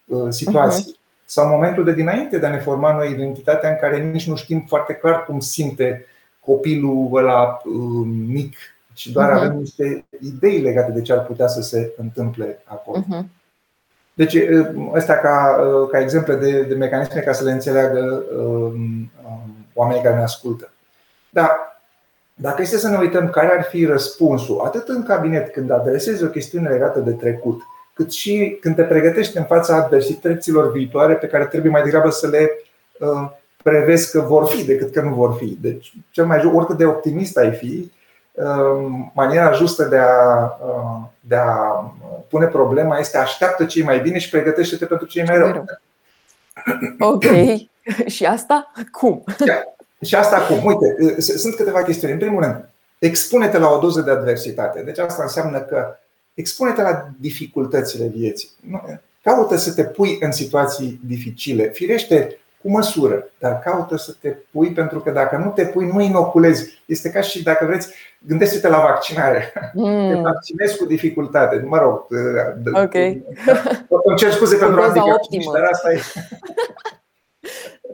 uh, 0.05 0.27
situației. 0.29 0.95
Uh-huh. 0.95 1.01
Sau 1.25 1.49
momentul 1.49 1.85
de 1.85 1.93
dinainte 1.93 2.39
de 2.39 2.47
a 2.47 2.51
ne 2.51 2.59
forma 2.59 2.93
noi 2.93 3.11
identitatea 3.11 3.71
în 3.71 3.77
care 3.81 3.99
nici 3.99 4.27
nu 4.27 4.37
știm 4.37 4.65
foarte 4.69 4.95
clar 4.95 5.25
cum 5.25 5.41
simte 5.41 6.07
copilul 6.45 7.09
ăla 7.13 7.61
uh, 7.65 8.07
mic, 8.27 8.57
ci 8.93 9.07
doar 9.07 9.31
uh-huh. 9.31 9.37
avem 9.37 9.57
niște 9.57 10.05
idei 10.21 10.61
legate 10.61 10.91
de 10.91 11.03
ce 11.03 11.13
ar 11.13 11.25
putea 11.25 11.47
să 11.47 11.61
se 11.61 11.93
întâmple 11.97 12.63
acolo. 12.65 12.99
Uh-huh. 12.99 13.25
Deci, 14.15 14.35
uh, 14.35 14.91
ăsta 14.95 15.15
ca, 15.15 15.61
uh, 15.61 15.89
ca 15.91 16.01
exemple 16.01 16.35
de, 16.35 16.63
de 16.63 16.75
mecanisme 16.75 17.21
ca 17.21 17.33
să 17.33 17.45
le 17.45 17.53
înțeleagă 17.53 18.25
um, 18.37 19.11
um, 19.25 19.57
oamenii 19.75 20.03
care 20.03 20.15
ne 20.15 20.23
ascultă. 20.23 20.73
Dar 21.31 21.51
dacă 22.35 22.63
este 22.63 22.77
să 22.77 22.89
ne 22.89 22.99
uităm 22.99 23.31
care 23.31 23.57
ar 23.57 23.65
fi 23.65 23.85
răspunsul, 23.85 24.61
atât 24.65 24.89
în 24.89 25.03
cabinet 25.03 25.53
când 25.53 25.71
adresezi 25.71 26.25
o 26.25 26.29
chestiune 26.29 26.69
legată 26.69 27.01
de 27.01 27.13
trecut, 27.13 27.61
cât 27.95 28.13
și 28.13 28.59
când 28.61 28.75
te 28.75 28.83
pregătești 28.83 29.37
în 29.37 29.45
fața 29.45 29.77
adversităților 29.77 30.73
viitoare 30.73 31.15
pe 31.15 31.27
care 31.27 31.47
trebuie 31.47 31.71
mai 31.71 31.83
degrabă 31.83 32.11
să 32.11 32.29
le 32.29 32.51
uh, 32.99 33.31
prevezi 33.63 34.11
că 34.11 34.21
vor 34.21 34.47
fi 34.47 34.65
decât 34.65 34.93
că 34.93 35.01
nu 35.01 35.15
vor 35.15 35.37
fi. 35.39 35.59
Deci, 35.61 35.93
cel 36.11 36.27
mai 36.27 36.51
oricât 36.55 36.77
de 36.77 36.85
optimist 36.85 37.37
ai 37.37 37.53
fi, 37.53 37.91
um, 38.33 39.13
maniera 39.15 39.53
justă 39.53 39.85
de 39.85 39.97
a, 39.97 40.43
uh, 40.67 41.09
de 41.21 41.37
a 41.37 41.93
pune 42.29 42.47
problema 42.47 42.99
este 42.99 43.19
așteaptă 43.19 43.65
cei 43.65 43.83
mai 43.83 44.01
bine 44.01 44.19
și 44.19 44.31
pregătește-te 44.31 44.87
pentru 44.87 45.07
cei 45.07 45.25
mai 45.25 45.37
rău. 45.39 45.65
Ok. 46.99 47.25
și 48.15 48.25
asta 48.25 48.73
cum? 48.91 49.25
Și 50.05 50.15
asta 50.15 50.39
cum? 50.39 50.65
Uite, 50.65 50.97
uh, 51.01 51.15
sunt 51.19 51.55
câteva 51.55 51.83
chestiuni. 51.83 52.13
În 52.13 52.19
primul 52.19 52.43
rând, 52.43 52.69
expune-te 52.99 53.59
la 53.59 53.69
o 53.69 53.79
doză 53.79 54.01
de 54.01 54.11
adversitate. 54.11 54.83
Deci 54.83 54.99
asta 54.99 55.23
înseamnă 55.23 55.61
că 55.61 55.97
expune-te 56.35 56.83
la 56.83 57.09
dificultățile 57.21 58.07
vieții. 58.07 58.51
Caută 59.23 59.57
să 59.57 59.73
te 59.73 59.85
pui 59.85 60.19
în 60.21 60.33
situații 60.33 61.01
dificile. 61.07 61.69
Firește, 61.69 62.39
cu 62.63 62.71
măsură, 62.71 63.31
dar 63.39 63.59
caută 63.59 63.97
să 63.97 64.15
te 64.21 64.29
pui 64.29 64.73
pentru 64.73 65.01
că 65.01 65.11
dacă 65.11 65.37
nu 65.37 65.51
te 65.51 65.65
pui, 65.65 65.91
nu 65.93 66.01
inoculezi. 66.01 66.83
Este 66.87 67.11
ca 67.11 67.21
și 67.21 67.43
dacă 67.43 67.65
vreți, 67.65 67.95
gândește-te 68.19 68.69
la 68.69 68.81
vaccinare. 68.81 69.53
Mm. 69.75 70.15
Te 70.15 70.21
vaccinezi 70.21 70.77
cu 70.77 70.85
dificultate. 70.85 71.65
Mă 71.67 71.79
rog, 71.79 72.07
ok. 72.73 72.95
Îmi 74.05 74.17
cer 74.17 74.31
scuze 74.31 74.57
pentru 74.57 74.81
handicap, 74.81 75.21
dar 75.53 75.63
asta 75.63 75.93
e. 75.93 76.01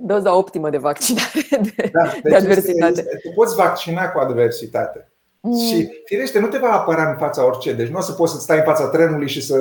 Doza 0.00 0.36
optimă 0.36 0.70
de 0.70 0.78
vaccinare 0.78 1.46
de, 1.50 1.90
da, 1.92 2.02
deci 2.02 2.22
de 2.22 2.36
adversitate. 2.36 3.00
Este, 3.00 3.16
te 3.22 3.30
poți 3.34 3.54
vaccina 3.54 4.08
cu 4.08 4.18
adversitate. 4.18 5.07
Mm. 5.40 5.58
Și 5.58 5.88
firește, 6.04 6.38
nu 6.38 6.46
te 6.46 6.58
va 6.58 6.72
apăra 6.72 7.10
în 7.10 7.16
fața 7.16 7.46
orice, 7.46 7.72
deci 7.72 7.88
nu 7.88 7.98
o 7.98 8.00
să 8.00 8.12
poți 8.12 8.32
să 8.32 8.40
stai 8.40 8.56
în 8.56 8.64
fața 8.64 8.88
trenului 8.88 9.28
și 9.28 9.42
să 9.42 9.54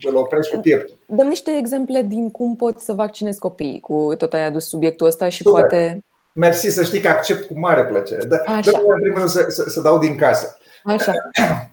îl 0.00 0.16
oprești 0.16 0.54
cu 0.54 0.60
pieptul. 0.60 0.98
Dăm 1.06 1.26
niște 1.26 1.56
exemple 1.58 2.02
din 2.02 2.30
cum 2.30 2.56
pot 2.56 2.80
să 2.80 2.92
vaccinezi 2.92 3.38
copiii, 3.38 3.80
cu 3.80 4.14
tot 4.18 4.32
ai 4.32 4.44
adus 4.44 4.68
subiectul 4.68 5.06
ăsta 5.06 5.28
și 5.28 5.42
Super. 5.42 5.60
poate. 5.60 5.98
Mersi, 6.34 6.68
să 6.68 6.82
știi 6.82 7.00
că 7.00 7.08
accept 7.08 7.46
cu 7.46 7.58
mare 7.58 7.84
plăcere. 7.84 8.24
Dar 8.24 8.42
în 8.86 9.00
primul 9.00 9.18
rând 9.18 9.30
să, 9.30 9.46
să, 9.48 9.70
să 9.70 9.80
dau 9.80 9.98
din 9.98 10.16
casă. 10.16 10.58
Așa. 10.84 11.12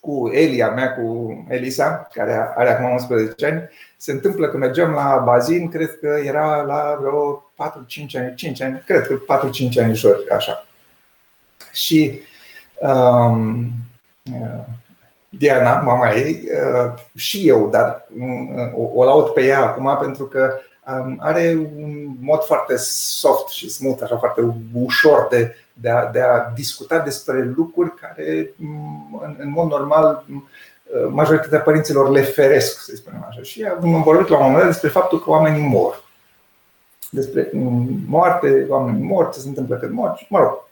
Cu 0.00 0.30
Elia 0.32 0.70
mea, 0.70 0.94
cu 0.94 1.34
Elisa, 1.48 2.08
care 2.12 2.52
are 2.56 2.70
acum 2.70 2.90
11 2.90 3.46
ani, 3.46 3.68
se 3.96 4.12
întâmplă 4.12 4.48
că 4.48 4.56
mergeam 4.56 4.92
la 4.92 5.22
bazin, 5.24 5.68
cred 5.68 5.98
că 5.98 6.18
era 6.24 6.62
la 6.62 6.98
vreo 7.00 7.52
4-5 8.14 8.18
ani, 8.18 8.34
5 8.34 8.62
ani, 8.62 8.82
cred 8.86 9.06
că 9.06 9.18
4-5 9.78 9.82
ani 9.82 10.00
așa. 10.30 10.66
Și 11.72 12.20
um, 12.78 13.72
uh, 14.32 14.64
Diana, 15.28 15.80
mama 15.80 16.10
ei, 16.10 16.48
uh, 16.74 16.92
și 17.16 17.48
eu, 17.48 17.68
dar 17.70 18.06
uh, 18.18 18.72
o, 18.74 19.00
o 19.00 19.04
laud 19.04 19.28
pe 19.28 19.44
ea 19.44 19.60
acum 19.60 19.96
pentru 20.00 20.24
că 20.24 20.58
um, 20.86 21.16
are 21.20 21.68
un 21.76 22.14
mod 22.20 22.44
foarte 22.44 22.76
soft 22.76 23.48
și 23.48 23.70
smooth, 23.70 24.02
așa 24.02 24.16
foarte 24.16 24.54
ușor 24.72 25.26
de, 25.30 25.54
de, 25.72 25.90
a, 25.90 26.06
de 26.06 26.20
a 26.20 26.50
discuta 26.54 26.98
despre 26.98 27.52
lucruri 27.56 27.94
care, 27.94 28.50
um, 28.62 29.20
în, 29.24 29.36
în 29.38 29.50
mod 29.50 29.68
normal, 29.68 30.24
majoritatea 31.10 31.60
părinților 31.60 32.10
le 32.10 32.22
feresc, 32.22 32.80
să 32.80 32.96
spunem 32.96 33.26
așa. 33.28 33.42
Și 33.42 33.62
am 33.64 34.02
vorbit 34.02 34.28
la 34.28 34.36
un 34.36 34.42
moment 34.42 34.62
dat 34.62 34.70
despre 34.70 34.88
faptul 34.88 35.22
că 35.22 35.30
oamenii 35.30 35.68
mor. 35.68 36.04
Despre 37.10 37.50
moarte, 38.06 38.66
oamenii 38.68 39.02
mor, 39.02 39.30
ce 39.32 39.40
se 39.40 39.48
întâmplă 39.48 39.76
când 39.76 39.92
mor. 39.92 40.26
Mă 40.28 40.38
rog, 40.38 40.64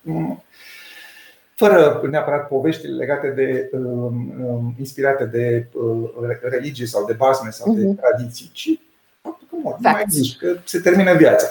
fără 1.58 2.00
neapărat 2.10 2.48
poveștile 2.48 2.96
legate 2.96 3.28
de 3.28 3.70
um, 3.72 4.34
um, 4.44 4.74
inspirate 4.78 5.24
de 5.24 5.66
uh, 5.72 6.10
religie 6.42 6.86
sau 6.86 7.04
de 7.04 7.12
basme 7.12 7.50
sau 7.50 7.74
de 7.74 7.82
uh-huh. 7.82 8.00
tradiții, 8.00 8.50
ci 8.52 8.78
faptul 9.20 9.46
că 9.50 9.56
mor, 9.62 9.76
mai 9.80 10.04
zici, 10.08 10.36
că 10.36 10.56
se 10.64 10.78
termină 10.78 11.14
viața. 11.14 11.46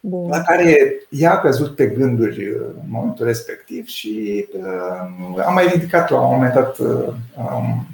Bun. 0.00 0.28
La 0.28 0.40
care 0.40 1.00
ea 1.10 1.32
a 1.32 1.40
căzut 1.40 1.74
pe 1.74 1.86
gânduri 1.86 2.48
uh, 2.50 2.60
în 2.60 2.88
momentul 2.88 3.26
respectiv 3.26 3.86
și 3.86 4.46
uh, 4.52 5.44
am 5.46 5.54
mai 5.54 5.66
ridicat 5.66 6.10
la 6.10 6.20
un 6.20 6.34
moment 6.34 6.52
dat 6.52 6.78
uh, 6.78 7.08
um, 7.36 7.86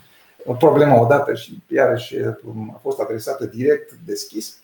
o 0.44 0.52
problemă 0.52 1.00
odată 1.00 1.34
și 1.34 1.62
iarăși 1.68 2.16
uh, 2.16 2.34
a 2.74 2.78
fost 2.82 3.00
adresată 3.00 3.44
direct, 3.44 3.92
deschis 4.04 4.61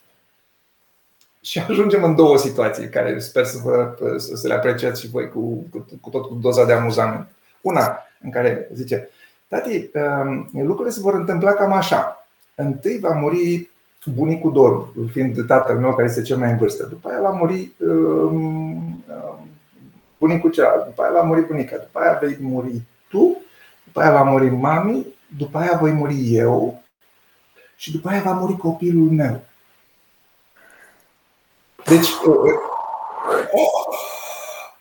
și 1.48 1.58
ajungem 1.58 2.04
în 2.04 2.14
două 2.14 2.38
situații 2.38 2.88
care 2.88 3.18
sper 3.18 3.44
să, 3.44 3.58
vă, 3.64 3.94
să 4.18 4.48
le 4.48 4.54
apreciați 4.54 5.00
și 5.00 5.08
voi 5.08 5.28
cu, 5.28 5.66
cu, 5.70 5.86
cu 6.00 6.10
tot 6.10 6.26
cu 6.26 6.34
doza 6.34 6.64
de 6.64 6.72
amuzament. 6.72 7.28
Una 7.60 7.98
în 8.22 8.30
care 8.30 8.68
zice, 8.74 9.08
tati, 9.48 9.90
um, 9.94 10.48
lucrurile 10.52 10.94
se 10.94 11.00
vor 11.00 11.14
întâmpla 11.14 11.52
cam 11.52 11.72
așa. 11.72 12.26
Întâi 12.54 12.98
va 12.98 13.10
muri 13.10 13.70
bunicul 14.14 14.52
Dor, 14.52 14.88
fiind 15.10 15.46
tatăl 15.46 15.78
meu 15.78 15.94
care 15.94 16.08
este 16.08 16.22
cel 16.22 16.36
mai 16.36 16.50
în 16.50 16.56
vârstă. 16.56 16.86
După 16.86 17.08
aia 17.08 17.20
va 17.20 17.30
muri 17.30 17.72
um, 17.78 18.76
um, 18.76 19.48
bunicul 20.18 20.50
celălalt, 20.50 20.84
după 20.84 21.02
aia 21.02 21.12
va 21.12 21.22
muri 21.22 21.46
bunica, 21.46 21.76
după 21.76 21.98
aia 21.98 22.18
vei 22.22 22.36
muri 22.40 22.82
tu, 23.08 23.36
după 23.84 24.00
aia 24.00 24.12
va 24.12 24.22
muri 24.22 24.50
mami, 24.50 25.06
după 25.36 25.58
aia 25.58 25.78
voi 25.80 25.92
muri 25.92 26.34
eu 26.34 26.82
și 27.76 27.92
după 27.92 28.08
aia 28.08 28.22
va 28.24 28.32
muri 28.32 28.56
copilul 28.56 29.10
meu. 29.10 29.40
Deci, 31.88 32.08
uh, 32.08 32.52
uh, 33.52 33.78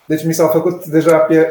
deci 0.06 0.24
mi 0.24 0.34
s-au 0.34 0.48
făcut 0.48 0.84
deja 0.84 1.18
pe, 1.18 1.48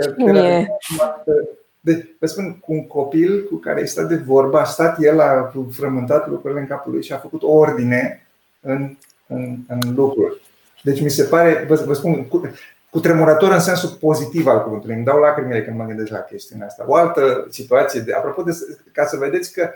deci, 1.79 2.05
vă 2.19 2.25
spun, 2.25 2.59
cu 2.59 2.73
un 2.73 2.87
copil 2.87 3.43
cu 3.49 3.55
care 3.55 3.79
ai 3.79 3.87
stat 3.87 4.07
de 4.07 4.15
vorba, 4.15 4.59
a 4.59 4.63
stat 4.63 4.97
el, 5.01 5.19
a 5.19 5.51
frământat 5.71 6.27
lucrurile 6.27 6.59
în 6.59 6.67
capul 6.67 6.91
lui 6.91 7.03
și 7.03 7.13
a 7.13 7.17
făcut 7.17 7.43
o 7.43 7.51
ordine 7.51 8.27
în, 8.61 8.97
în, 9.27 9.57
în 9.67 9.93
lucruri. 9.95 10.41
Deci 10.83 11.01
mi 11.01 11.09
se 11.09 11.23
pare, 11.23 11.65
vă, 11.67 11.83
vă 11.85 11.93
spun, 11.93 12.27
cu, 12.27 12.51
cu 12.89 12.99
tremurător 12.99 13.51
în 13.51 13.59
sensul 13.59 13.89
pozitiv 13.89 14.47
al 14.47 14.63
cuvântului. 14.63 14.95
Îmi 14.95 15.05
dau 15.05 15.19
lacrimile 15.19 15.63
când 15.63 15.77
mă 15.77 15.85
gândesc 15.85 16.11
la 16.11 16.19
chestiunea 16.19 16.65
asta. 16.67 16.85
O 16.87 16.95
altă 16.95 17.47
situație, 17.49 17.99
de, 17.99 18.13
apropo 18.13 18.41
de, 18.41 18.51
ca 18.91 19.05
să 19.05 19.17
vedeți 19.17 19.53
că 19.53 19.69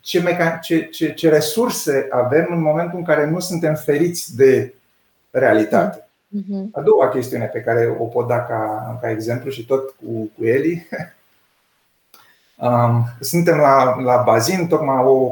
ce, 0.00 0.20
mecan- 0.20 0.60
ce, 0.60 0.82
ce, 0.82 1.12
ce 1.12 1.28
resurse 1.28 2.06
avem 2.10 2.46
în 2.50 2.60
momentul 2.60 2.98
în 2.98 3.04
care 3.04 3.26
nu 3.26 3.40
suntem 3.40 3.74
feriți 3.74 4.36
de 4.36 4.74
realitate. 5.30 6.08
Mhm. 6.28 6.68
A 6.72 6.80
doua 6.80 7.08
chestiune 7.08 7.44
pe 7.44 7.60
care 7.60 7.96
o 7.98 8.04
pot 8.04 8.26
da 8.26 8.42
ca, 8.44 8.98
ca 9.00 9.10
exemplu 9.10 9.50
și 9.50 9.66
tot 9.66 9.88
cu, 9.90 10.30
cu 10.36 10.44
Eli 10.44 10.88
Suntem 13.20 13.56
la, 13.56 14.00
la 14.00 14.22
bazin, 14.26 14.66
tocmai 14.66 15.04
o, 15.04 15.28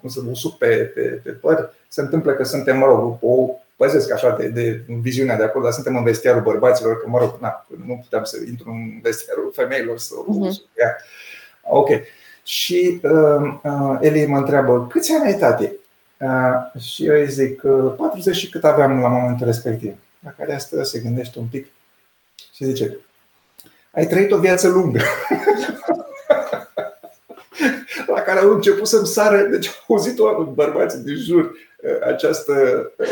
cum 0.00 0.08
să 0.08 0.20
usuc 0.30 0.58
pe, 0.58 0.66
pe, 0.66 1.00
pe 1.00 1.30
păr. 1.30 1.74
Se 1.88 2.00
întâmplă 2.00 2.32
că 2.32 2.44
suntem, 2.44 2.78
mă 2.78 2.86
rog, 2.86 3.16
o 3.20 3.50
păzesc 3.76 4.12
așa 4.12 4.36
de, 4.36 4.48
de 4.48 4.84
viziunea 5.00 5.36
de 5.36 5.42
acolo, 5.42 5.64
dar 5.64 5.72
suntem 5.72 5.96
în 5.96 6.02
vestiarul 6.02 6.42
bărbaților, 6.42 7.00
că 7.00 7.08
mă 7.08 7.18
rog, 7.18 7.36
na, 7.40 7.66
nu 7.86 7.98
puteam 8.02 8.24
să 8.24 8.36
intru 8.46 8.70
în 8.70 9.00
vestiarul 9.02 9.52
femeilor 9.54 9.98
să 9.98 10.14
uh-huh. 10.14 10.66
Ok. 11.62 11.88
Și 12.48 13.00
uh, 13.02 13.54
uh, 13.62 13.96
Eli 14.00 14.26
mă 14.26 14.36
întreabă, 14.36 14.86
câți 14.86 15.12
ani 15.12 15.24
ai, 15.24 15.38
tati? 15.38 15.70
Uh, 16.18 16.82
și 16.82 17.06
eu 17.06 17.14
îi 17.14 17.30
zic, 17.30 17.62
uh, 17.62 17.92
40 17.96 18.36
și 18.36 18.50
cât 18.50 18.64
aveam 18.64 19.00
la 19.00 19.08
momentul 19.08 19.46
respectiv. 19.46 19.94
La 20.24 20.30
care 20.38 20.54
asta 20.54 20.82
se 20.82 20.98
gândește 20.98 21.38
un 21.38 21.46
pic 21.46 21.66
și 22.54 22.64
zice, 22.64 22.98
ai 23.90 24.06
trăit 24.06 24.32
o 24.32 24.38
viață 24.38 24.68
lungă. 24.68 24.98
la 28.14 28.20
care 28.20 28.38
au 28.38 28.50
început 28.50 28.86
să-mi 28.86 29.06
sară, 29.06 29.42
deci 29.42 29.66
au 29.66 29.96
auzit-o 29.96 30.44
bărbații 30.44 30.98
din 30.98 31.16
jur 31.16 31.44
uh, 31.44 32.06
această 32.06 32.52
uh, 32.96 33.08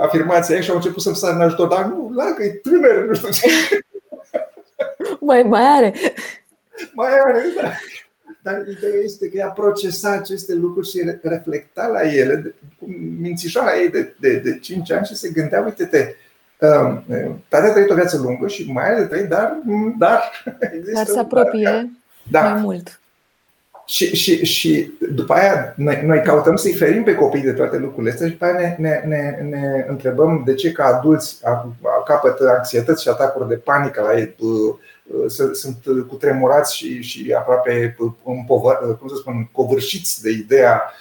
afirmație 0.00 0.60
și 0.60 0.70
au 0.70 0.76
început 0.76 1.02
să-mi 1.02 1.16
sară 1.16 1.34
în 1.34 1.40
ajutor, 1.40 1.68
dar 1.68 1.84
nu, 1.84 2.12
la 2.14 2.34
că 2.36 2.42
e 2.42 2.50
tânăr, 2.50 3.04
nu 3.04 3.14
știu 3.14 3.28
ce. 3.28 3.48
Mai, 5.20 5.42
mai 5.42 5.62
are. 5.62 5.94
Mai 6.92 7.08
are, 7.24 7.42
da. 7.60 7.70
Dar 8.42 8.66
ideea 8.68 9.02
este 9.02 9.28
că 9.28 9.36
ea 9.36 9.48
procesa 9.48 10.10
aceste 10.10 10.54
lucruri 10.54 10.88
și 10.88 11.12
reflecta 11.22 11.86
la 11.86 12.00
ele, 12.00 12.54
cu 12.78 12.86
mințișoara 13.20 13.80
ei 13.80 13.88
de, 13.88 14.14
de, 14.20 14.38
de 14.38 14.58
5 14.58 14.92
ani 14.92 15.06
și 15.06 15.16
se 15.16 15.28
gândea, 15.28 15.62
uite-te, 15.62 16.14
um, 16.58 17.04
tata 17.48 17.66
a 17.66 17.70
trăit 17.70 17.90
o 17.90 17.94
viață 17.94 18.18
lungă 18.18 18.46
și 18.46 18.72
mai 18.72 18.84
are 18.84 19.00
de 19.00 19.06
trăit, 19.06 19.28
dar, 19.28 19.56
dar 19.98 20.44
există 20.60 20.92
Dar 20.94 21.06
se 21.06 21.18
apropie 21.18 21.90
da. 22.30 22.40
mai 22.40 22.60
mult. 22.60 23.00
Și, 23.86 24.16
și, 24.16 24.44
și 24.44 24.92
după 25.14 25.32
aia 25.32 25.74
noi, 25.76 26.02
noi 26.04 26.22
căutăm 26.22 26.56
să-i 26.56 26.72
ferim 26.72 27.02
pe 27.02 27.14
copii 27.14 27.42
de 27.42 27.52
toate 27.52 27.78
lucrurile 27.78 28.10
astea 28.10 28.26
și 28.26 28.32
după 28.32 28.44
aia 28.44 28.58
ne, 28.58 28.76
ne, 28.78 29.02
ne, 29.06 29.38
ne 29.48 29.84
întrebăm 29.88 30.42
de 30.46 30.54
ce 30.54 30.72
ca 30.72 30.84
adulți 30.84 31.40
capătă 32.06 32.54
anxietăți 32.56 33.02
și 33.02 33.08
atacuri 33.08 33.48
de 33.48 33.54
panică 33.54 34.02
la 34.02 34.18
ei 34.18 34.34
sunt 35.52 36.06
cutremurați 36.08 36.76
și, 36.76 37.02
și 37.02 37.32
aproape 37.38 37.96
împovă, 38.24 38.96
cum 39.00 39.08
să 39.08 39.14
spun, 39.16 39.48
covârșiți 39.52 40.22
de 40.22 40.30
ideea 40.30 40.92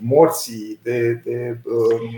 morții, 0.00 0.80
de, 0.82 1.12
de 1.24 1.58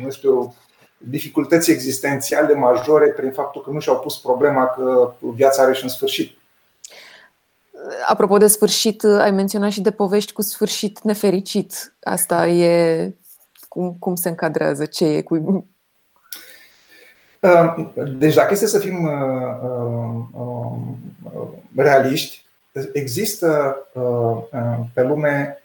nu 0.03 0.11
știu, 0.11 0.55
dificultăți 0.99 1.70
existențiale 1.70 2.55
majore 2.55 3.09
prin 3.09 3.32
faptul 3.32 3.62
că 3.62 3.70
nu 3.70 3.80
și-au 3.80 3.99
pus 3.99 4.18
problema 4.18 4.66
că 4.66 5.12
viața 5.20 5.62
are 5.62 5.72
și 5.72 5.82
un 5.82 5.88
sfârșit. 5.88 6.36
Apropo 8.07 8.36
de 8.36 8.46
sfârșit, 8.46 9.05
ai 9.05 9.30
menționat 9.30 9.70
și 9.70 9.80
de 9.80 9.90
povești 9.90 10.32
cu 10.32 10.42
sfârșit 10.42 11.01
nefericit. 11.01 11.94
Asta 12.01 12.46
e 12.46 13.14
cum, 13.68 13.96
cum 13.99 14.14
se 14.14 14.28
încadrează? 14.28 14.84
Ce 14.84 15.05
e 15.07 15.22
cu 15.22 15.66
deci, 18.18 18.34
dacă 18.34 18.53
este 18.53 18.66
să 18.66 18.78
fim 18.78 19.05
uh, 19.05 19.11
uh, 20.32 20.72
uh, 21.22 21.49
realiști, 21.76 22.47
există 22.93 23.76
pe 24.93 25.03
lume. 25.03 25.62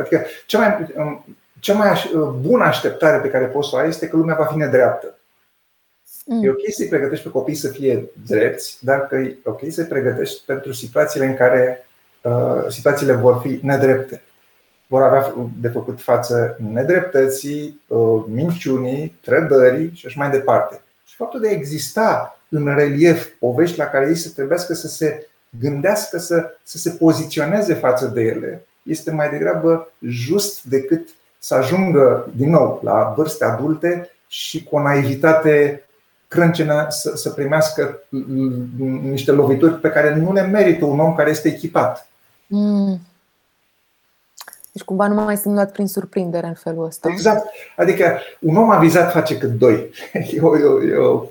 Adică, 0.00 0.24
cea 0.46 0.58
mai, 0.58 0.94
um, 0.96 1.24
cea 1.60 1.74
mai 1.74 2.10
bună 2.40 2.64
așteptare 2.64 3.18
pe 3.18 3.30
care 3.30 3.44
poți 3.44 3.68
să 3.68 3.76
o 3.76 3.78
ai 3.78 3.88
este 3.88 4.08
că 4.08 4.16
lumea 4.16 4.34
va 4.34 4.44
fi 4.44 4.56
nedreaptă. 4.56 5.18
Mm. 6.24 6.44
E 6.44 6.50
ok 6.50 6.60
să-i 6.68 6.88
pregătești 6.88 7.24
pe 7.24 7.30
copii 7.30 7.54
să 7.54 7.68
fie 7.68 8.10
drepți, 8.26 8.78
dar 8.80 9.06
că 9.06 9.16
e 9.16 9.38
ok 9.44 9.60
să-i 9.68 9.84
pregătești 9.84 10.44
pentru 10.44 10.72
situațiile 10.72 11.26
în 11.26 11.34
care 11.34 11.86
uh, 12.22 12.64
situațiile 12.68 13.12
vor 13.12 13.40
fi 13.40 13.58
nedrepte 13.62 14.22
vor 14.86 15.02
avea 15.02 15.34
de 15.60 15.68
făcut 15.68 16.00
față 16.00 16.56
nedreptății, 16.72 17.80
uh, 17.86 18.24
minciunii, 18.26 19.18
trădării 19.24 19.90
și 19.94 20.06
așa 20.06 20.16
mai 20.18 20.30
departe. 20.30 20.80
Și 21.04 21.16
faptul 21.16 21.40
de 21.40 21.48
a 21.48 21.52
exista 21.52 22.38
în 22.48 22.74
relief 22.74 23.26
povești 23.38 23.78
la 23.78 23.84
care 23.84 24.08
ei 24.08 24.16
să 24.16 24.30
trebuiască 24.30 24.74
să 24.74 24.88
se 24.88 25.26
gândească 25.60 26.18
să, 26.18 26.50
să 26.62 26.78
se 26.78 26.90
poziționeze 26.90 27.74
față 27.74 28.06
de 28.06 28.20
ele 28.20 28.66
este 28.82 29.10
mai 29.10 29.30
degrabă 29.30 29.92
just 30.00 30.64
decât 30.64 31.08
să 31.38 31.54
ajungă 31.54 32.30
din 32.34 32.50
nou 32.50 32.80
la 32.82 33.12
vârste 33.16 33.44
adulte 33.44 34.10
și 34.28 34.64
cu 34.64 34.76
o 34.76 34.82
naivitate 34.82 35.84
crâncenă 36.28 36.86
să, 36.88 37.12
să 37.16 37.30
primească 37.30 38.02
niște 39.02 39.30
lovituri 39.32 39.74
pe 39.74 39.88
care 39.88 40.14
nu 40.14 40.32
le 40.32 40.42
merită 40.42 40.84
un 40.84 41.00
om 41.00 41.14
care 41.14 41.30
este 41.30 41.48
echipat. 41.48 42.08
Mm. 42.46 43.00
Deci 44.76 44.84
cumva 44.84 45.08
nu 45.08 45.14
mai 45.14 45.36
sunt 45.36 45.54
luat 45.54 45.72
prin 45.72 45.86
surprindere 45.86 46.46
în 46.46 46.54
felul 46.54 46.84
ăsta. 46.84 47.08
Exact. 47.08 47.46
Adică 47.76 48.18
un 48.40 48.56
om 48.56 48.70
avizat 48.70 49.12
face 49.12 49.38
cât 49.38 49.50
doi. 49.50 49.90
E 50.34 50.40
o, 50.40 50.58
e 50.58 50.64
o, 50.64 50.82
e 50.82 50.96
o 50.96 51.22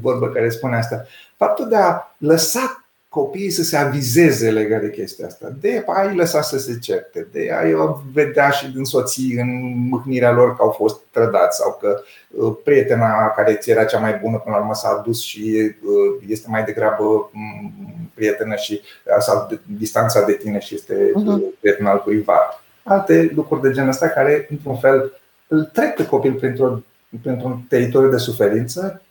vorbă 0.00 0.28
care 0.28 0.48
spune 0.48 0.76
asta. 0.76 1.04
Faptul 1.36 1.68
de 1.68 1.76
a 1.76 2.14
lăsa 2.18 2.84
copiii 3.08 3.50
să 3.50 3.62
se 3.62 3.76
avizeze 3.76 4.50
legat 4.50 4.80
de 4.80 4.90
chestia 4.90 5.26
asta, 5.26 5.52
de 5.60 5.84
a-i 5.86 6.14
lăsa 6.14 6.42
să 6.42 6.58
se 6.58 6.78
certe, 6.78 7.26
de 7.32 7.50
a-i 7.60 7.74
vedea 8.12 8.50
și 8.50 8.72
din 8.72 8.84
soții 8.84 9.34
în 9.34 9.48
mâhnirea 9.88 10.32
lor 10.32 10.56
că 10.56 10.62
au 10.62 10.70
fost 10.70 11.00
trădați 11.10 11.56
sau 11.56 11.78
că 11.80 12.02
uh, 12.30 12.56
prietena 12.64 13.26
care 13.36 13.54
ți 13.54 13.70
era 13.70 13.84
cea 13.84 13.98
mai 13.98 14.18
bună 14.22 14.38
până 14.38 14.54
la 14.54 14.60
urmă 14.60 14.74
s-a 14.74 14.88
adus 14.88 15.22
și 15.22 15.72
uh, 15.82 16.22
este 16.28 16.46
mai 16.50 16.64
degrabă 16.64 17.30
mm, 17.32 18.10
prietenă 18.14 18.54
și 18.54 18.80
s-a 19.18 19.48
distanța 19.78 20.24
de 20.24 20.32
tine 20.32 20.58
și 20.58 20.74
este 20.74 20.94
uh-huh. 20.94 21.60
prietena 21.60 21.90
al 21.90 22.02
cuiva 22.02 22.60
alte 22.90 23.30
lucruri 23.34 23.62
de 23.62 23.70
genul 23.70 23.88
ăsta 23.88 24.08
care, 24.08 24.46
într-un 24.50 24.76
fel, 24.76 25.12
îl 25.48 25.64
trec 25.64 25.94
pe 25.94 26.06
copil 26.06 26.32
printr-o, 26.32 26.82
printr-un 27.22 27.64
teritoriu 27.68 28.10
de 28.10 28.16
suferință 28.16 29.02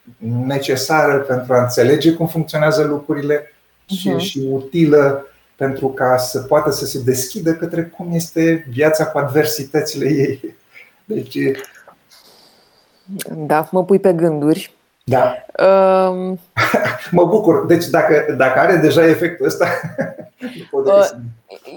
necesară 0.44 1.18
pentru 1.18 1.52
a 1.52 1.62
înțelege 1.62 2.12
cum 2.12 2.26
funcționează 2.26 2.82
lucrurile 2.84 3.52
și, 3.86 4.10
uh-huh. 4.14 4.18
și 4.18 4.48
utilă 4.50 5.26
pentru 5.56 5.88
ca 5.88 6.16
să 6.16 6.40
poată 6.40 6.70
să 6.70 6.86
se 6.86 7.02
deschidă 7.02 7.54
către 7.54 7.84
cum 7.84 8.08
este 8.12 8.66
viața 8.70 9.06
cu 9.06 9.18
adversitățile 9.18 10.08
ei. 10.08 10.56
Deci. 11.04 11.38
Da, 13.36 13.68
mă 13.72 13.84
pui 13.84 13.98
pe 13.98 14.12
gânduri. 14.12 14.74
Da. 15.10 15.44
Um... 16.08 16.38
mă 17.18 17.24
bucur. 17.24 17.66
Deci, 17.66 17.86
dacă, 17.86 18.34
dacă 18.36 18.58
are 18.58 18.76
deja 18.76 19.06
efectul 19.06 19.46
ăsta, 19.46 19.66
uh, 20.84 21.10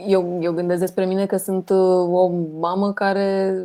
eu, 0.07 0.39
eu 0.41 0.51
gândesc 0.51 0.79
despre 0.79 1.05
mine 1.05 1.25
că 1.25 1.37
sunt 1.37 1.69
uh, 1.69 2.07
o 2.09 2.27
mamă 2.59 2.93
care 2.93 3.55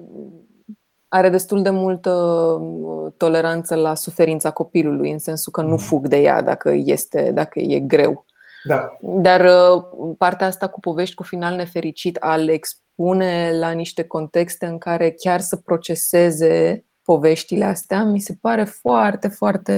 are 1.09 1.29
destul 1.29 1.63
de 1.63 1.71
multă 1.71 2.11
uh, 2.11 3.13
toleranță 3.17 3.75
la 3.75 3.95
suferința 3.95 4.51
copilului, 4.51 5.11
în 5.11 5.19
sensul 5.19 5.53
că 5.53 5.63
nu 5.63 5.69
mm. 5.69 5.77
fug 5.77 6.07
de 6.07 6.17
ea 6.17 6.43
dacă, 6.43 6.71
este, 6.85 7.31
dacă 7.35 7.59
e 7.59 7.79
greu. 7.79 8.25
Da. 8.65 8.97
Dar 9.01 9.41
uh, 9.41 9.85
partea 10.19 10.47
asta 10.47 10.67
cu 10.67 10.81
povești 10.81 11.15
cu 11.15 11.23
final 11.23 11.55
nefericit, 11.55 12.17
al 12.17 12.49
expune 12.49 13.51
la 13.59 13.71
niște 13.71 14.03
contexte 14.03 14.67
în 14.67 14.79
care 14.79 15.11
chiar 15.11 15.41
să 15.41 15.57
proceseze 15.57 16.85
poveștile 17.09 17.65
astea, 17.65 18.05
mi 18.05 18.21
se 18.21 18.35
pare 18.41 18.65
foarte, 18.65 19.29
foarte 19.29 19.77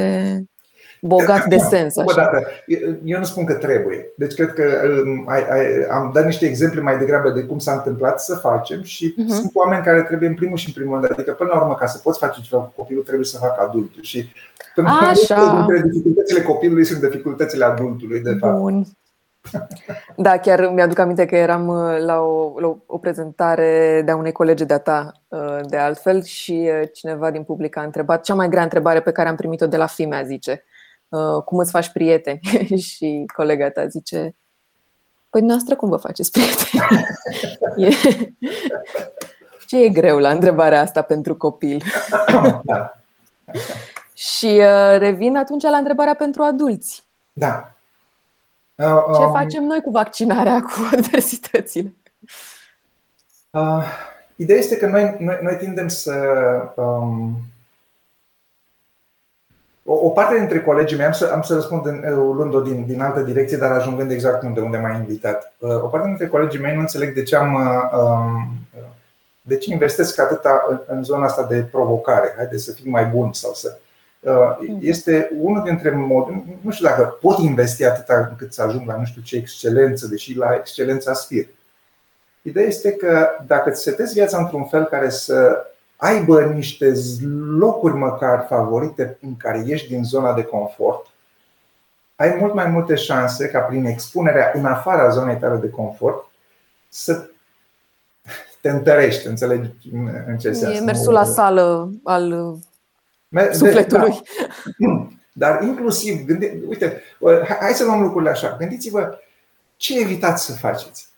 bogat 1.01 1.45
de 1.47 1.57
sens. 1.57 1.97
Așa. 1.97 2.31
Eu 3.05 3.18
nu 3.18 3.24
spun 3.24 3.45
că 3.45 3.55
trebuie. 3.55 4.12
Deci 4.16 4.35
cred 4.35 4.53
că 4.53 4.64
um, 5.05 5.24
ai, 5.28 5.49
ai, 5.51 5.64
am 5.91 6.11
dat 6.14 6.24
niște 6.24 6.47
exemple 6.47 6.81
mai 6.81 6.99
degrabă 6.99 7.31
de 7.31 7.41
cum 7.41 7.59
s-a 7.59 7.72
întâmplat 7.72 8.20
să 8.20 8.35
facem 8.35 8.83
și 8.83 9.14
uh-huh. 9.14 9.28
sunt 9.28 9.51
oameni 9.55 9.85
care 9.85 10.03
trebuie 10.03 10.28
în 10.28 10.35
primul 10.35 10.57
și 10.57 10.66
în 10.66 10.72
primul 10.72 11.01
rând. 11.01 11.12
Adică 11.12 11.33
până 11.33 11.51
la 11.53 11.61
urmă, 11.61 11.74
ca 11.74 11.87
să 11.87 11.99
poți 11.99 12.18
face 12.18 12.41
ceva 12.41 12.62
cu 12.62 12.72
copilul, 12.76 13.03
trebuie 13.03 13.26
să 13.26 13.39
facă 13.39 13.66
adultul. 13.68 14.03
Și 14.03 14.33
Așa. 14.85 15.57
dintre 15.57 15.89
dificultățile 15.89 16.43
copilului 16.43 16.85
sunt 16.85 17.01
dificultățile 17.01 17.64
adultului, 17.64 18.20
de 18.20 18.37
fapt. 18.41 18.59
Bun. 18.59 18.87
Da, 20.16 20.38
chiar 20.38 20.70
mi-aduc 20.72 20.99
aminte 20.99 21.26
că 21.26 21.36
eram 21.36 21.68
uh, 21.68 21.99
la 21.99 22.20
o, 22.20 22.61
la 22.61 22.76
o 22.86 22.99
prezentare 22.99 24.03
de 24.05 24.11
a 24.11 24.16
unei 24.16 24.32
colege 24.32 24.64
de-a 24.64 24.78
ta, 24.78 25.12
uh, 25.28 25.59
de 25.68 25.76
altfel, 25.76 26.22
și 26.22 26.70
uh, 26.70 26.88
cineva 26.93 27.30
din 27.30 27.43
public 27.43 27.76
a 27.76 27.82
întrebat, 27.82 28.24
cea 28.24 28.34
mai 28.34 28.49
grea 28.49 28.62
întrebare 28.62 29.01
pe 29.01 29.12
care 29.12 29.28
am 29.28 29.36
primit-o 29.36 29.66
de 29.66 29.76
la 29.76 29.86
fimea, 29.86 30.22
zice, 30.22 30.64
Uh, 31.11 31.43
cum 31.45 31.59
îți 31.59 31.70
faci 31.70 31.88
prieteni? 31.88 32.41
și 32.88 33.24
colega 33.34 33.70
ta 33.70 33.86
zice, 33.86 34.36
păi 35.30 35.41
noastră 35.41 35.76
cum 35.76 35.88
vă 35.88 35.97
faceți 35.97 36.30
prieteni? 36.30 37.09
e... 37.88 37.95
Ce 39.66 39.84
e 39.84 39.88
greu 39.88 40.18
la 40.18 40.30
întrebarea 40.30 40.80
asta 40.80 41.03
pentru 41.03 41.36
copil? 41.36 41.82
și 44.32 44.47
uh, 44.47 44.99
revin 44.99 45.36
atunci 45.36 45.62
la 45.62 45.76
întrebarea 45.76 46.14
pentru 46.14 46.43
adulți. 46.43 47.05
Da. 47.32 47.74
Uh, 48.81 49.05
um... 49.07 49.14
Ce 49.14 49.31
facem 49.33 49.64
noi 49.64 49.81
cu 49.81 49.91
vaccinarea, 49.91 50.62
cu 50.62 50.89
adversitățile? 50.97 51.95
Uh, 53.51 53.85
ideea 54.37 54.59
este 54.59 54.76
că 54.76 54.87
noi, 54.87 55.16
noi, 55.18 55.39
noi 55.43 55.57
tindem 55.57 55.89
să 55.89 56.14
um, 56.74 57.37
o, 59.85 59.95
o 59.95 60.09
parte 60.09 60.39
dintre 60.39 60.61
colegii 60.61 60.97
mei, 60.97 61.07
am 61.07 61.12
să, 61.12 61.31
am 61.33 61.43
să 61.43 61.55
răspund 61.55 61.87
în, 61.87 62.14
luând-o 62.14 62.61
din, 62.61 62.87
din 62.87 63.01
altă 63.01 63.20
direcție, 63.20 63.57
dar 63.57 63.70
ajungând 63.70 64.11
exact 64.11 64.43
unde, 64.43 64.61
unde 64.61 64.76
m-ai 64.76 64.97
invitat. 64.97 65.53
O 65.61 65.87
parte 65.87 66.07
dintre 66.07 66.28
colegii 66.28 66.61
mei 66.61 66.74
nu 66.74 66.81
înțeleg 66.81 67.14
de 67.14 67.22
ce 67.22 67.37
am. 67.37 67.55
Um, 67.55 68.59
de 69.43 69.57
ce 69.57 69.72
investesc 69.72 70.18
atâta 70.18 70.66
în, 70.68 70.81
în 70.87 71.03
zona 71.03 71.24
asta 71.24 71.47
de 71.47 71.62
provocare? 71.62 72.35
Haideți 72.37 72.64
să 72.64 72.72
fim 72.72 72.91
mai 72.91 73.05
buni 73.05 73.35
sau 73.35 73.53
să. 73.53 73.68
Mhm. 73.68 73.89
Este 74.81 75.31
unul 75.39 75.62
dintre 75.64 75.91
moduri, 75.91 76.59
nu 76.61 76.71
știu 76.71 76.87
dacă 76.87 77.03
pot 77.21 77.39
investi 77.39 77.85
atâta 77.85 78.27
încât 78.31 78.53
să 78.53 78.62
ajung 78.62 78.87
la 78.87 78.97
nu 78.97 79.05
știu 79.05 79.23
ce 79.23 79.37
excelență, 79.37 80.07
deși 80.07 80.37
la 80.37 80.55
excelență 80.55 81.11
aspir. 81.11 81.47
Ideea 82.43 82.66
este 82.66 82.93
că 82.93 83.29
dacă 83.47 83.71
îți 83.71 83.83
setezi 83.83 84.14
viața 84.14 84.39
într-un 84.39 84.64
fel 84.64 84.85
care 84.85 85.09
să 85.09 85.66
aibă 85.97 86.45
niște 86.45 86.93
locuri 87.59 87.95
măcar 87.95 88.47
favorite 88.49 89.18
în 89.23 89.37
care 89.37 89.62
ieși 89.66 89.89
din 89.89 90.05
zona 90.05 90.35
de 90.35 90.43
confort, 90.43 91.07
ai 92.16 92.37
mult 92.41 92.55
mai 92.55 92.66
multe 92.66 92.95
șanse 92.95 93.49
ca 93.49 93.59
prin 93.59 93.85
expunerea 93.85 94.53
în 94.55 94.64
afara 94.64 95.09
zonei 95.09 95.37
tale 95.37 95.57
de 95.57 95.71
confort 95.71 96.31
să 96.89 97.29
te 98.61 98.71
întărești, 98.71 99.27
înțelegi 99.27 99.71
în 100.27 100.39
ce 100.39 100.53
sens. 100.53 100.79
E 100.79 100.81
mersul 100.81 101.12
la 101.12 101.25
sală 101.25 101.91
al 102.05 102.57
sufletului. 103.53 104.20
Da. 104.78 105.09
Dar 105.33 105.62
inclusiv, 105.62 106.24
gândi, 106.26 106.53
uite, 106.68 107.03
hai 107.61 107.72
să 107.72 107.85
luăm 107.85 108.03
lucrurile 108.03 108.31
așa. 108.31 108.57
Gândiți-vă 108.59 109.18
ce 109.76 110.01
evitați 110.01 110.45
să 110.45 110.53
faceți 110.53 111.11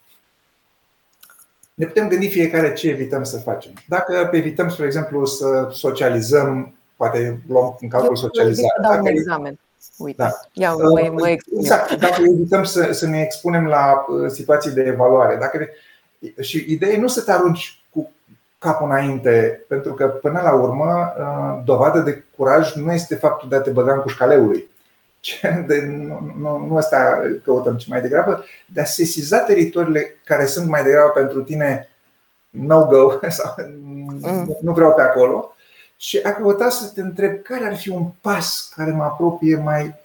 ne 1.73 1.85
putem 1.85 2.07
gândi 2.07 2.29
fiecare 2.29 2.73
ce 2.73 2.89
evităm 2.89 3.23
să 3.23 3.37
facem. 3.37 3.71
Dacă 3.87 4.29
evităm, 4.31 4.69
spre 4.69 4.85
exemplu, 4.85 5.25
să 5.25 5.69
socializăm, 5.71 6.75
poate 6.95 7.41
luăm 7.47 7.77
în 7.79 7.89
calcul 7.89 8.15
socializarea. 8.15 8.81
Dau 8.81 8.99
un 8.99 9.05
examen. 9.05 9.59
Uite, 9.97 10.23
da. 10.23 10.31
Ia, 10.53 10.73
mă, 10.73 11.09
mă 11.11 11.37
exact. 11.59 11.95
Dacă 11.95 12.21
evităm 12.21 12.63
să, 12.63 12.91
să 12.91 13.07
ne 13.07 13.21
expunem 13.21 13.65
la 13.65 14.05
uh, 14.07 14.29
situații 14.29 14.71
de 14.71 14.81
evaluare. 14.81 15.35
Dacă, 15.35 15.67
și 16.41 16.65
ideea 16.67 16.91
e 16.91 16.97
nu 16.97 17.07
să 17.07 17.21
te 17.21 17.31
arunci 17.31 17.77
cu 17.79 17.82
capul 18.63 18.89
înainte, 18.89 19.65
pentru 19.67 19.93
că 19.93 20.05
până 20.07 20.41
la 20.43 20.53
urmă 20.53 21.13
uh, 21.17 21.61
dovadă 21.65 21.99
de 21.99 22.23
curaj 22.37 22.73
nu 22.73 22.93
este 22.93 23.15
faptul 23.15 23.49
de 23.49 23.55
a 23.55 23.61
te 23.61 23.69
băga 23.69 23.93
în 23.93 23.99
cușcaleului 23.99 24.69
de, 25.67 25.81
nu, 25.85 26.33
nu, 26.39 26.65
nu 26.67 26.77
asta 26.77 27.21
căutăm, 27.43 27.77
ci 27.77 27.87
mai 27.87 28.01
degrabă 28.01 28.45
de 28.65 28.81
a 28.81 28.85
sesiza 28.85 29.37
teritoriile 29.37 30.15
care 30.25 30.45
sunt 30.45 30.69
mai 30.69 30.83
degrabă 30.83 31.09
pentru 31.09 31.41
tine 31.41 31.89
no-go 32.49 33.19
sau 33.29 33.55
mm. 33.83 34.57
nu 34.61 34.71
vreau 34.73 34.93
pe 34.93 35.01
acolo 35.01 35.55
și 35.97 36.19
a 36.23 36.33
căuta 36.33 36.69
să 36.69 36.91
te 36.93 37.01
întreb 37.01 37.41
care 37.41 37.65
ar 37.65 37.75
fi 37.75 37.89
un 37.89 38.05
pas 38.21 38.71
care 38.75 38.91
mă 38.91 39.03
apropie 39.03 39.55
mai, 39.55 39.95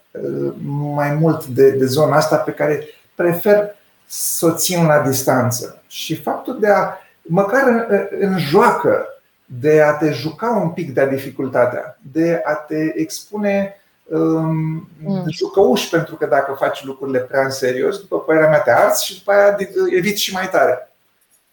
mai 0.93 1.13
mult 1.13 1.45
de, 1.45 1.69
de 1.69 1.85
zona 1.85 2.15
asta 2.15 2.35
pe 2.35 2.51
care 2.51 2.83
prefer 3.15 3.75
să 4.07 4.45
o 4.45 4.51
țin 4.51 4.85
la 4.85 4.99
distanță. 4.99 5.81
Și 5.87 6.15
faptul 6.15 6.59
de 6.59 6.67
a, 6.67 6.93
măcar 7.29 7.67
în, 7.67 7.85
în 8.19 8.37
joacă, 8.37 9.05
de 9.45 9.81
a 9.81 9.93
te 9.93 10.11
juca 10.11 10.49
un 10.49 10.69
pic 10.69 10.93
de 10.93 11.07
dificultatea, 11.09 11.97
de 12.11 12.41
a 12.43 12.53
te 12.53 12.93
expune 12.95 13.75
mm. 14.09 14.87
jucăuși, 15.27 15.89
pentru 15.89 16.15
că 16.15 16.25
dacă 16.25 16.55
faci 16.59 16.83
lucrurile 16.83 17.19
prea 17.19 17.43
în 17.43 17.49
serios, 17.49 17.99
după 17.99 18.19
părerea 18.19 18.49
mea 18.49 18.61
te 18.61 18.71
arți 18.71 19.05
și 19.05 19.17
după 19.17 19.31
aia 19.31 19.57
eviți 19.95 20.21
și 20.21 20.33
mai 20.33 20.49
tare. 20.49 20.91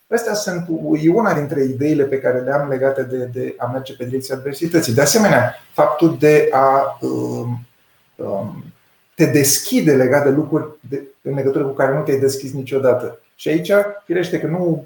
Astea 0.08 0.34
sunt 0.34 0.66
e 1.00 1.10
una 1.12 1.34
dintre 1.34 1.62
ideile 1.62 2.04
pe 2.04 2.20
care 2.20 2.40
le 2.40 2.52
am 2.52 2.68
legate 2.68 3.02
de, 3.02 3.30
de 3.32 3.54
a 3.58 3.66
merge 3.66 3.94
pe 3.94 4.04
direcția 4.04 4.34
adversității. 4.34 4.94
De 4.94 5.00
asemenea, 5.00 5.54
faptul 5.72 6.16
de 6.18 6.48
a 6.52 6.98
um, 7.00 7.66
um, 8.16 8.64
te 9.14 9.26
deschide 9.26 9.94
legat 9.94 10.24
de 10.24 10.30
lucruri 10.30 10.78
de, 10.88 11.02
în 11.22 11.34
legătură 11.34 11.64
cu 11.64 11.72
care 11.72 11.94
nu 11.94 12.02
te-ai 12.02 12.18
deschis 12.18 12.52
niciodată. 12.52 13.20
Și 13.38 13.48
aici, 13.48 13.72
firește 14.04 14.40
că 14.40 14.46
nu, 14.46 14.84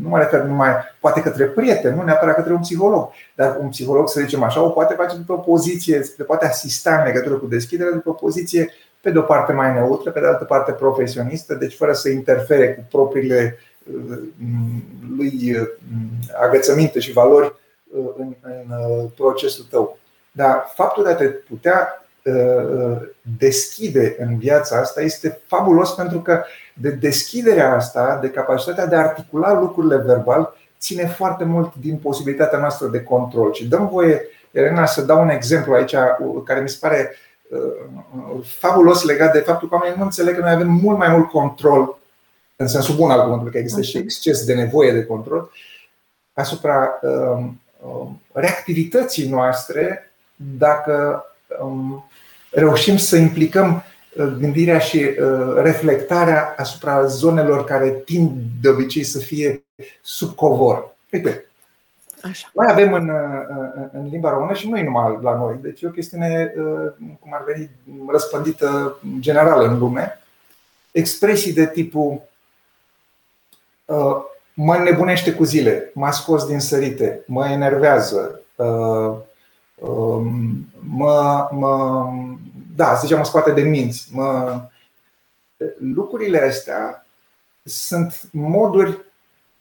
nu 0.00 0.08
mă 0.08 0.18
refer 0.18 0.40
numai, 0.40 0.70
poate 1.00 1.20
către 1.20 1.44
prieten, 1.44 1.94
nu 1.94 2.02
neapărat 2.02 2.34
către 2.34 2.52
un 2.52 2.60
psiholog, 2.60 3.10
dar 3.34 3.56
un 3.60 3.68
psiholog, 3.68 4.08
să 4.08 4.20
zicem 4.20 4.42
așa, 4.42 4.62
o 4.62 4.68
poate 4.68 4.94
face 4.94 5.16
după 5.16 5.32
o 5.32 5.36
poziție, 5.36 6.02
se 6.02 6.22
poate 6.22 6.46
asista 6.46 6.98
în 6.98 7.04
legătură 7.04 7.34
cu 7.34 7.46
deschiderea 7.46 7.92
după 7.92 8.10
o 8.10 8.12
poziție, 8.12 8.70
pe 9.00 9.10
de 9.10 9.18
o 9.18 9.22
parte 9.22 9.52
mai 9.52 9.72
neutră, 9.72 10.10
pe 10.10 10.20
de 10.20 10.26
altă 10.26 10.44
parte 10.44 10.72
profesionistă, 10.72 11.54
deci 11.54 11.76
fără 11.76 11.92
să 11.92 12.08
interfere 12.08 12.74
cu 12.74 12.86
propriile 12.90 13.58
uh, 13.92 14.18
lui 15.16 15.56
uh, 15.56 15.68
agățăminte 16.40 17.00
și 17.00 17.12
valori 17.12 17.54
uh, 17.96 18.10
în, 18.16 18.34
în 18.42 19.08
procesul 19.08 19.66
tău. 19.70 19.98
Dar 20.32 20.64
faptul 20.74 21.04
de 21.04 21.10
a 21.10 21.14
te 21.14 21.24
putea 21.24 22.03
deschide 23.38 24.16
în 24.18 24.38
viața 24.38 24.78
asta 24.78 25.00
este 25.00 25.40
fabulos 25.46 25.94
pentru 25.94 26.20
că 26.20 26.44
de 26.74 26.90
deschiderea 26.90 27.74
asta, 27.74 28.18
de 28.20 28.30
capacitatea 28.30 28.86
de 28.86 28.94
a 28.94 28.98
articula 28.98 29.52
lucrurile 29.52 29.96
verbal, 29.96 30.56
ține 30.78 31.06
foarte 31.06 31.44
mult 31.44 31.74
din 31.74 31.96
posibilitatea 31.96 32.58
noastră 32.58 32.86
de 32.86 33.02
control. 33.02 33.52
Și 33.52 33.66
dăm 33.66 33.88
voie, 33.88 34.22
Elena, 34.50 34.86
să 34.86 35.02
dau 35.02 35.22
un 35.22 35.28
exemplu 35.28 35.74
aici 35.74 35.94
care 36.44 36.60
mi 36.60 36.68
se 36.68 36.76
pare 36.80 37.16
uh, 37.48 38.44
fabulos 38.44 39.04
legat 39.04 39.32
de 39.32 39.38
faptul 39.38 39.68
că 39.68 39.74
oamenii 39.74 39.98
nu 39.98 40.04
înțeleg 40.04 40.34
că 40.34 40.40
noi 40.40 40.52
avem 40.52 40.68
mult 40.68 40.98
mai 40.98 41.08
mult 41.08 41.28
control, 41.28 41.98
în 42.56 42.66
sensul 42.66 42.94
bun 42.94 43.10
al 43.10 43.22
cuvântului, 43.22 43.52
că 43.52 43.58
există 43.58 43.82
și 43.82 43.96
exces 43.96 44.44
de 44.44 44.54
nevoie 44.54 44.92
de 44.92 45.04
control, 45.04 45.50
asupra 46.32 46.98
um, 47.02 47.60
um, 47.80 48.20
reactivității 48.32 49.28
noastre 49.28 50.12
dacă 50.36 51.24
um, 51.60 52.10
reușim 52.54 52.96
să 52.96 53.16
implicăm 53.16 53.84
uh, 54.16 54.26
gândirea 54.38 54.78
și 54.78 54.98
uh, 54.98 55.54
reflectarea 55.62 56.54
asupra 56.56 57.04
zonelor 57.04 57.64
care 57.64 57.90
tind 57.90 58.30
de 58.60 58.68
obicei 58.68 59.04
să 59.04 59.18
fie 59.18 59.64
sub 60.02 60.34
covor. 60.34 60.96
Uite, 61.12 61.48
Așa. 62.22 62.50
Noi 62.54 62.66
avem 62.70 62.92
în, 62.92 63.08
uh, 63.08 63.88
în 63.92 64.08
limba 64.10 64.30
română 64.30 64.54
și 64.54 64.68
nu 64.68 64.78
e 64.78 64.84
numai 64.84 65.18
la 65.22 65.36
noi, 65.36 65.58
deci 65.60 65.82
e 65.82 65.86
o 65.86 65.90
chestiune, 65.90 66.54
cum 67.20 67.34
ar 67.34 67.44
veni, 67.46 67.70
răspândită 68.08 68.98
generală 69.18 69.66
în 69.66 69.78
lume, 69.78 70.20
expresii 70.92 71.52
de 71.52 71.66
tipul 71.66 72.22
mă 74.54 74.76
nebunește 74.76 75.32
cu 75.32 75.44
zile, 75.44 75.90
m-a 75.94 76.10
scos 76.10 76.46
din 76.46 76.60
sărite, 76.60 77.22
mă 77.26 77.46
enervează, 77.48 78.40
um, 78.56 79.23
mă, 80.96 81.48
mă, 81.50 82.04
da, 82.76 82.94
să 82.94 83.00
zicem, 83.00 83.18
mă 83.18 83.24
scoate 83.24 83.52
de 83.52 83.62
minți. 83.62 84.08
Mă... 84.12 84.60
Lucrurile 85.78 86.40
astea 86.40 87.06
sunt 87.62 88.20
moduri 88.32 88.98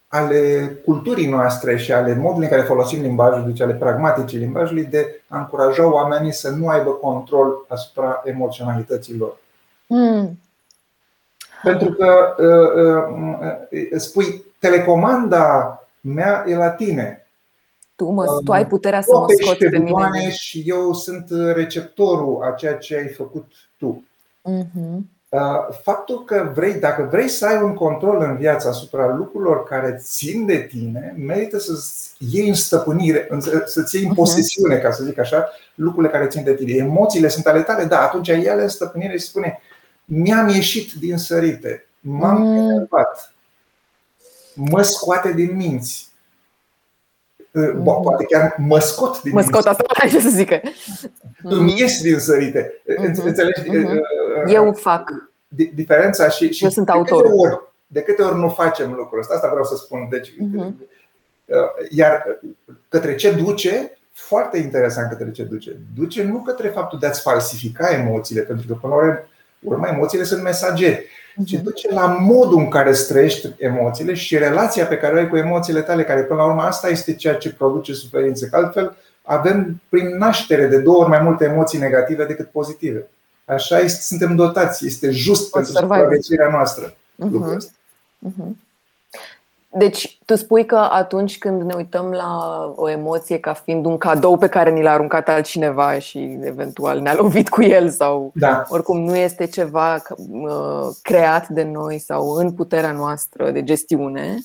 ale 0.08 0.72
culturii 0.86 1.30
noastre 1.30 1.78
și 1.78 1.92
ale 1.92 2.16
modului 2.16 2.44
în 2.44 2.52
care 2.52 2.62
folosim 2.62 3.02
limbajul, 3.02 3.46
deci 3.46 3.62
ale 3.62 3.74
pragmaticii 3.74 4.38
limbajului, 4.38 4.86
de 4.86 5.22
a 5.28 5.38
încuraja 5.38 5.92
oamenii 5.92 6.32
să 6.32 6.50
nu 6.50 6.68
aibă 6.68 6.92
control 6.92 7.66
asupra 7.68 8.22
emoționalității 8.26 9.18
lor. 9.18 9.38
Mm. 9.88 10.40
Pentru 11.64 11.92
că 11.92 12.36
uh, 12.38 12.84
uh, 12.86 13.90
uh, 13.92 14.00
spui, 14.00 14.44
telecomanda 14.60 15.78
mea 16.02 16.44
e 16.48 16.56
la 16.56 16.70
tine. 16.70 17.23
Tu, 17.96 18.10
mă, 18.10 18.42
tu 18.46 18.52
ai 18.52 18.68
puterea 18.68 19.02
să 19.02 19.18
mă 19.18 19.26
scoți 19.42 19.58
pe 19.58 19.78
mine. 19.78 20.32
Și 20.32 20.64
eu 20.66 20.94
sunt 20.94 21.28
receptorul 21.54 22.44
a 22.44 22.52
ceea 22.52 22.78
ce 22.78 22.96
ai 22.96 23.08
făcut 23.08 23.52
tu. 23.78 24.04
Uh-huh. 24.50 25.12
Faptul 25.82 26.24
că 26.24 26.52
vrei, 26.56 26.74
dacă 26.74 27.08
vrei 27.12 27.28
să 27.28 27.46
ai 27.46 27.62
un 27.62 27.74
control 27.74 28.22
în 28.22 28.38
viață 28.38 28.68
asupra 28.68 29.16
lucrurilor 29.16 29.64
care 29.64 30.00
țin 30.02 30.46
de 30.46 30.58
tine, 30.58 31.16
merită 31.18 31.60
să 31.60 31.72
iei 32.18 32.48
în 32.48 32.54
stăpânire, 32.54 33.30
să-ți 33.66 33.96
iei 33.96 34.04
în 34.04 34.10
mhm. 34.10 34.20
posesiune, 34.20 34.78
ca 34.78 34.92
să 34.92 35.04
zic 35.04 35.20
așa, 35.20 35.50
lucrurile 35.76 36.12
care 36.12 36.28
țin 36.28 36.44
de 36.44 36.54
tine. 36.54 36.72
Emoțiile 36.72 37.28
sunt 37.28 37.46
ale 37.46 37.62
tale, 37.62 37.86
da, 37.86 38.02
atunci 38.02 38.30
ai 38.30 38.44
ele 38.44 38.62
în 38.62 38.68
stăpânire 38.68 39.18
și 39.18 39.26
spune 39.26 39.60
mi-am 40.06 40.48
ieșit 40.48 40.92
din 40.94 41.18
sărite, 41.18 41.88
m-am 42.00 42.42
mm. 42.42 42.58
enervat, 42.58 43.34
mă 44.54 44.82
scoate 44.82 45.32
din 45.32 45.56
minți, 45.56 46.08
Bo, 47.76 47.94
poate 47.94 48.26
chiar 48.26 48.56
mă 48.58 48.80
scot 48.80 49.22
din 49.22 49.32
Mă 49.34 49.42
scot, 49.42 49.66
asta 49.66 49.84
ce 50.10 50.20
să 50.30 50.30
zică. 50.30 50.62
Îmi 51.44 51.80
ies 51.80 52.02
din 52.02 52.20
sărite. 52.20 52.82
Mm-hmm. 52.84 53.24
Înțelegi? 53.24 53.62
Mm-hmm. 53.62 54.54
Eu 54.54 54.74
fac. 54.74 55.12
Diferența 55.74 56.30
și, 56.30 56.54
și 56.54 56.64
Eu 56.64 56.70
sunt 56.70 56.90
autor. 56.90 57.28
De, 57.28 57.34
ori, 57.34 57.60
de 57.88 58.02
câte 58.02 58.22
ori 58.22 58.40
nu 58.40 58.50
facem 58.50 58.94
lucrul 58.94 59.20
ăsta, 59.20 59.34
asta 59.34 59.50
vreau 59.50 59.64
să 59.64 59.76
spun. 59.76 60.08
Deci, 60.10 60.30
mm-hmm. 60.30 60.74
Iar 61.90 62.40
către 62.88 63.16
ce 63.16 63.32
duce, 63.32 63.98
foarte 64.12 64.58
interesant 64.58 65.10
către 65.10 65.32
ce 65.32 65.44
duce. 65.44 65.78
Duce 65.96 66.24
nu 66.24 66.38
către 66.38 66.68
faptul 66.68 67.00
de 67.00 67.06
a-ți 67.06 67.22
falsifica 67.22 67.90
emoțiile, 67.94 68.42
pentru 68.42 68.68
că 68.68 68.74
până 68.74 68.96
la 68.96 69.24
urmă 69.60 69.88
emoțiile 69.88 70.24
sunt 70.24 70.44
mesageri 70.44 71.06
ci 71.46 71.52
duce 71.52 71.94
la 71.94 72.06
modul 72.06 72.60
în 72.60 72.70
care 72.70 72.90
îți 72.90 73.08
trăiești 73.08 73.50
emoțiile 73.58 74.14
și 74.14 74.38
relația 74.38 74.86
pe 74.86 74.98
care 74.98 75.16
o 75.16 75.18
ai 75.18 75.30
cu 75.30 75.38
emoțiile 75.38 75.82
tale, 75.82 76.04
care 76.04 76.24
până 76.24 76.40
la 76.40 76.46
urmă 76.46 76.62
asta 76.62 76.90
este 76.90 77.16
ceea 77.16 77.36
ce 77.36 77.54
produce 77.54 77.94
suferință. 77.94 78.46
Că 78.46 78.56
altfel, 78.56 78.98
avem 79.24 79.82
prin 79.90 80.18
naștere 80.18 80.68
de 80.68 80.80
două 80.80 80.98
ori 80.98 81.10
mai 81.10 81.22
multe 81.22 81.46
emoții 81.46 81.80
negative 81.80 82.26
decât 82.26 82.50
pozitive. 82.50 83.08
Așa 83.46 83.80
este, 83.80 84.02
suntem 84.02 84.36
dotați, 84.36 84.86
este 84.86 85.10
just 85.12 85.52
pentru 85.52 85.72
supraviețuirea 85.72 86.50
noastră. 86.50 86.94
Uh-huh. 87.26 87.58
Uh-huh. 88.28 88.52
Deci, 89.76 90.20
tu 90.26 90.36
spui 90.36 90.66
că 90.66 90.88
atunci 90.92 91.38
când 91.38 91.62
ne 91.62 91.74
uităm 91.74 92.12
la 92.12 92.34
o 92.76 92.90
emoție 92.90 93.40
ca 93.40 93.54
fiind 93.54 93.86
un 93.86 93.98
cadou 93.98 94.38
pe 94.38 94.48
care 94.48 94.72
ni 94.72 94.82
l-a 94.82 94.92
aruncat 94.92 95.30
altcineva 95.30 96.00
și 96.00 96.40
eventual 96.44 97.00
ne-a 97.00 97.14
lovit 97.16 97.50
cu 97.50 97.62
el 97.62 97.90
sau 97.90 98.32
da. 98.36 98.64
oricum 98.68 99.00
nu 99.00 99.16
este 99.16 99.46
ceva 99.46 100.02
uh, 100.18 100.88
creat 101.02 101.48
de 101.48 101.64
noi 101.64 102.00
sau 102.00 102.32
în 102.32 102.52
puterea 102.52 102.92
noastră 102.92 103.52
de 103.52 103.64
gestiune, 103.64 104.38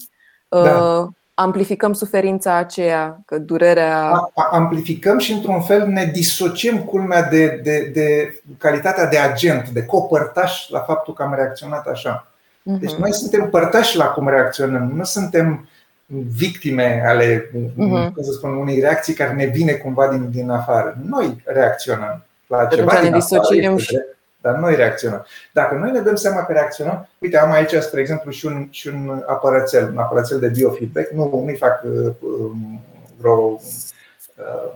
uh, 0.48 0.62
da. 0.62 1.08
amplificăm 1.34 1.92
suferința 1.92 2.54
aceea, 2.54 3.20
că 3.26 3.38
durerea. 3.38 4.30
Amplificăm 4.50 5.18
și 5.18 5.32
într-un 5.32 5.60
fel 5.60 5.86
ne 5.86 6.04
disociem 6.04 6.78
culmea 6.78 7.22
de, 7.22 7.60
de, 7.62 7.90
de 7.94 8.40
calitatea 8.58 9.06
de 9.06 9.18
agent, 9.18 9.68
de 9.68 9.84
copărtaș 9.84 10.68
la 10.68 10.80
faptul 10.80 11.14
că 11.14 11.22
am 11.22 11.34
reacționat 11.34 11.86
așa. 11.86 12.26
Deci 12.76 12.92
mhm. 12.92 13.00
noi 13.00 13.12
suntem 13.12 13.50
părtași 13.50 13.96
la 13.96 14.06
cum 14.06 14.28
reacționăm, 14.28 14.92
nu 14.94 15.04
suntem 15.04 15.68
victime 16.36 17.02
ale 17.06 17.50
uh-huh. 17.50 18.12
cum 18.14 18.22
să 18.22 18.32
spun, 18.32 18.56
unei 18.56 18.80
reacții 18.80 19.14
care 19.14 19.32
ne 19.32 19.44
vine 19.44 19.72
cumva 19.72 20.08
din, 20.08 20.30
din 20.30 20.50
afară. 20.50 20.98
Noi 21.08 21.42
reacționăm 21.44 22.24
la 22.46 22.64
ceva 22.64 23.00
din 23.02 23.14
afară, 23.14 23.76
și... 23.76 24.00
dar 24.40 24.54
noi 24.54 24.74
reacționăm. 24.74 25.26
Dacă 25.52 25.74
noi 25.74 25.90
ne 25.90 26.00
dăm 26.00 26.14
seama 26.14 26.44
că 26.44 26.52
reacționăm, 26.52 27.08
uite, 27.18 27.38
am 27.38 27.50
aici, 27.50 27.74
spre 27.74 28.00
exemplu, 28.00 28.30
și 28.30 28.46
un, 28.46 28.68
și 28.70 28.88
un 28.88 29.22
apărățel, 29.26 29.88
un 29.90 29.98
apărățel 29.98 30.38
de 30.38 30.48
biofeedback, 30.48 31.10
nu, 31.10 31.42
nu-i 31.44 31.56
fac 31.56 31.82
uh, 31.82 32.12
um, 32.20 32.80
vreo 33.18 33.60
uh, 34.36 34.72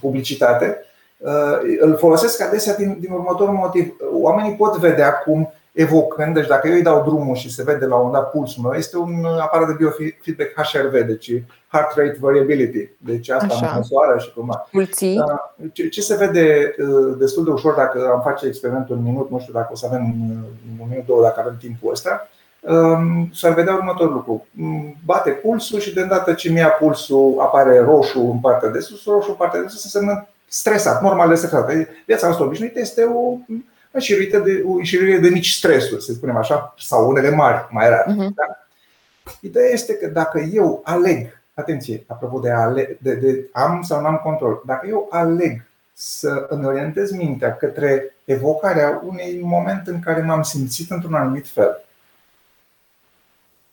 publicitate, 0.00 0.84
uh, 1.16 1.58
îl 1.80 1.96
folosesc 1.96 2.42
adesea 2.42 2.74
din, 2.74 2.96
din 3.00 3.12
următorul 3.12 3.54
motiv. 3.54 3.96
Oamenii 4.12 4.56
pot 4.56 4.76
vedea 4.76 5.12
cum 5.12 5.52
evocând, 5.80 6.34
deci 6.34 6.46
dacă 6.46 6.68
eu 6.68 6.74
îi 6.74 6.82
dau 6.82 7.02
drumul 7.02 7.34
și 7.34 7.52
se 7.54 7.62
vede 7.62 7.86
la 7.86 7.96
un 7.96 8.12
dat 8.12 8.30
pulsul 8.30 8.62
meu, 8.62 8.72
este 8.72 8.96
un 8.96 9.24
aparat 9.40 9.68
de 9.68 9.74
biofeedback 9.78 10.52
HRV, 10.54 11.06
deci 11.06 11.42
Heart 11.72 11.96
Rate 11.96 12.16
Variability. 12.20 12.88
Deci 12.98 13.28
asta 13.28 13.54
Așa. 13.54 13.74
măsoară 13.76 14.18
și 14.18 14.32
cum 14.32 14.64
da, 15.14 15.54
ce, 15.72 15.88
ce 15.88 16.00
se 16.00 16.16
vede 16.16 16.74
uh, 16.78 17.16
destul 17.18 17.44
de 17.44 17.50
ușor 17.50 17.74
dacă 17.74 18.10
am 18.12 18.20
face 18.20 18.46
experimentul 18.46 18.96
în 18.96 19.02
minut, 19.02 19.30
nu 19.30 19.38
știu 19.38 19.52
dacă 19.52 19.68
o 19.72 19.76
să 19.76 19.86
avem 19.86 20.02
un 20.80 20.86
minut, 20.88 21.06
două, 21.06 21.22
dacă 21.22 21.40
avem 21.40 21.56
timpul 21.58 21.90
ăsta, 21.90 22.28
um, 22.60 23.30
s-ar 23.34 23.54
vedea 23.54 23.74
următorul 23.74 24.12
lucru. 24.12 24.46
Mm, 24.50 24.96
bate 25.04 25.30
pulsul 25.30 25.78
și 25.78 25.94
de 25.94 26.00
îndată 26.00 26.32
ce 26.32 26.50
mi-a 26.50 26.68
pulsul 26.68 27.36
apare 27.38 27.78
roșu 27.78 28.20
în 28.20 28.38
partea 28.38 28.68
de 28.68 28.80
sus, 28.80 29.04
roșu 29.04 29.30
în 29.30 29.36
partea 29.36 29.60
de 29.60 29.68
sus 29.68 29.84
înseamnă 29.84 30.28
stresat, 30.48 31.02
normal 31.02 31.28
de 31.28 31.34
stresat. 31.34 31.70
Viața 32.06 32.26
noastră 32.26 32.46
obișnuită 32.46 32.78
este 32.78 33.04
o 33.04 33.36
înșiruită 33.90 34.38
de, 34.38 34.62
o 34.66 34.70
înșiruire 34.70 35.18
de 35.18 35.28
mici 35.28 35.52
stresuri, 35.52 36.02
să 36.02 36.12
spunem 36.12 36.36
așa, 36.36 36.74
sau 36.78 37.08
unele 37.08 37.30
mari, 37.30 37.66
mai 37.70 37.88
rar. 37.88 38.04
Uh-huh. 38.04 38.34
Da? 38.34 38.66
Ideea 39.40 39.68
este 39.70 39.94
că 39.94 40.06
dacă 40.06 40.38
eu 40.38 40.80
aleg, 40.84 41.42
atenție, 41.54 42.04
apropo 42.06 42.38
de, 42.38 42.50
ale, 42.50 42.98
de, 43.00 43.14
de 43.14 43.48
am 43.52 43.82
sau 43.82 44.00
nu 44.00 44.06
am 44.06 44.20
control, 44.22 44.62
dacă 44.66 44.86
eu 44.86 45.06
aleg 45.10 45.64
să 45.92 46.46
îmi 46.48 46.66
orientez 46.66 47.10
mintea 47.10 47.56
către 47.56 48.14
evocarea 48.24 49.02
unui 49.04 49.40
moment 49.42 49.86
în 49.86 50.00
care 50.00 50.20
m-am 50.20 50.42
simțit 50.42 50.90
într-un 50.90 51.14
anumit 51.14 51.48
fel. 51.48 51.84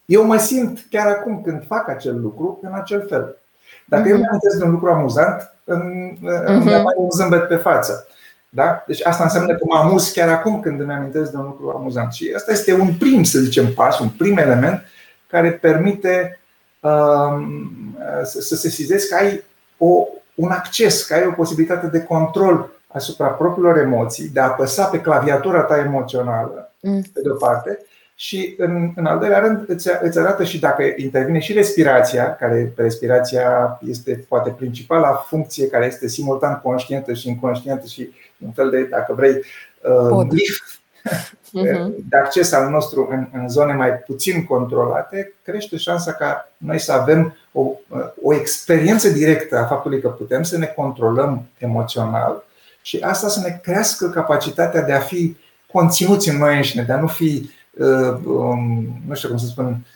Eu 0.04 0.24
mă 0.24 0.36
simt 0.36 0.86
chiar 0.90 1.06
acum 1.06 1.42
când 1.42 1.66
fac 1.66 1.88
acel 1.88 2.20
lucru 2.20 2.58
în 2.62 2.72
acel 2.72 3.06
fel. 3.08 3.36
Dacă 3.84 4.04
uh-huh. 4.04 4.10
eu 4.10 4.16
mi-am 4.16 4.38
de 4.58 4.64
un 4.64 4.70
lucru 4.70 4.90
amuzant, 4.90 5.54
îmi, 5.64 6.18
uh-huh. 6.22 6.44
îmi 6.46 6.82
un 6.96 7.10
zâmbet 7.10 7.48
pe 7.48 7.56
față. 7.56 8.06
Da? 8.48 8.84
Deci 8.86 9.06
asta 9.06 9.22
înseamnă 9.22 9.54
că 9.54 9.64
mă 9.64 9.76
amuz 9.76 10.10
chiar 10.10 10.28
acum 10.28 10.60
când 10.60 10.80
îmi 10.80 10.92
amintesc 10.92 11.30
de 11.30 11.36
un 11.36 11.44
lucru 11.44 11.70
amuzant. 11.76 12.12
Și 12.12 12.32
asta 12.36 12.52
este 12.52 12.74
un 12.74 12.94
prim, 12.94 13.22
să 13.22 13.38
zicem, 13.38 13.72
pas, 13.74 13.98
un 13.98 14.08
prim 14.08 14.36
element 14.36 14.82
care 15.26 15.52
permite 15.52 16.40
um, 16.80 17.96
să 18.24 18.54
se 18.54 18.68
sizezi 18.68 19.08
că 19.08 19.14
ai 19.14 19.44
o, 19.78 20.06
un 20.34 20.50
acces, 20.50 21.04
că 21.04 21.14
ai 21.14 21.26
o 21.26 21.32
posibilitate 21.32 21.86
de 21.86 22.02
control 22.02 22.70
asupra 22.86 23.26
propriilor 23.26 23.78
emoții, 23.78 24.28
de 24.28 24.40
a 24.40 24.44
apăsa 24.44 24.84
pe 24.84 25.00
claviatura 25.00 25.60
ta 25.60 25.78
emoțională, 25.78 26.72
mm. 26.80 27.02
pe 27.12 27.20
de-o 27.20 27.34
parte, 27.34 27.78
și 28.20 28.54
în, 28.58 28.92
în 28.94 29.06
al 29.06 29.18
doilea 29.18 29.38
rând 29.38 29.64
îți, 29.66 29.88
îți 30.00 30.18
arată 30.18 30.44
și 30.44 30.58
dacă 30.58 30.82
intervine 30.96 31.38
și 31.38 31.52
respirația, 31.52 32.36
care 32.36 32.72
respirația 32.76 33.78
este 33.86 34.24
poate 34.28 34.50
principala 34.50 35.12
funcție 35.12 35.68
care 35.68 35.86
este 35.86 36.08
simultan 36.08 36.60
conștientă 36.62 37.12
și 37.12 37.28
inconștientă 37.28 37.86
și 37.86 38.10
un 38.44 38.52
fel 38.52 38.70
de, 38.70 38.82
dacă 38.82 39.12
vrei, 39.14 39.32
uh, 39.32 40.26
lift 40.30 40.80
mhm. 41.52 41.94
de 42.08 42.16
acces 42.16 42.52
al 42.52 42.70
nostru 42.70 43.08
în, 43.10 43.26
în 43.32 43.48
zone 43.48 43.72
mai 43.72 43.90
puțin 43.90 44.44
controlate, 44.44 45.32
crește 45.42 45.76
șansa 45.76 46.12
ca 46.12 46.52
noi 46.56 46.78
să 46.78 46.92
avem 46.92 47.36
o, 47.52 47.60
uh, 47.60 48.00
o 48.22 48.34
experiență 48.34 49.08
directă 49.08 49.58
a 49.58 49.64
faptului 49.64 50.00
că 50.00 50.08
putem 50.08 50.42
să 50.42 50.58
ne 50.58 50.66
controlăm 50.66 51.48
emoțional 51.58 52.44
și 52.82 52.98
asta 53.00 53.28
să 53.28 53.40
ne 53.40 53.60
crească 53.62 54.08
capacitatea 54.08 54.82
de 54.82 54.92
a 54.92 55.00
fi 55.00 55.36
conținuți 55.72 56.28
în 56.28 56.36
noi 56.36 56.56
înșine, 56.56 56.82
de 56.82 56.92
a 56.92 57.00
nu 57.00 57.06
fi 57.06 57.50
Uh, 57.78 58.18
um, 58.24 59.02
nu 59.06 59.14
știu 59.14 59.28
cum 59.28 59.38
să 59.38 59.46
spun, 59.46 59.86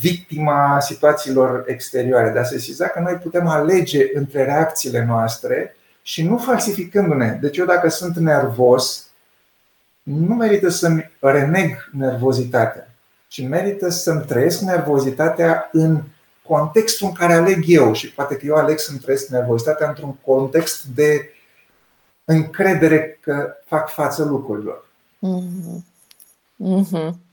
victima 0.00 0.80
situațiilor 0.80 1.64
exterioare, 1.66 2.30
de 2.30 2.38
a 2.38 2.42
se 2.42 2.58
siza 2.58 2.86
că 2.86 3.00
noi 3.00 3.14
putem 3.14 3.46
alege 3.46 4.10
între 4.14 4.44
reacțiile 4.44 5.04
noastre 5.04 5.76
și 6.08 6.22
nu 6.22 6.38
falsificându-ne. 6.38 7.38
Deci 7.40 7.56
eu 7.56 7.66
dacă 7.66 7.88
sunt 7.88 8.16
nervos, 8.16 9.08
nu 10.02 10.34
merită 10.34 10.68
să-mi 10.68 11.10
reneg 11.20 11.90
nervozitatea, 11.92 12.94
ci 13.26 13.48
merită 13.48 13.88
să-mi 13.88 14.24
trăiesc 14.24 14.60
nervozitatea 14.60 15.68
în 15.72 16.02
contextul 16.42 17.06
în 17.06 17.12
care 17.12 17.32
aleg 17.32 17.62
eu 17.66 17.92
și 17.92 18.10
poate 18.12 18.36
că 18.36 18.46
eu 18.46 18.54
aleg 18.54 18.78
să-mi 18.78 18.98
trăiesc 18.98 19.28
nervozitatea 19.28 19.88
într-un 19.88 20.14
context 20.14 20.84
de 20.84 21.30
încredere 22.24 23.18
că 23.20 23.56
fac 23.64 23.88
față 23.88 24.24
lucrurilor. 24.24 24.86
Mm-hmm. 25.26 25.84
Mm-hmm 26.64 27.26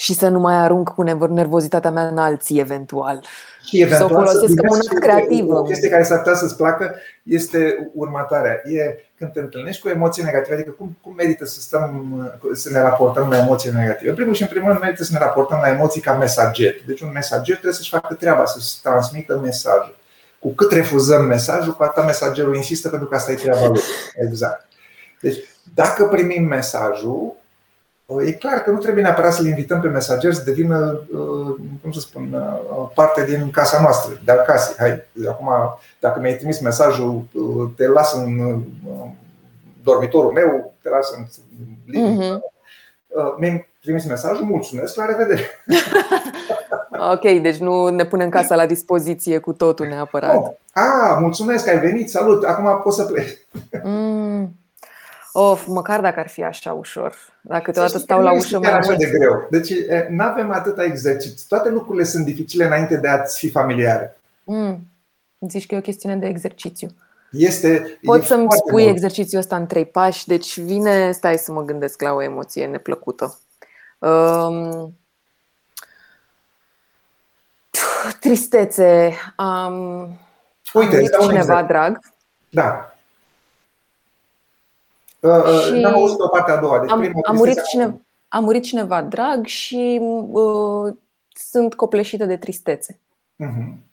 și 0.00 0.14
să 0.14 0.28
nu 0.28 0.38
mai 0.38 0.54
arunc 0.54 0.88
cu 0.88 1.02
nervozitatea 1.02 1.90
mea 1.90 2.06
în 2.06 2.18
alții 2.18 2.58
eventual. 2.58 3.24
Și 3.64 3.80
eventual 3.80 4.08
să 4.08 4.14
o 4.14 4.38
folosesc 4.38 4.54
ca 4.54 4.72
un 4.72 5.00
creativă. 5.00 5.58
O 5.58 5.62
chestie 5.62 5.88
care 5.88 6.02
s-ar 6.02 6.18
putea 6.18 6.34
să-ți 6.34 6.56
placă 6.56 6.94
este 7.22 7.90
următoarea. 7.94 8.62
E 8.64 9.04
când 9.18 9.32
te 9.32 9.40
întâlnești 9.40 9.82
cu 9.82 9.88
emoții 9.88 10.22
negative, 10.22 10.54
adică 10.54 10.70
cum, 10.70 10.96
cum 11.02 11.14
merită 11.14 11.44
să 11.44 11.60
stăm, 11.60 12.14
să 12.52 12.70
ne 12.70 12.80
raportăm 12.80 13.28
la 13.28 13.38
emoții 13.38 13.70
negative. 13.72 14.08
În 14.08 14.14
primul 14.14 14.34
și 14.34 14.42
în 14.42 14.48
primul 14.48 14.68
rând 14.68 14.80
merită 14.80 15.04
să 15.04 15.12
ne 15.12 15.18
raportăm 15.18 15.58
la 15.62 15.68
emoții 15.70 16.00
ca 16.00 16.12
mesager. 16.12 16.74
Deci 16.86 17.00
un 17.00 17.10
mesager 17.14 17.54
trebuie 17.54 17.74
să-și 17.74 17.90
facă 17.90 18.14
treaba, 18.14 18.44
să-și 18.44 18.80
transmită 18.82 19.40
mesajul. 19.42 19.98
Cu 20.38 20.48
cât 20.48 20.72
refuzăm 20.72 21.24
mesajul, 21.24 21.72
cu 21.72 21.82
atât 21.82 22.04
mesagerul 22.04 22.56
insistă 22.56 22.88
pentru 22.88 23.08
că 23.08 23.14
asta 23.14 23.32
e 23.32 23.34
treaba 23.34 23.66
lui. 23.66 23.80
Exact. 24.14 24.68
Deci, 25.20 25.36
dacă 25.74 26.04
primim 26.04 26.44
mesajul, 26.44 27.36
E 28.18 28.32
clar 28.32 28.62
că 28.62 28.70
nu 28.70 28.78
trebuie 28.78 29.02
neapărat 29.02 29.32
să-l 29.32 29.46
invităm 29.46 29.80
pe 29.80 29.88
mesager 29.88 30.32
să 30.34 30.42
devină, 30.44 31.00
uh, 31.12 31.56
cum 31.82 31.92
să 31.92 32.00
spun, 32.00 32.32
uh, 32.32 32.88
parte 32.94 33.24
din 33.24 33.50
casa 33.50 33.80
noastră, 33.80 34.20
de 34.24 34.32
acasă. 34.32 34.74
Hai, 34.78 35.02
acum, 35.28 35.48
dacă 36.00 36.20
mi-ai 36.20 36.36
trimis 36.36 36.60
mesajul, 36.60 37.22
uh, 37.32 37.70
te 37.76 37.86
las 37.86 38.14
în 38.14 38.62
dormitorul 39.82 40.32
meu, 40.32 40.74
te 40.82 40.88
las 40.88 41.12
în 41.16 41.24
mm-hmm. 41.94 42.40
Mi-ai 43.38 43.68
trimis 43.80 44.04
mesajul, 44.04 44.44
mulțumesc, 44.44 44.96
la 44.96 45.04
revedere! 45.04 45.42
ok, 47.12 47.42
deci 47.42 47.56
nu 47.56 47.88
ne 47.88 48.04
punem 48.04 48.28
casa 48.28 48.54
la 48.54 48.66
dispoziție 48.66 49.38
cu 49.38 49.52
totul 49.52 49.86
neapărat. 49.86 50.36
Oh. 50.36 50.50
A, 50.72 51.18
mulțumesc 51.20 51.64
că 51.64 51.70
ai 51.70 51.78
venit, 51.78 52.10
salut, 52.10 52.44
acum 52.44 52.80
poți 52.82 52.96
să 52.96 53.04
pleci. 53.04 53.38
Mm. 53.82 54.59
Of, 55.32 55.66
măcar 55.66 56.00
dacă 56.00 56.20
ar 56.20 56.28
fi 56.28 56.42
așa 56.42 56.72
ușor. 56.72 57.14
Dacă 57.40 57.62
câteodată 57.62 57.98
stau 57.98 58.22
la 58.22 58.32
ușă 58.32 58.58
mai 58.58 58.72
așa 58.72 58.92
de 58.94 59.06
greu. 59.06 59.46
Deci 59.50 59.72
nu 60.08 60.24
avem 60.24 60.50
atâta 60.50 60.84
exercițiu. 60.84 61.44
Toate 61.48 61.68
lucrurile 61.68 62.04
sunt 62.04 62.24
dificile 62.24 62.64
înainte 62.64 62.96
de 62.96 63.08
a-ți 63.08 63.38
fi 63.38 63.50
familiare. 63.50 64.20
Mm. 64.44 64.86
Zici 65.48 65.66
că 65.66 65.74
e 65.74 65.78
o 65.78 65.80
chestiune 65.80 66.16
de 66.16 66.26
exercițiu. 66.26 66.88
Este, 67.30 67.98
Poți 68.02 68.26
să-mi 68.26 68.46
spui 68.50 68.82
mult. 68.82 68.94
exercițiul 68.94 69.40
ăsta 69.40 69.56
în 69.56 69.66
trei 69.66 69.84
pași, 69.86 70.26
deci 70.26 70.58
vine, 70.58 71.12
stai 71.12 71.36
să 71.38 71.52
mă 71.52 71.62
gândesc 71.62 72.02
la 72.02 72.12
o 72.12 72.22
emoție 72.22 72.66
neplăcută. 72.66 73.38
Um, 73.98 74.98
tristețe. 78.20 79.14
Um, 79.38 80.18
Uite, 80.74 80.96
am 80.96 81.20
cineva 81.20 81.38
exact. 81.38 81.66
drag. 81.66 81.98
Da. 82.48 82.89
Uh, 85.20 85.30
uh, 85.30 85.60
și 85.66 85.80
N-am 85.80 85.94
auzit 85.94 86.18
o 86.18 86.28
parte 86.28 86.50
a 86.50 86.56
doua. 86.56 86.80
Deci 86.80 86.90
am, 86.90 87.20
a, 87.22 87.32
murit 87.32 87.62
cineva, 87.62 87.94
a 88.28 88.38
murit 88.38 88.62
cineva 88.62 89.02
drag 89.02 89.46
și 89.46 90.00
uh, 90.30 90.94
sunt 91.28 91.74
copleșită 91.74 92.24
de 92.24 92.36
tristețe. 92.36 92.98
Uh-huh. 93.44 93.88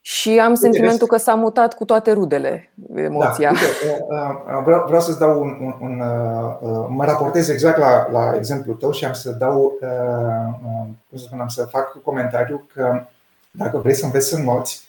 Și 0.00 0.38
am 0.38 0.54
sentimentul 0.54 1.06
că 1.06 1.16
s-a 1.16 1.34
mutat 1.34 1.74
cu 1.74 1.84
toate 1.84 2.12
rudele 2.12 2.72
emoția. 2.94 3.52
Da, 3.52 3.58
uite, 3.58 4.04
uh, 4.08 4.62
vreau, 4.64 4.84
vreau 4.86 5.00
să-ți 5.00 5.18
dau 5.18 5.40
un. 5.40 5.56
un, 5.60 5.76
un 5.80 6.02
mă 6.88 7.04
raportez 7.04 7.48
exact 7.48 7.78
la, 7.78 8.10
la 8.10 8.36
exemplul 8.36 8.76
tău 8.76 8.90
și 8.92 9.04
am 9.04 9.12
să 9.12 9.30
dau, 9.30 9.78
cum 11.08 11.18
să 11.18 11.24
spun, 11.24 11.40
am 11.40 11.48
să 11.48 11.64
fac 11.64 12.02
comentariu 12.02 12.66
că 12.74 13.06
dacă 13.50 13.78
vrei 13.78 13.94
să 13.94 14.04
înveți 14.04 14.28
să 14.28 14.38
noți, 14.38 14.88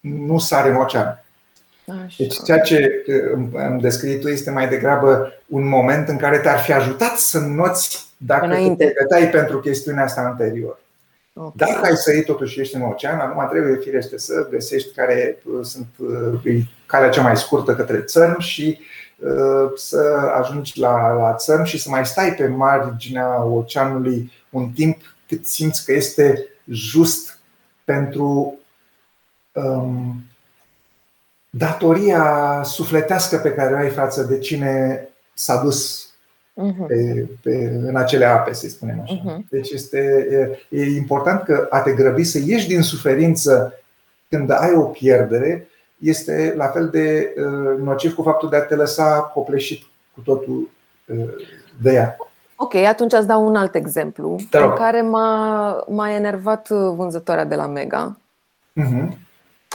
nu 0.00 0.38
sare 0.38 0.68
în 0.68 0.76
ocean. 0.76 1.22
Deci 2.16 2.42
ceea 2.44 2.60
ce 2.60 3.04
îmi 3.52 3.80
descrii 3.80 4.18
tu 4.18 4.28
este 4.28 4.50
mai 4.50 4.68
degrabă 4.68 5.32
un 5.46 5.68
moment 5.68 6.08
în 6.08 6.16
care 6.16 6.38
te-ar 6.38 6.58
fi 6.58 6.72
ajutat 6.72 7.16
să 7.16 7.38
noți 7.38 8.06
dacă 8.16 8.44
Înainte. 8.44 8.84
te 8.84 8.90
pregăteai 8.90 9.30
pentru 9.30 9.60
chestiunea 9.60 10.04
asta 10.04 10.20
anterior. 10.20 10.78
Okay. 11.32 11.52
Dacă 11.54 11.86
ai 11.86 11.96
sărit 11.96 12.24
totuși 12.24 12.60
ești 12.60 12.74
în 12.74 12.82
ocean, 12.82 13.18
acum 13.18 13.48
trebuie 13.48 13.76
firește 13.76 14.18
să 14.18 14.48
găsești 14.50 14.94
care 14.94 15.38
uh, 15.44 15.64
sunt 15.64 15.86
uh, 16.44 16.60
calea 16.86 17.08
cea 17.08 17.22
mai 17.22 17.36
scurtă 17.36 17.74
către 17.74 18.00
țărm 18.00 18.40
și 18.40 18.78
uh, 19.18 19.70
să 19.76 20.30
ajungi 20.40 20.80
la, 20.80 21.12
la 21.12 21.34
țărm 21.34 21.64
și 21.64 21.78
să 21.78 21.88
mai 21.90 22.06
stai 22.06 22.34
pe 22.34 22.46
marginea 22.46 23.44
oceanului 23.44 24.32
un 24.50 24.68
timp 24.68 25.16
cât 25.28 25.46
simți 25.46 25.84
că 25.84 25.92
este 25.92 26.46
just 26.66 27.38
pentru 27.84 28.58
um, 29.52 30.22
datoria 31.50 32.60
sufletească 32.64 33.36
pe 33.36 33.52
care 33.52 33.74
o 33.74 33.76
ai 33.76 33.88
față 33.88 34.22
de 34.22 34.38
cine 34.38 35.02
s-a 35.34 35.62
dus 35.62 36.08
mhm. 36.54 36.86
pe, 36.86 37.28
pe, 37.42 37.80
în 37.82 37.96
acele 37.96 38.24
ape, 38.24 38.52
să 38.52 38.68
spunem 38.68 39.00
așa. 39.02 39.20
Mhm. 39.24 39.46
Deci 39.50 39.70
este 39.70 39.98
e, 40.70 40.78
e 40.78 40.96
important 40.96 41.42
că 41.42 41.66
a 41.70 41.80
te 41.80 41.92
grăbi 41.92 42.24
să 42.24 42.38
ieși 42.44 42.68
din 42.68 42.82
suferință 42.82 43.72
când 44.28 44.50
ai 44.50 44.74
o 44.74 44.82
pierdere 44.82 45.68
este 45.98 46.54
la 46.56 46.66
fel 46.66 46.88
de 46.88 47.34
uh, 47.36 47.78
nociv 47.82 48.14
cu 48.14 48.22
faptul 48.22 48.48
de 48.48 48.56
a 48.56 48.62
te 48.62 48.74
lăsa 48.74 49.20
copleșit 49.20 49.82
cu 50.14 50.20
totul 50.20 50.70
uh, 51.06 51.28
de 51.82 51.92
ea. 51.92 52.16
Ok, 52.56 52.74
atunci 52.74 53.12
îți 53.12 53.26
dau 53.26 53.46
un 53.46 53.56
alt 53.56 53.74
exemplu 53.74 54.38
în 54.50 54.72
care 54.74 55.00
m-a, 55.00 55.84
m-a 55.88 56.10
enervat 56.10 56.68
vânzătoarea 56.68 57.44
de 57.44 57.54
la 57.54 57.66
Mega. 57.66 58.18
Uh-huh 58.80 59.27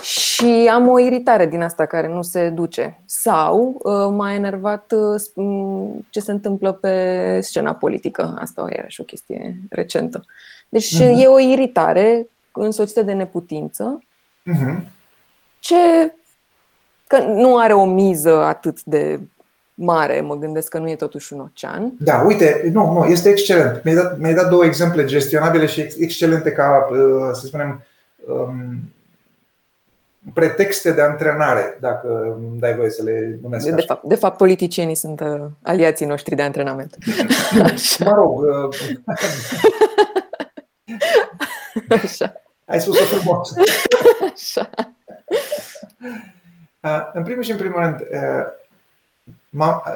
și 0.04 0.70
am 0.74 0.88
o 0.88 1.00
iritare 1.00 1.46
din 1.46 1.62
asta 1.62 1.86
care 1.86 2.08
nu 2.08 2.22
se 2.22 2.50
duce. 2.50 3.02
Sau 3.06 3.80
uh, 3.84 4.08
m-a 4.12 4.34
enervat 4.34 4.94
uh, 5.36 5.92
ce 6.10 6.20
se 6.20 6.32
întâmplă 6.32 6.72
pe 6.72 7.40
scena 7.42 7.74
politică. 7.74 8.38
Asta 8.40 8.66
era 8.70 8.88
și 8.88 9.02
o 9.02 9.04
chestie 9.04 9.58
recentă. 9.70 10.26
Deci 10.70 10.96
uh-huh. 10.96 11.22
e 11.22 11.28
o 11.28 11.40
iritare 11.40 12.28
însoțită 12.52 13.02
de 13.02 13.14
neputință. 13.14 14.04
Uh-huh. 14.52 14.82
Ce 15.60 15.76
că 17.08 17.18
nu 17.18 17.58
are 17.58 17.74
o 17.74 17.86
miză 17.86 18.44
atât 18.44 18.84
de 18.84 19.20
mare, 19.74 20.22
mă 20.22 20.36
gândesc 20.36 20.68
că 20.68 20.78
nu 20.78 20.90
e 20.90 20.96
totuși 20.96 21.34
un 21.34 21.40
ocean. 21.40 21.94
Da, 22.00 22.24
uite, 22.26 22.70
nu, 22.74 22.92
nu, 22.92 23.06
este 23.06 23.30
excelent. 23.30 23.84
Mi-ai 23.84 23.96
dat, 23.96 24.20
mi-ai 24.20 24.34
dat 24.34 24.50
două 24.50 24.66
exemple 24.66 25.06
gestionabile 25.06 25.66
și 25.66 25.94
excelente 25.98 26.52
ca, 26.52 26.88
uh, 26.92 27.30
să 27.34 27.46
spunem, 27.46 27.84
um, 28.28 28.93
pretexte 30.34 30.92
de 30.92 31.02
antrenare, 31.02 31.78
dacă 31.82 32.36
îmi 32.38 32.60
dai 32.60 32.76
voie 32.76 32.90
să 32.90 33.04
le 33.04 33.40
numesc 33.42 33.68
de, 33.68 33.82
fapt, 33.82 34.04
de 34.04 34.16
fapt, 34.16 34.38
politicienii 34.38 34.96
sunt 34.96 35.20
uh, 35.20 35.46
aliații 35.62 36.06
noștri 36.06 36.36
de 36.36 36.42
antrenament. 36.42 36.98
Așa. 37.74 38.06
Mă 38.06 38.12
rog. 38.16 38.40
Uh, 38.40 38.76
Așa. 42.04 42.34
Ai 42.66 42.82
spus-o 42.82 43.04
frumos. 43.04 43.54
Așa. 44.34 44.70
Uh, 46.80 47.12
în 47.14 47.24
primul 47.24 47.44
și 47.44 47.52
în 47.52 47.58
primul 47.58 47.80
rând, 47.80 47.98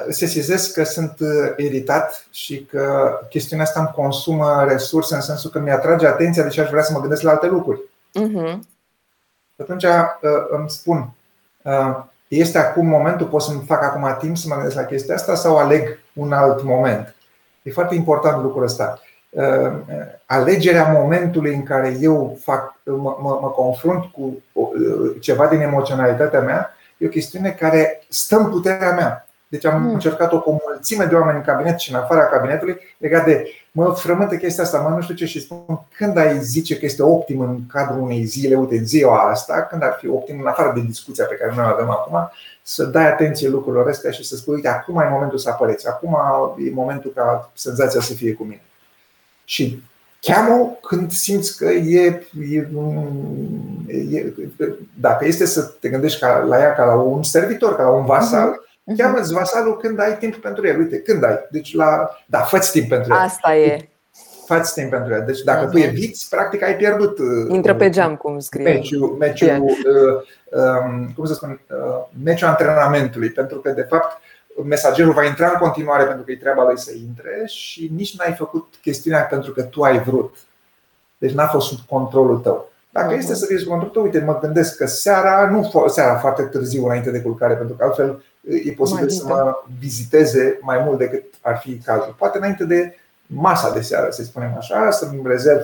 se 0.08 0.26
sesizez 0.26 0.66
că 0.66 0.84
sunt 0.84 1.18
iritat 1.56 2.26
și 2.30 2.64
că 2.64 3.12
chestiunea 3.28 3.64
asta 3.64 3.80
îmi 3.80 3.90
consumă 3.94 4.64
resurse 4.68 5.14
în 5.14 5.20
sensul 5.20 5.50
că 5.50 5.58
mi-atrage 5.58 6.06
atenția, 6.06 6.42
deși 6.42 6.60
aș 6.60 6.70
vrea 6.70 6.82
să 6.82 6.92
mă 6.92 7.00
gândesc 7.00 7.22
la 7.22 7.30
alte 7.30 7.46
lucruri. 7.46 7.80
Uh-huh 8.20 8.58
atunci 9.62 9.84
uh, 9.84 10.46
îmi 10.50 10.70
spun, 10.70 11.10
uh, 11.62 11.96
este 12.28 12.58
acum 12.58 12.86
momentul, 12.86 13.26
pot 13.26 13.42
să-mi 13.42 13.64
fac 13.66 13.82
acum 13.82 14.16
timp 14.18 14.36
să 14.36 14.44
mă 14.48 14.54
gândesc 14.54 14.76
la 14.76 14.84
chestia 14.84 15.14
asta 15.14 15.34
sau 15.34 15.56
aleg 15.56 15.98
un 16.12 16.32
alt 16.32 16.62
moment? 16.62 17.14
E 17.62 17.70
foarte 17.70 17.94
important 17.94 18.42
lucrul 18.42 18.62
ăsta. 18.62 19.00
Uh, 19.30 19.72
alegerea 20.26 20.92
momentului 20.92 21.54
în 21.54 21.62
care 21.62 21.96
eu 22.00 22.38
fac, 22.40 22.74
mă, 22.84 23.16
mă, 23.20 23.38
mă 23.40 23.48
confrunt 23.48 24.04
cu 24.04 24.42
ceva 25.20 25.46
din 25.46 25.60
emoționalitatea 25.60 26.40
mea 26.40 26.72
e 26.98 27.06
o 27.06 27.08
chestiune 27.10 27.50
care 27.50 28.02
stă 28.08 28.36
în 28.36 28.50
puterea 28.50 28.92
mea. 28.92 29.27
Deci 29.48 29.64
am 29.64 29.82
mm. 29.82 29.92
încercat-o 29.92 30.40
cu 30.40 30.50
o 30.50 30.56
mulțime 30.66 31.04
de 31.04 31.14
oameni 31.14 31.36
în 31.36 31.44
cabinet 31.44 31.78
și 31.78 31.92
în 31.92 31.98
afara 31.98 32.26
cabinetului 32.26 32.80
legat 32.98 33.24
de 33.24 33.44
mă 33.72 33.92
frământă 33.92 34.36
chestia 34.36 34.64
asta, 34.64 34.78
mă 34.78 34.88
nu 34.88 35.00
știu 35.02 35.14
ce 35.14 35.26
și 35.26 35.40
spun 35.40 35.80
când 35.96 36.16
ai 36.16 36.38
zice 36.40 36.78
că 36.78 36.84
este 36.84 37.02
optim 37.02 37.40
în 37.40 37.66
cadrul 37.66 38.02
unei 38.02 38.24
zile, 38.24 38.56
uite, 38.56 38.76
în 38.76 38.86
ziua 38.86 39.30
asta, 39.30 39.66
când 39.70 39.82
ar 39.82 39.96
fi 40.00 40.08
optim 40.08 40.40
în 40.40 40.46
afară 40.46 40.72
de 40.74 40.80
discuția 40.86 41.24
pe 41.24 41.34
care 41.34 41.52
noi 41.56 41.64
o 41.64 41.68
avem 41.68 41.90
acum, 41.90 42.30
să 42.62 42.84
dai 42.84 43.06
atenție 43.06 43.48
lucrurilor 43.48 43.88
astea 43.88 44.10
și 44.10 44.24
să 44.24 44.36
spui, 44.36 44.54
uite, 44.54 44.68
acum 44.68 45.00
e 45.00 45.08
momentul 45.10 45.38
să 45.38 45.48
apăreți, 45.48 45.88
acum 45.88 46.16
e 46.58 46.70
momentul 46.74 47.12
ca 47.14 47.50
senzația 47.54 48.00
să 48.00 48.14
fie 48.14 48.32
cu 48.32 48.42
mine. 48.42 48.62
Și 49.44 49.82
cheamă 50.20 50.78
când 50.82 51.10
simți 51.10 51.56
că 51.56 51.64
e, 51.64 52.26
e, 52.50 52.68
e, 54.10 54.32
dacă 54.94 55.24
este 55.24 55.46
să 55.46 55.62
te 55.62 55.88
gândești 55.88 56.20
ca, 56.20 56.38
la 56.38 56.58
ea 56.58 56.74
ca 56.74 56.84
la 56.84 56.94
un 56.94 57.22
servitor, 57.22 57.76
ca 57.76 57.82
la 57.82 57.90
un 57.90 58.04
vasal, 58.04 58.67
uh-huh 58.88 58.94
Mhm. 58.94 58.96
Cheamă-ți 58.96 59.32
vasalul 59.32 59.76
când 59.76 60.00
ai 60.00 60.18
timp 60.18 60.36
pentru 60.36 60.66
el. 60.66 60.78
Uite, 60.78 61.00
când 61.00 61.24
ai. 61.24 61.38
Deci 61.50 61.74
la. 61.74 62.10
Da, 62.26 62.38
fă 62.38 62.58
timp 62.72 62.88
pentru 62.88 63.12
el. 63.12 63.18
Asta 63.18 63.56
e. 63.56 63.88
Fă 64.46 64.70
timp 64.74 64.90
pentru 64.90 65.14
el. 65.14 65.22
Deci 65.26 65.40
dacă 65.40 65.68
uh-huh. 65.68 65.70
tu 65.70 65.78
eviți, 65.78 66.28
practic 66.28 66.62
ai 66.62 66.76
pierdut. 66.76 67.18
Uh, 67.18 67.26
Intră 67.48 67.74
pe 67.74 67.90
geam, 67.90 68.16
cum 68.16 68.38
scrie. 68.38 68.64
Meciul, 68.64 69.16
meciul 69.18 69.48
yeah. 69.48 69.60
uh, 69.60 69.72
um, 70.86 71.12
cum 71.16 71.24
să 71.24 71.34
spun, 71.34 71.60
uh, 71.70 72.04
meciul 72.22 72.48
antrenamentului. 72.48 73.30
Pentru 73.30 73.58
că, 73.58 73.70
de 73.70 73.86
fapt, 73.88 74.20
mesagerul 74.64 75.12
va 75.12 75.24
intra 75.24 75.48
în 75.48 75.58
continuare 75.58 76.04
pentru 76.04 76.24
că 76.24 76.30
e 76.30 76.36
treaba 76.36 76.64
lui 76.64 76.78
să 76.78 76.92
intre 76.94 77.42
și 77.46 77.90
nici 77.96 78.16
n-ai 78.16 78.34
făcut 78.34 78.66
chestiunea 78.82 79.22
pentru 79.22 79.52
că 79.52 79.62
tu 79.62 79.82
ai 79.82 79.98
vrut. 80.02 80.36
Deci 81.18 81.32
n-a 81.32 81.46
fost 81.46 81.66
sub 81.66 81.78
controlul 81.88 82.38
tău. 82.38 82.72
Dacă 83.00 83.14
este 83.14 83.34
să 83.34 83.46
fie 83.46 83.58
sub 83.58 83.68
controlul 83.68 83.94
tău, 83.94 84.02
uite, 84.02 84.18
mă 84.18 84.38
gândesc 84.38 84.76
că 84.76 84.86
seara, 84.86 85.50
nu 85.50 85.88
seara 85.88 86.16
foarte 86.16 86.42
târziu 86.42 86.84
înainte 86.84 87.10
de 87.10 87.20
culcare, 87.20 87.54
pentru 87.54 87.74
că 87.76 87.84
altfel 87.84 88.22
e 88.64 88.72
posibil 88.72 89.08
să 89.08 89.24
mă 89.26 89.54
viziteze 89.78 90.58
mai 90.60 90.82
mult 90.84 90.98
decât 90.98 91.24
ar 91.40 91.58
fi 91.58 91.78
cazul. 91.78 92.14
Poate 92.18 92.38
înainte 92.38 92.64
de 92.64 92.96
masa 93.26 93.72
de 93.72 93.80
seară, 93.80 94.10
să 94.10 94.22
spunem 94.22 94.54
așa, 94.56 94.90
să-mi 94.90 95.22
rezerv 95.24 95.60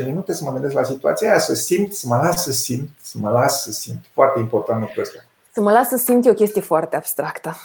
5-10 0.00 0.04
minute 0.04 0.32
să 0.32 0.44
mă 0.44 0.52
gândesc 0.52 0.74
la 0.74 0.82
situația 0.82 1.28
aia, 1.28 1.38
să 1.38 1.54
simt, 1.54 1.92
să 1.92 2.06
mă 2.08 2.16
las 2.16 2.42
să 2.42 2.52
simt, 2.52 2.88
să 3.02 3.16
mă 3.20 3.30
las 3.30 3.62
să 3.62 3.72
simt. 3.72 4.04
Foarte 4.12 4.38
important 4.38 4.80
lucrul 4.80 5.02
ăsta. 5.02 5.24
Să 5.52 5.60
mă 5.60 5.70
las 5.70 5.88
să 5.88 5.96
simt 5.96 6.26
e 6.26 6.30
o 6.30 6.34
chestie 6.34 6.60
foarte 6.60 6.96
abstractă. 6.96 7.56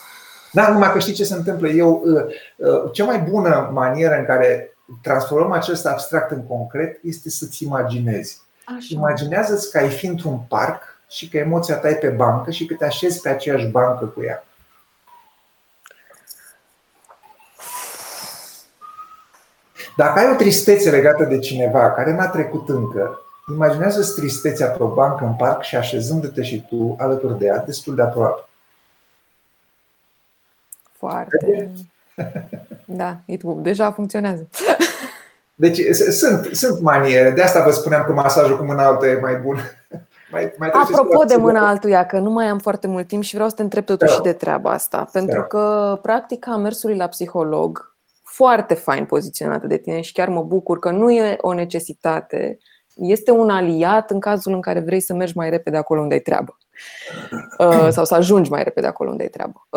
Da, 0.51 0.71
numai 0.71 0.91
că 0.91 0.99
știi 0.99 1.13
ce 1.13 1.23
se 1.23 1.33
întâmplă. 1.33 1.67
Eu, 1.67 2.01
uh, 2.05 2.23
uh, 2.55 2.91
cea 2.91 3.05
mai 3.05 3.19
bună 3.19 3.69
manieră 3.73 4.15
în 4.17 4.25
care 4.25 4.77
transformăm 5.01 5.51
acest 5.51 5.85
abstract 5.85 6.31
în 6.31 6.43
concret 6.43 6.99
este 7.03 7.29
să-ți 7.29 7.63
imaginezi. 7.63 8.41
Așa. 8.65 8.87
Imaginează-ți 8.89 9.71
că 9.71 9.77
ai 9.77 9.89
fi 9.89 10.05
într-un 10.05 10.39
parc 10.47 10.81
și 11.09 11.29
că 11.29 11.37
emoția 11.37 11.75
ta 11.75 11.89
e 11.89 11.93
pe 11.95 12.09
bancă 12.09 12.51
și 12.51 12.65
că 12.65 12.73
te 12.73 12.85
așezi 12.85 13.21
pe 13.21 13.29
aceeași 13.29 13.67
bancă 13.67 14.05
cu 14.05 14.23
ea. 14.23 14.43
Dacă 19.95 20.19
ai 20.19 20.31
o 20.31 20.35
tristețe 20.35 20.89
legată 20.89 21.23
de 21.23 21.39
cineva 21.39 21.91
care 21.91 22.13
n-a 22.13 22.27
trecut 22.27 22.69
încă, 22.69 23.19
imaginează-ți 23.53 24.15
tristețea 24.15 24.67
pe 24.67 24.83
o 24.83 24.93
bancă 24.93 25.25
în 25.25 25.33
parc 25.33 25.61
și 25.61 25.75
așezându-te 25.75 26.43
și 26.43 26.65
tu 26.69 26.95
alături 26.99 27.37
de 27.37 27.45
ea, 27.45 27.57
destul 27.57 27.95
de 27.95 28.01
aproape. 28.01 28.45
Foarte. 30.91 31.71
Da, 32.85 33.17
deja 33.55 33.91
funcționează. 33.91 34.47
Deci 35.61 35.95
sunt, 35.95 36.49
sunt 36.51 36.81
maniere. 36.81 37.31
De 37.31 37.41
asta 37.41 37.63
vă 37.63 37.71
spuneam 37.71 38.03
că 38.03 38.11
masajul 38.11 38.57
cu 38.57 38.63
mâna 38.63 38.85
altă 38.85 39.07
e 39.07 39.19
mai 39.21 39.35
bun. 39.35 39.57
Mai, 40.31 40.53
mai 40.57 40.69
Apropo 40.73 41.23
de 41.23 41.35
mâna 41.35 41.67
altuia, 41.67 42.05
că 42.05 42.19
nu 42.19 42.29
mai 42.29 42.45
am 42.45 42.59
foarte 42.59 42.87
mult 42.87 43.07
timp 43.07 43.23
și 43.23 43.33
vreau 43.33 43.49
să 43.49 43.55
te 43.55 43.61
întreb 43.61 43.85
totuși 43.85 44.15
da. 44.15 44.21
de 44.21 44.33
treaba 44.33 44.71
asta. 44.71 45.09
Pentru 45.11 45.41
că 45.41 45.99
practica 46.01 46.57
mersului 46.57 46.95
la 46.95 47.07
psiholog, 47.07 47.95
foarte 48.23 48.73
fain 48.73 49.05
poziționată 49.05 49.67
de 49.67 49.77
tine 49.77 50.01
și 50.01 50.11
chiar 50.11 50.29
mă 50.29 50.43
bucur 50.43 50.79
că 50.79 50.89
nu 50.89 51.11
e 51.11 51.37
o 51.41 51.53
necesitate, 51.53 52.57
este 52.95 53.31
un 53.31 53.49
aliat 53.49 54.11
în 54.11 54.19
cazul 54.19 54.53
în 54.53 54.61
care 54.61 54.79
vrei 54.79 54.99
să 55.01 55.13
mergi 55.13 55.37
mai 55.37 55.49
repede 55.49 55.77
acolo 55.77 56.01
unde 56.01 56.13
ai 56.13 56.19
treabă. 56.19 56.57
Uh, 57.57 57.87
sau 57.89 58.05
să 58.05 58.15
ajungi 58.15 58.49
mai 58.49 58.63
repede 58.63 58.87
acolo 58.87 59.09
unde 59.09 59.23
ai 59.23 59.29
treabă. 59.29 59.67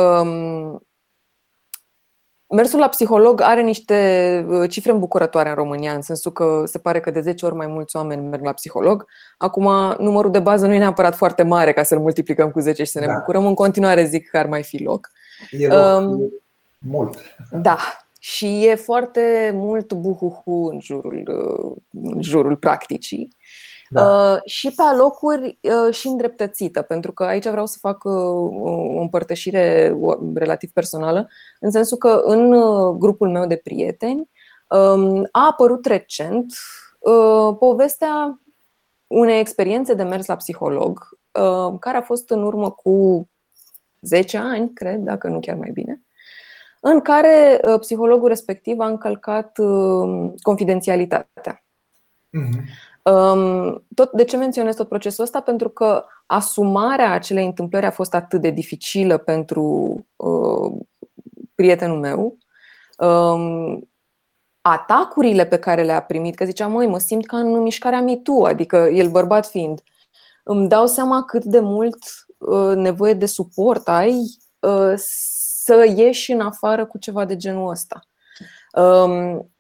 Um, 2.46 2.56
mersul 2.56 2.78
la 2.78 2.88
psiholog 2.88 3.40
are 3.40 3.62
niște 3.62 4.46
uh, 4.48 4.70
cifre 4.70 4.92
îmbucurătoare 4.92 5.48
în 5.48 5.54
România, 5.54 5.92
în 5.92 6.02
sensul 6.02 6.32
că 6.32 6.62
se 6.66 6.78
pare 6.78 7.00
că 7.00 7.10
de 7.10 7.20
10 7.20 7.46
ori 7.46 7.54
mai 7.54 7.66
mulți 7.66 7.96
oameni 7.96 8.28
merg 8.28 8.44
la 8.44 8.52
psiholog. 8.52 9.06
Acum, 9.38 9.96
numărul 9.98 10.30
de 10.30 10.38
bază 10.38 10.66
nu 10.66 10.72
e 10.72 10.78
neapărat 10.78 11.16
foarte 11.16 11.42
mare 11.42 11.72
ca 11.72 11.82
să-l 11.82 11.98
multiplicăm 11.98 12.50
cu 12.50 12.60
10 12.60 12.84
și 12.84 12.90
să 12.90 13.00
ne 13.00 13.06
da. 13.06 13.12
bucurăm. 13.12 13.46
În 13.46 13.54
continuare 13.54 14.04
zic 14.04 14.30
că 14.30 14.38
ar 14.38 14.46
mai 14.46 14.62
fi 14.62 14.82
loc. 14.82 15.10
E 15.50 15.66
loc 15.66 16.00
um, 16.00 16.32
mult. 16.78 17.18
Da, 17.50 17.78
și 18.18 18.66
e 18.66 18.74
foarte 18.74 19.50
mult 19.54 19.92
buhuhu 19.92 20.68
în 20.72 20.80
jurul, 20.80 21.22
în 21.90 22.22
jurul 22.22 22.56
practicii. 22.56 23.36
Da. 23.94 24.32
Uh, 24.32 24.40
și 24.44 24.68
pe 24.68 24.82
alocuri 24.82 25.58
uh, 25.62 25.94
și 25.94 26.06
îndreptățită, 26.06 26.82
pentru 26.82 27.12
că 27.12 27.24
aici 27.24 27.48
vreau 27.48 27.66
să 27.66 27.78
fac 27.80 28.04
uh, 28.04 28.14
o 28.62 29.00
împărtășire 29.00 29.96
relativ 30.34 30.70
personală, 30.70 31.28
în 31.60 31.70
sensul 31.70 31.96
că 31.96 32.22
în 32.24 32.52
uh, 32.52 32.96
grupul 32.98 33.30
meu 33.30 33.46
de 33.46 33.56
prieteni 33.56 34.30
um, 34.68 35.28
a 35.30 35.46
apărut 35.50 35.86
recent 35.86 36.52
uh, 36.98 37.56
povestea 37.58 38.40
unei 39.06 39.38
experiențe 39.38 39.94
de 39.94 40.02
mers 40.02 40.26
la 40.26 40.36
psiholog, 40.36 41.18
uh, 41.32 41.74
care 41.80 41.96
a 41.96 42.02
fost 42.02 42.30
în 42.30 42.42
urmă 42.42 42.70
cu 42.70 43.28
10 44.00 44.36
ani, 44.36 44.72
cred, 44.72 44.98
dacă 44.98 45.28
nu 45.28 45.40
chiar 45.40 45.56
mai 45.56 45.70
bine, 45.70 46.02
în 46.80 47.00
care 47.00 47.60
uh, 47.64 47.78
psihologul 47.80 48.28
respectiv 48.28 48.78
a 48.78 48.86
încălcat 48.86 49.58
uh, 49.58 50.32
confidențialitatea. 50.42 51.64
Mm-hmm. 52.38 52.92
Tot, 53.94 54.12
de 54.12 54.24
ce 54.24 54.36
menționez 54.36 54.76
tot 54.76 54.88
procesul 54.88 55.24
ăsta? 55.24 55.40
Pentru 55.40 55.68
că 55.68 56.04
asumarea 56.26 57.12
acelei 57.12 57.44
întâmplări 57.44 57.86
a 57.86 57.90
fost 57.90 58.14
atât 58.14 58.40
de 58.40 58.50
dificilă 58.50 59.18
pentru 59.18 59.96
uh, 60.16 60.72
prietenul 61.54 61.98
meu. 61.98 62.38
Um, 62.98 63.88
atacurile 64.60 65.46
pe 65.46 65.58
care 65.58 65.82
le-a 65.82 66.02
primit, 66.02 66.34
că 66.34 66.44
zicea, 66.44 66.66
măi, 66.66 66.86
mă 66.86 66.98
simt 66.98 67.26
ca 67.26 67.36
în 67.36 67.62
mișcarea 67.62 68.00
MeToo, 68.00 68.44
adică 68.44 68.76
el 68.76 69.10
bărbat 69.10 69.46
fiind, 69.46 69.82
îmi 70.42 70.68
dau 70.68 70.86
seama 70.86 71.24
cât 71.24 71.44
de 71.44 71.60
mult 71.60 71.98
uh, 72.38 72.76
nevoie 72.76 73.12
de 73.12 73.26
suport 73.26 73.88
ai 73.88 74.14
uh, 74.60 74.92
să 74.96 75.94
ieși 75.96 76.32
în 76.32 76.40
afară 76.40 76.86
cu 76.86 76.98
ceva 76.98 77.24
de 77.24 77.36
genul 77.36 77.70
ăsta. 77.70 78.00
Um, 78.72 79.53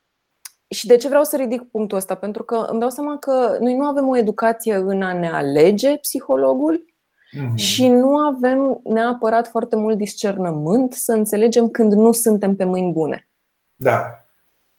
și 0.74 0.86
de 0.86 0.96
ce 0.96 1.08
vreau 1.08 1.24
să 1.24 1.36
ridic 1.36 1.62
punctul 1.62 1.96
ăsta? 1.96 2.14
Pentru 2.14 2.42
că 2.42 2.54
îmi 2.54 2.80
dau 2.80 2.90
seama 2.90 3.18
că 3.18 3.56
noi 3.60 3.74
nu 3.74 3.84
avem 3.84 4.08
o 4.08 4.16
educație 4.16 4.74
în 4.74 5.02
a 5.02 5.12
ne 5.12 5.30
alege 5.30 5.96
psihologul 5.96 6.84
mm-hmm. 6.84 7.54
și 7.54 7.88
nu 7.88 8.16
avem 8.16 8.80
neapărat 8.84 9.48
foarte 9.48 9.76
mult 9.76 9.96
discernământ 9.96 10.92
să 10.92 11.12
înțelegem 11.12 11.68
când 11.68 11.92
nu 11.92 12.12
suntem 12.12 12.56
pe 12.56 12.64
mâini 12.64 12.92
bune. 12.92 13.28
Da, 13.74 14.24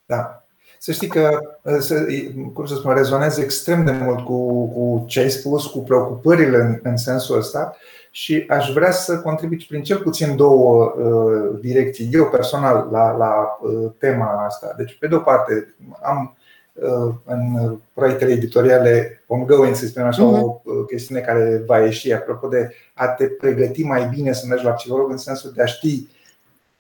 da. 0.06 0.40
Să 0.80 0.92
știi 0.92 1.08
că, 1.08 1.40
să, 1.80 2.06
cum 2.54 2.66
să 2.66 2.76
spun, 2.76 2.94
rezonez 2.94 3.38
extrem 3.38 3.86
de 3.86 3.92
mult 3.92 4.26
cu, 4.26 4.68
cu 4.68 5.06
ce 5.08 5.20
ai 5.20 5.30
spus, 5.30 5.66
cu 5.66 5.80
preocupările 5.80 6.58
în, 6.58 6.80
în 6.84 6.98
sensul 6.98 7.38
ăsta 7.38 7.78
și 8.16 8.46
aș 8.48 8.72
vrea 8.72 8.92
să 8.92 9.20
contribui 9.20 9.66
prin 9.68 9.84
cel 9.84 9.98
puțin 9.98 10.36
două 10.36 10.94
uh, 10.98 11.60
direcții, 11.62 12.10
eu 12.12 12.26
personal, 12.26 12.88
la, 12.92 13.12
la 13.12 13.58
uh, 13.62 13.92
tema 13.98 14.46
asta. 14.46 14.74
Deci, 14.78 14.98
pe 15.00 15.08
de 15.08 15.16
o 15.16 15.20
parte, 15.20 15.76
am 16.02 16.38
uh, 16.74 17.14
în 17.26 17.76
proiectele 17.94 18.32
editoriale 18.32 19.24
ongoing, 19.28 19.76
să 19.76 19.86
spunem 19.86 20.08
așa, 20.08 20.22
uh-huh. 20.22 20.42
o 20.42 20.62
uh, 20.64 20.86
chestiune 20.88 21.22
care 21.22 21.64
va 21.66 21.80
ieși 21.80 22.14
apropo 22.14 22.48
de 22.48 22.72
a 22.94 23.08
te 23.08 23.26
pregăti 23.26 23.84
mai 23.84 24.08
bine 24.08 24.34
să 24.34 24.46
mergi 24.48 24.66
la 24.66 24.72
psiholog, 24.72 25.12
în 25.12 25.18
sensul 25.18 25.52
de 25.56 25.62
a 25.62 25.66
ști 25.66 26.08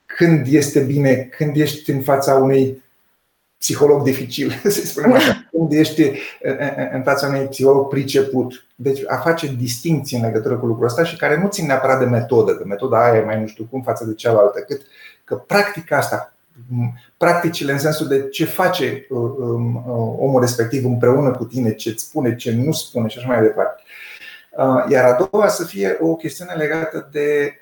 când 0.06 0.46
este 0.50 0.80
bine, 0.80 1.16
când 1.16 1.56
ești 1.56 1.92
în 1.92 2.02
fața 2.02 2.34
unui 2.34 2.84
psiholog 3.66 4.04
dificil, 4.04 4.62
să 4.76 4.86
spunem 4.86 5.14
așa, 5.14 5.46
când 5.52 5.72
ești 5.72 6.12
în 6.94 7.04
fața 7.04 7.28
unui 7.28 7.46
psiholog 7.46 7.88
priceput. 7.88 8.66
Deci 8.76 9.02
a 9.08 9.16
face 9.16 9.56
distinții 9.58 10.18
în 10.18 10.24
legătură 10.24 10.58
cu 10.58 10.66
lucrul 10.66 10.86
ăsta 10.86 11.04
și 11.04 11.18
care 11.18 11.42
nu 11.42 11.48
țin 11.48 11.66
neapărat 11.66 12.00
de 12.00 12.06
metodă, 12.06 12.56
că 12.56 12.64
metoda 12.66 13.04
aia 13.04 13.20
e 13.20 13.24
mai 13.24 13.40
nu 13.40 13.48
știu 13.48 13.68
cum 13.70 13.82
față 13.82 14.06
de 14.06 14.14
cealaltă, 14.14 14.60
cât 14.60 14.82
că 15.24 15.36
practica 15.36 15.98
asta, 15.98 16.34
practicile 17.18 17.72
în 17.72 17.80
sensul 17.80 18.08
de 18.08 18.28
ce 18.28 18.46
face 18.46 19.06
uh, 19.10 19.20
um, 19.38 19.76
uh, 19.76 20.16
omul 20.18 20.42
respectiv 20.42 20.86
împreună 20.86 21.32
cu 21.32 21.46
tine, 21.46 21.74
ce 21.74 21.90
îți 21.90 22.04
spune, 22.04 22.36
ce 22.36 22.52
nu 22.52 22.72
spune 22.72 23.08
și 23.08 23.18
așa 23.18 23.28
mai 23.28 23.42
departe. 23.42 23.82
Uh, 24.58 24.92
iar 24.92 25.06
a 25.06 25.28
doua 25.32 25.48
să 25.48 25.64
fie 25.64 25.98
o 26.02 26.16
chestiune 26.16 26.54
legată 26.54 27.10
de 27.12 27.60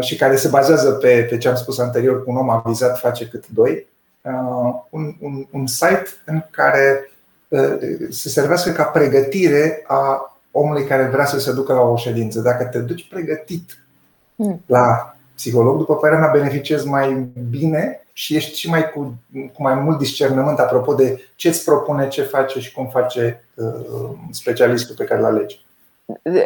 și 0.00 0.16
care 0.16 0.36
se 0.36 0.48
bazează 0.48 0.90
pe, 0.90 1.26
pe 1.30 1.38
ce 1.38 1.48
am 1.48 1.54
spus 1.54 1.78
anterior, 1.78 2.24
cu 2.24 2.30
un 2.30 2.36
om 2.36 2.50
avizat 2.50 2.98
face 2.98 3.26
cât 3.26 3.48
doi, 3.48 3.72
Uh, 3.72 3.97
un, 4.90 5.14
un, 5.20 5.46
un 5.50 5.66
site 5.66 6.06
în 6.24 6.44
care 6.50 7.10
uh, 7.48 7.76
se 8.10 8.28
servească 8.28 8.70
ca 8.70 8.82
pregătire 8.82 9.84
a 9.86 10.32
omului 10.50 10.84
care 10.84 11.08
vrea 11.12 11.24
să 11.24 11.38
se 11.38 11.52
ducă 11.52 11.72
la 11.72 11.80
o 11.80 11.96
ședință. 11.96 12.40
Dacă 12.40 12.64
te 12.64 12.78
duci 12.78 13.08
pregătit 13.08 13.78
hmm. 14.36 14.62
la 14.66 15.16
psiholog, 15.34 15.78
după 15.78 15.96
părerea 15.96 16.20
mea, 16.20 16.30
beneficiezi 16.30 16.86
mai 16.86 17.28
bine 17.50 18.06
și 18.12 18.36
ești 18.36 18.58
și 18.58 18.68
mai 18.68 18.90
cu, 18.90 19.14
cu 19.32 19.62
mai 19.62 19.74
mult 19.74 19.98
discernământ 19.98 20.58
apropo 20.58 20.94
de 20.94 21.20
ce 21.36 21.48
îți 21.48 21.64
propune, 21.64 22.08
ce 22.08 22.22
face 22.22 22.60
și 22.60 22.72
cum 22.72 22.88
face 22.88 23.44
uh, 23.54 24.10
specialistul 24.30 24.94
pe 24.94 25.04
care 25.04 25.20
îl 25.20 25.26
alegi. 25.26 25.66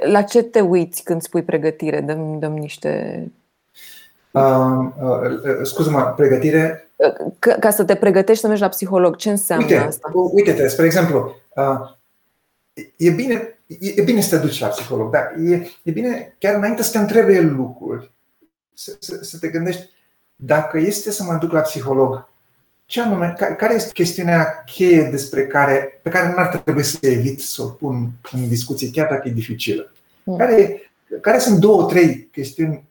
La 0.00 0.22
ce 0.22 0.42
te 0.42 0.60
uiți 0.60 1.02
când 1.02 1.22
spui 1.22 1.42
pregătire? 1.42 2.00
Dăm, 2.00 2.38
dăm 2.38 2.52
niște. 2.52 3.22
Uh, 4.32 4.42
uh, 5.02 5.60
scuză-mă, 5.62 6.12
pregătire 6.16 6.86
ca 7.60 7.70
să 7.70 7.84
te 7.84 7.94
pregătești 7.94 8.40
să 8.40 8.46
mergi 8.46 8.62
la 8.62 8.68
psiholog, 8.68 9.16
ce 9.16 9.30
înseamnă 9.30 9.64
uite, 9.64 9.76
asta? 9.76 10.10
Uite-te, 10.32 10.68
spre 10.68 10.84
exemplu, 10.84 11.36
e 12.96 13.10
bine, 13.10 13.58
e 13.94 14.02
bine 14.02 14.20
să 14.20 14.36
te 14.36 14.46
duci 14.46 14.60
la 14.60 14.66
psiholog, 14.66 15.12
dar 15.12 15.34
e, 15.38 15.70
e 15.82 15.90
bine 15.90 16.36
chiar 16.38 16.54
înainte 16.54 16.82
să 16.82 16.90
te 16.90 16.98
întrebe 16.98 17.34
el 17.34 17.54
lucruri, 17.54 18.10
să, 18.74 18.96
să, 18.98 19.18
să 19.20 19.38
te 19.38 19.48
gândești 19.48 19.90
dacă 20.36 20.78
este 20.78 21.10
să 21.10 21.22
mă 21.22 21.36
duc 21.40 21.52
la 21.52 21.60
psiholog, 21.60 22.28
ce 22.86 23.00
anume, 23.00 23.34
care 23.56 23.74
este 23.74 23.92
chestiunea 23.92 24.64
cheie 24.64 25.02
despre 25.02 25.46
care, 25.46 26.00
pe 26.02 26.10
care 26.10 26.28
nu 26.28 26.34
ar 26.36 26.56
trebui 26.56 26.82
să 26.82 26.98
evit 27.00 27.40
să 27.40 27.62
o 27.62 27.66
pun 27.66 28.10
în 28.32 28.48
discuție, 28.48 28.90
chiar 28.90 29.08
dacă 29.08 29.28
e 29.28 29.32
dificilă? 29.32 29.92
Mm. 30.24 30.36
Care, 30.36 30.80
care 31.20 31.38
sunt 31.38 31.58
două, 31.58 31.84
trei 31.84 32.28
chestiuni 32.32 32.84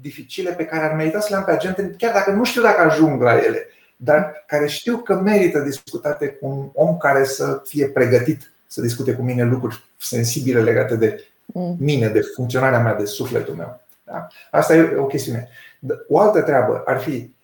dificile 0.00 0.52
pe 0.52 0.64
care 0.64 0.84
ar 0.84 0.94
merita 0.94 1.20
să 1.20 1.26
le 1.30 1.36
am 1.36 1.44
pe 1.44 1.50
agenda, 1.50 1.94
chiar 1.96 2.12
dacă 2.12 2.30
nu 2.30 2.44
știu 2.44 2.62
dacă 2.62 2.80
ajung 2.80 3.22
la 3.22 3.36
ele, 3.36 3.66
dar 3.96 4.44
care 4.46 4.66
știu 4.66 4.96
că 4.96 5.14
merită 5.14 5.58
discutate 5.58 6.28
cu 6.28 6.46
un 6.46 6.70
om 6.74 6.96
care 6.96 7.24
să 7.24 7.62
fie 7.64 7.88
pregătit 7.88 8.52
să 8.66 8.80
discute 8.80 9.14
cu 9.14 9.22
mine 9.22 9.44
lucruri 9.44 9.84
sensibile 9.96 10.62
legate 10.62 10.96
de 10.96 11.24
mm. 11.46 11.76
mine, 11.78 12.08
de 12.08 12.20
funcționarea 12.20 12.78
mea, 12.78 12.94
de 12.94 13.04
sufletul 13.04 13.54
meu. 13.54 13.80
Da? 14.04 14.28
Asta 14.50 14.74
e 14.74 14.94
o 14.96 15.06
chestiune. 15.06 15.48
O 16.08 16.18
altă 16.18 16.42
treabă 16.42 16.82
ar 16.86 16.98
fi 17.00 17.34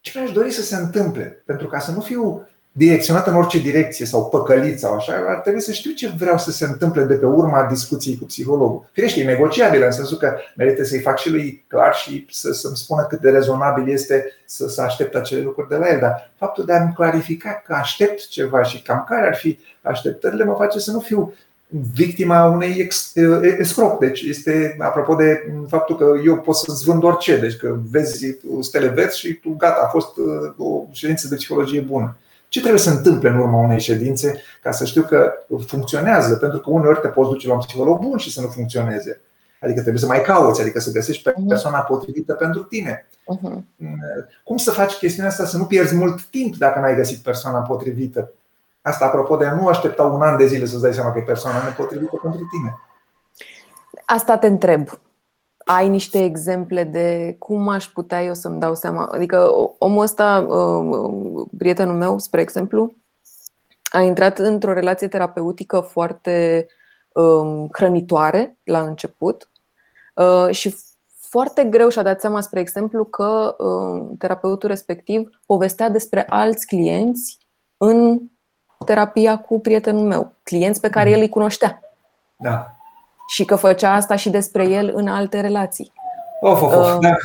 ce 0.00 0.18
mi-aș 0.18 0.32
dori 0.32 0.50
să 0.50 0.62
se 0.62 0.76
întâmple 0.76 1.42
pentru 1.44 1.66
ca 1.66 1.78
să 1.78 1.90
nu 1.90 2.00
fiu 2.00 2.48
direcționat 2.76 3.26
în 3.26 3.34
orice 3.34 3.58
direcție 3.58 4.06
sau 4.06 4.28
păcălit 4.28 4.78
sau 4.78 4.94
așa, 4.94 5.12
ar 5.28 5.40
trebui 5.40 5.60
să 5.60 5.72
știu 5.72 5.90
ce 5.90 6.12
vreau 6.18 6.38
să 6.38 6.50
se 6.50 6.64
întâmple 6.64 7.04
de 7.04 7.14
pe 7.14 7.26
urma 7.26 7.66
discuției 7.70 8.18
cu 8.18 8.24
psihologul. 8.24 8.88
Firește, 8.92 9.20
e 9.20 9.24
negociabil 9.24 9.82
în 9.82 9.90
sensul 9.90 10.16
că 10.16 10.36
merită 10.56 10.84
să-i 10.84 11.00
fac 11.00 11.18
și 11.18 11.30
lui 11.30 11.64
clar 11.68 11.94
și 11.94 12.26
să, 12.30 12.52
să-mi 12.52 12.76
spună 12.76 13.06
cât 13.08 13.20
de 13.20 13.30
rezonabil 13.30 13.88
este 13.88 14.32
să, 14.46 14.68
să 14.68 14.82
aștept 14.82 15.14
acele 15.14 15.40
lucruri 15.40 15.68
de 15.68 15.76
la 15.76 15.88
el. 15.88 15.98
Dar 16.00 16.32
faptul 16.38 16.64
de 16.64 16.72
a-mi 16.72 16.92
clarifica 16.94 17.62
că 17.66 17.74
aștept 17.74 18.28
ceva 18.28 18.62
și 18.62 18.82
cam 18.82 19.04
care 19.08 19.26
ar 19.26 19.36
fi 19.36 19.58
așteptările 19.82 20.44
mă 20.44 20.54
face 20.58 20.78
să 20.78 20.90
nu 20.90 21.00
fiu 21.00 21.34
victima 21.92 22.44
unei 22.44 22.88
escroc. 23.58 23.98
Deci 23.98 24.20
este 24.20 24.76
apropo 24.78 25.14
de 25.14 25.52
faptul 25.68 25.96
că 25.96 26.12
eu 26.24 26.38
pot 26.38 26.56
să-ți 26.56 26.84
vând 26.84 27.02
orice. 27.02 27.36
Deci 27.36 27.56
că 27.56 27.76
vezi 27.90 28.38
stele 28.60 28.88
verzi 28.88 29.18
și 29.18 29.32
tu 29.32 29.54
gata, 29.58 29.80
a 29.84 29.88
fost 29.88 30.16
uh, 30.16 30.54
o 30.56 30.84
ședință 30.92 31.28
de 31.28 31.34
psihologie 31.34 31.80
bună. 31.80 32.16
Ce 32.48 32.60
trebuie 32.60 32.80
să 32.80 32.90
întâmple 32.90 33.28
în 33.28 33.38
urma 33.38 33.58
unei 33.58 33.80
ședințe 33.80 34.42
ca 34.62 34.70
să 34.70 34.84
știu 34.84 35.02
că 35.02 35.32
funcționează? 35.66 36.36
Pentru 36.36 36.58
că 36.58 36.70
uneori 36.70 37.00
te 37.00 37.08
poți 37.08 37.30
duce 37.30 37.48
la 37.48 37.54
un 37.54 37.60
psiholog 37.60 38.00
bun 38.00 38.18
și 38.18 38.32
să 38.32 38.40
nu 38.40 38.46
funcționeze. 38.46 39.20
Adică 39.60 39.80
trebuie 39.80 40.00
să 40.00 40.06
mai 40.06 40.22
cauți, 40.22 40.60
adică 40.60 40.80
să 40.80 40.90
găsești 40.90 41.22
pe 41.22 41.32
mhm. 41.36 41.48
persoana 41.48 41.78
potrivită 41.78 42.32
pentru 42.34 42.62
tine. 42.62 43.08
Uh-huh. 43.10 43.58
Cum 44.44 44.56
să 44.56 44.70
faci 44.70 44.92
chestiunea 44.92 45.30
asta 45.30 45.44
să 45.44 45.56
nu 45.56 45.64
pierzi 45.64 45.94
mult 45.94 46.22
timp 46.22 46.56
dacă 46.56 46.80
n-ai 46.80 46.96
găsit 46.96 47.18
persoana 47.18 47.58
potrivită? 47.58 48.32
Asta 48.82 49.04
apropo 49.04 49.36
de 49.36 49.46
a 49.46 49.54
nu 49.54 49.66
aștepta 49.66 50.02
un 50.02 50.22
an 50.22 50.36
de 50.36 50.46
zile 50.46 50.66
să-ți 50.66 50.82
dai 50.82 50.94
seama 50.94 51.12
că 51.12 51.18
e 51.18 51.22
persoana 51.22 51.64
nepotrivită 51.64 52.16
pentru 52.22 52.40
tine. 52.50 52.78
Asta 54.04 54.38
te 54.38 54.46
întreb 54.46 54.88
ai 55.68 55.88
niște 55.88 56.24
exemple 56.24 56.84
de 56.84 57.36
cum 57.38 57.68
aș 57.68 57.86
putea 57.86 58.22
eu 58.22 58.34
să-mi 58.34 58.60
dau 58.60 58.74
seama? 58.74 59.08
Adică 59.12 59.50
omul 59.78 60.02
ăsta, 60.02 60.46
uh, 60.48 61.46
prietenul 61.58 61.94
meu, 61.96 62.18
spre 62.18 62.40
exemplu, 62.40 62.94
a 63.90 64.00
intrat 64.00 64.38
într-o 64.38 64.72
relație 64.72 65.08
terapeutică 65.08 65.80
foarte 65.80 66.66
um, 67.12 67.68
hrănitoare 67.72 68.58
la 68.64 68.80
început 68.80 69.50
uh, 70.14 70.48
și 70.50 70.76
foarte 71.08 71.64
greu 71.64 71.88
și-a 71.88 72.02
dat 72.02 72.20
seama, 72.20 72.40
spre 72.40 72.60
exemplu, 72.60 73.04
că 73.04 73.56
terapeutul 74.18 74.68
respectiv 74.68 75.40
povestea 75.46 75.88
despre 75.88 76.26
alți 76.28 76.66
clienți 76.66 77.38
în 77.76 78.20
terapia 78.84 79.38
cu 79.38 79.60
prietenul 79.60 80.06
meu, 80.06 80.34
clienți 80.42 80.80
pe 80.80 80.90
care 80.90 81.10
el 81.10 81.20
îi 81.20 81.28
cunoștea. 81.28 81.80
Da. 82.36 82.75
Și 83.26 83.44
că 83.44 83.56
făcea 83.56 83.92
asta 83.92 84.16
și 84.16 84.30
despre 84.30 84.64
el 84.64 84.92
în 84.94 85.08
alte 85.08 85.40
relații. 85.40 85.92
Of, 86.40 86.62
of, 86.62 86.74
of, 86.74 86.94
uh, 86.94 86.98
da. 87.00 87.16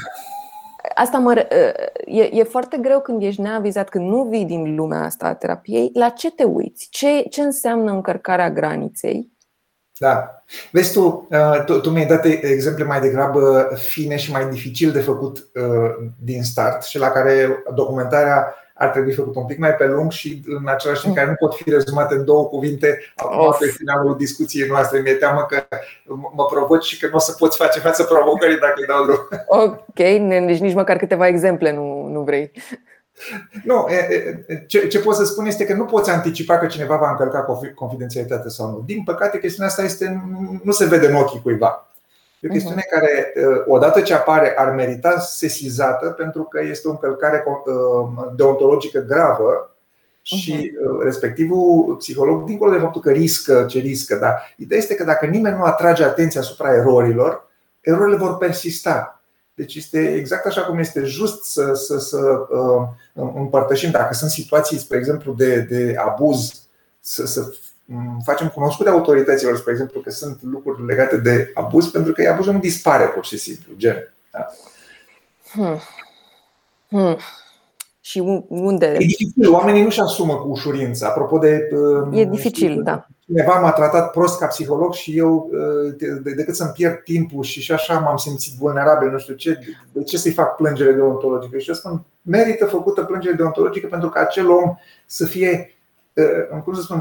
Asta 0.95 1.18
mă, 1.18 1.47
uh, 1.52 2.16
e, 2.18 2.30
e 2.34 2.43
foarte 2.43 2.78
greu 2.78 2.99
când 2.99 3.22
ești 3.22 3.41
neavizat, 3.41 3.89
când 3.89 4.10
nu 4.10 4.24
vii 4.24 4.45
din 4.45 4.76
lumea 4.76 5.04
asta 5.04 5.28
a 5.28 5.34
terapiei. 5.34 5.91
La 5.93 6.10
ce 6.10 6.32
te 6.32 6.43
uiți? 6.43 6.88
Ce, 6.89 7.22
ce 7.30 7.41
înseamnă 7.41 7.91
încărcarea 7.91 8.52
graniței? 8.52 9.32
Da. 9.99 10.43
Vezi 10.72 10.93
tu, 10.93 11.28
uh, 11.32 11.64
tu, 11.66 11.80
tu 11.80 11.89
mi-ai 11.89 12.06
dat 12.06 12.26
exemple 12.26 12.84
mai 12.84 12.99
degrabă 12.99 13.70
fine 13.76 14.16
și 14.16 14.32
mai 14.32 14.49
dificil 14.49 14.91
de 14.91 14.99
făcut 15.02 15.38
uh, 15.38 16.10
din 16.24 16.43
start 16.43 16.84
și 16.84 16.97
la 16.97 17.10
care 17.10 17.64
documentarea 17.74 18.56
ar 18.82 18.89
trebui 18.89 19.13
făcut 19.13 19.36
un 19.36 19.45
pic 19.45 19.57
mai 19.57 19.75
pe 19.75 19.86
lung 19.86 20.11
și 20.11 20.41
în 20.45 20.67
același 20.67 21.01
timp 21.01 21.15
care 21.15 21.27
nu 21.27 21.36
pot 21.39 21.55
fi 21.55 21.69
rezumate 21.69 22.15
în 22.15 22.25
două 22.25 22.45
cuvinte 22.45 22.99
acum 23.15 23.55
pe 23.59 23.65
finalul 23.65 24.17
discuției 24.17 24.67
noastre. 24.67 24.99
Mi-e 24.99 25.13
teamă 25.13 25.45
că 25.49 25.63
mă 26.34 26.45
provoci 26.45 26.84
și 26.84 26.99
că 26.99 27.07
nu 27.07 27.15
o 27.15 27.19
să 27.19 27.32
poți 27.32 27.57
face 27.57 27.79
față 27.79 28.03
provocării 28.03 28.57
dacă 28.57 28.73
îi 28.77 28.86
dau 28.86 29.03
drum. 29.03 29.27
Ok, 29.63 29.95
deci 30.45 30.59
nici 30.59 30.73
măcar 30.73 30.97
câteva 30.97 31.27
exemple 31.27 31.73
nu, 31.73 32.07
nu 32.07 32.21
vrei. 32.21 32.51
Nu, 33.63 33.88
ce, 34.67 34.88
ce 34.88 34.99
pot 34.99 35.15
să 35.15 35.25
spun 35.25 35.45
este 35.45 35.65
că 35.65 35.73
nu 35.73 35.86
poți 35.86 36.09
anticipa 36.09 36.57
că 36.57 36.65
cineva 36.65 36.95
va 36.95 37.09
încălca 37.09 37.45
confidențialitatea 37.75 38.49
sau 38.49 38.69
nu. 38.69 38.84
Din 38.86 39.03
păcate, 39.03 39.39
chestiunea 39.39 39.69
asta 39.69 39.84
este, 39.84 40.23
nu 40.63 40.71
se 40.71 40.86
vede 40.86 41.07
în 41.07 41.15
ochii 41.15 41.41
cuiva. 41.41 41.91
E 42.42 42.48
o 42.48 42.52
chestiune 42.52 42.86
mhm. 42.88 43.00
care, 43.00 43.34
uh, 43.36 43.64
odată 43.68 44.02
ce 44.02 44.14
apare, 44.14 44.54
ar 44.58 44.74
merita 44.74 45.20
sesizată 45.20 46.10
pentru 46.10 46.44
că 46.44 46.62
este 46.64 46.88
o 46.88 46.92
încălcare 46.92 47.44
uh, 47.46 48.32
deontologică 48.36 49.00
gravă 49.00 49.76
și 50.22 50.74
mhm. 50.74 50.96
uh, 50.96 51.04
respectivul 51.04 51.96
psiholog, 51.96 52.44
dincolo 52.44 52.72
de 52.72 52.78
faptul 52.78 53.02
că 53.02 53.12
riscă 53.12 53.66
ce 53.70 53.80
riscă, 53.80 54.16
dar 54.16 54.54
ideea 54.58 54.80
este 54.80 54.96
că 54.96 55.04
dacă 55.04 55.26
nimeni 55.26 55.58
nu 55.58 55.64
atrage 55.64 56.04
atenția 56.04 56.42
asupra 56.42 56.74
erorilor, 56.74 57.48
erorile 57.82 58.18
vor 58.18 58.38
persista. 58.38 59.22
Deci 59.54 59.76
este 59.76 60.14
exact 60.14 60.46
așa 60.46 60.62
cum 60.62 60.78
este 60.78 61.04
just 61.04 61.44
să, 61.44 61.74
să, 61.74 61.98
să 61.98 62.20
uh, 62.50 62.88
împărtășim, 63.36 63.92
dacă 63.92 64.14
sunt 64.14 64.32
situații, 64.32 64.78
spre 64.78 64.98
exemplu, 64.98 65.34
de, 65.34 65.60
de 65.60 65.96
abuz, 65.98 66.68
să, 67.00 67.26
să 67.26 67.54
facem 68.24 68.50
cunoscute 68.50 68.89
autorităților, 68.89 69.58
spre 69.58 69.72
exemplu, 69.72 70.00
că 70.00 70.10
sunt 70.10 70.39
lucruri 70.42 70.86
legate 70.86 71.18
de 71.18 71.52
abuz, 71.54 71.88
pentru 71.88 72.12
că 72.14 72.30
abuzul 72.30 72.54
nu 72.54 72.60
dispare 72.60 73.06
pur 73.06 73.26
și 73.26 73.38
simplu, 73.38 73.74
gen. 73.78 74.14
Da? 74.32 74.48
Hmm. 75.52 75.80
Hmm. 76.88 77.18
Și 78.02 78.44
unde? 78.48 78.86
E 78.86 78.98
dificil, 78.98 79.52
oamenii 79.52 79.84
nu-și 79.84 80.00
asumă 80.00 80.36
cu 80.36 80.48
ușurință. 80.48 81.06
Apropo 81.06 81.38
de. 81.38 81.70
Um, 81.72 82.14
e 82.14 82.26
dificil, 82.26 82.70
știu, 82.70 82.82
da. 82.82 83.08
Cineva 83.26 83.60
m-a 83.60 83.72
tratat 83.72 84.12
prost 84.12 84.39
ca 84.39 84.46
psiholog 84.46 84.94
și 84.94 85.18
eu, 85.18 85.50
uh, 85.52 85.96
decât 86.36 86.56
să-mi 86.56 86.72
pierd 86.72 87.04
timpul 87.04 87.44
și 87.44 87.62
și 87.62 87.72
așa 87.72 88.00
m-am 88.00 88.18
simțit 88.18 88.58
vulnerabil, 88.58 89.10
nu 89.10 89.18
știu 89.18 89.34
ce, 89.34 89.60
de 89.92 90.04
ce 90.04 90.18
să-i 90.18 90.32
fac 90.32 90.56
plângere 90.56 90.94
deontologică? 90.94 91.58
Și 91.58 91.70
eu 91.70 91.76
spun, 91.76 92.04
merită 92.22 92.66
făcută 92.66 93.04
plângere 93.04 93.36
deontologică 93.36 93.88
pentru 93.88 94.10
că 94.10 94.20
acel 94.20 94.50
om 94.50 94.76
să 95.06 95.26
fie 95.26 95.76
cum 96.63 96.74
să 96.74 96.82
spun, 96.82 96.99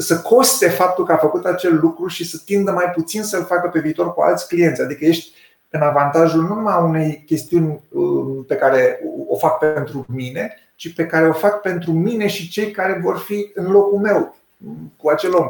să 0.00 0.20
coste 0.20 0.68
faptul 0.68 1.04
că 1.04 1.12
a 1.12 1.16
făcut 1.16 1.44
acel 1.44 1.78
lucru 1.80 2.06
și 2.06 2.28
să 2.28 2.42
tindă 2.44 2.70
mai 2.70 2.90
puțin 2.94 3.22
să-l 3.22 3.44
facă 3.44 3.68
pe 3.68 3.80
viitor 3.80 4.14
cu 4.14 4.20
alți 4.20 4.48
clienți. 4.48 4.82
Adică 4.82 5.04
ești 5.04 5.32
în 5.70 5.80
avantajul 5.80 6.42
nu 6.42 6.54
numai 6.54 6.74
a 6.74 6.78
unei 6.78 7.22
chestiuni 7.26 7.80
um, 7.88 8.44
pe 8.44 8.54
care 8.54 9.00
o 9.28 9.36
fac 9.36 9.58
pentru 9.58 10.06
mine, 10.08 10.54
ci 10.74 10.94
pe 10.94 11.06
care 11.06 11.28
o 11.28 11.32
fac 11.32 11.60
pentru 11.60 11.92
mine 11.92 12.26
și 12.26 12.48
cei 12.48 12.70
care 12.70 13.00
vor 13.02 13.18
fi 13.18 13.50
în 13.54 13.70
locul 13.70 13.98
meu 13.98 14.36
cu 14.96 15.08
acel 15.08 15.34
om. 15.34 15.46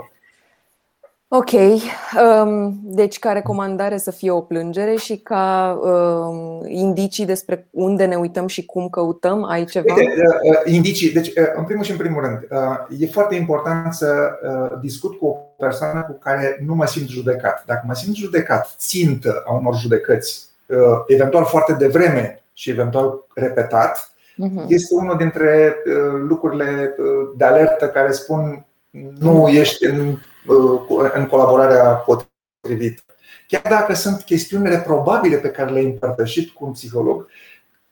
Ok, 1.35 1.51
um, 1.53 2.80
deci 2.83 3.18
ca 3.18 3.33
recomandare 3.33 3.97
să 3.97 4.11
fie 4.11 4.30
o 4.30 4.41
plângere 4.41 4.95
și 4.95 5.16
ca 5.16 5.78
um, 5.83 6.66
indicii 6.66 7.26
despre 7.26 7.66
unde 7.70 8.05
ne 8.05 8.16
uităm 8.16 8.47
și 8.47 8.64
cum 8.64 8.89
căutăm, 8.89 9.45
ai 9.45 9.64
ceva? 9.64 9.95
Uite, 9.95 10.12
uh, 10.16 10.51
uh, 10.51 10.72
indicii, 10.72 11.12
deci 11.12 11.28
uh, 11.28 11.35
în 11.57 11.64
primul 11.64 11.85
și 11.85 11.91
în 11.91 11.97
primul 11.97 12.22
rând, 12.22 12.49
e 12.99 13.07
foarte 13.07 13.35
important 13.35 13.95
să 13.95 14.30
discut 14.80 15.18
cu 15.18 15.26
o 15.26 15.37
persoană 15.59 16.03
cu 16.03 16.18
care 16.18 16.62
nu 16.66 16.74
mă 16.74 16.87
simt 16.87 17.09
judecat. 17.09 17.64
Dacă 17.66 17.85
mă 17.87 17.95
simt 17.95 18.14
judecat, 18.14 18.74
țintă 18.78 19.43
a 19.47 19.55
unor 19.55 19.76
judecăți, 19.76 20.49
eventual 21.07 21.45
foarte 21.45 21.72
devreme 21.72 22.43
și 22.53 22.70
eventual 22.70 23.26
repetat, 23.35 24.12
uh-huh. 24.33 24.66
este 24.66 24.95
unul 24.95 25.16
dintre 25.16 25.76
lucrurile 26.28 26.95
de 27.37 27.45
alertă 27.45 27.89
care 27.89 28.12
spun 28.12 28.66
nu 29.18 29.49
ești 29.49 29.85
în 29.85 30.16
Uh, 30.16 30.32
în 31.14 31.26
colaborarea 31.26 31.84
potrivită. 31.95 33.03
Chiar 33.47 33.62
dacă 33.62 33.95
sunt 33.95 34.20
chestiuni 34.20 34.68
reprobabile 34.68 35.36
pe 35.36 35.51
care 35.51 35.70
le-ai 35.70 35.84
împărtășit 35.84 36.51
cu 36.51 36.64
un 36.64 36.72
psiholog, 36.72 37.26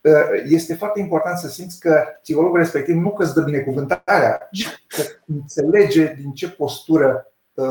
uh, 0.00 0.12
este 0.44 0.74
foarte 0.74 1.00
important 1.00 1.38
să 1.38 1.48
simți 1.48 1.80
că 1.80 2.04
psihologul 2.22 2.58
respectiv 2.58 2.94
nu 2.94 3.10
că 3.10 3.22
îți 3.22 3.34
dă 3.34 3.40
binecuvântarea, 3.40 4.48
ci 4.52 4.84
că 4.86 5.02
înțelege 5.26 6.14
din 6.20 6.32
ce 6.32 6.50
postură 6.50 7.32
uh, 7.54 7.64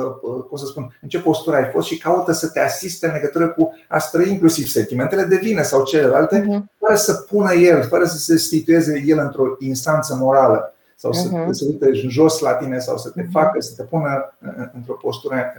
cum 0.48 0.58
să 0.58 0.66
spun, 0.66 0.98
în 1.02 1.10
ce 1.10 1.20
postură 1.22 1.56
ai 1.56 1.70
fost 1.72 1.88
și 1.88 1.98
caută 1.98 2.32
să 2.32 2.48
te 2.48 2.60
asiste 2.60 3.06
în 3.08 3.14
legătură 3.14 3.50
cu 3.50 3.74
a 3.88 3.98
străi 3.98 4.30
inclusiv 4.32 4.68
sentimentele 4.68 5.24
de 5.24 5.36
vină 5.36 5.62
sau 5.62 5.84
celelalte, 5.84 6.42
uh-huh. 6.42 6.78
fără 6.80 6.96
să 6.96 7.14
pună 7.14 7.54
el, 7.54 7.84
fără 7.84 8.06
să 8.06 8.18
se 8.18 8.38
situeze 8.38 9.04
el 9.06 9.18
într-o 9.18 9.56
instanță 9.60 10.16
morală 10.16 10.74
sau 11.00 11.14
să 11.14 11.28
uh-huh. 11.28 11.50
se 11.50 11.66
uite 11.66 11.92
jos 11.94 12.40
la 12.40 12.54
tine 12.54 12.80
sau 12.80 12.98
să 12.98 13.10
te 13.10 13.22
uh-huh. 13.22 13.32
facă 13.32 13.60
să 13.60 13.74
te 13.76 13.84
pună 13.84 14.34
într-o 14.74 14.94
postură 14.94 15.54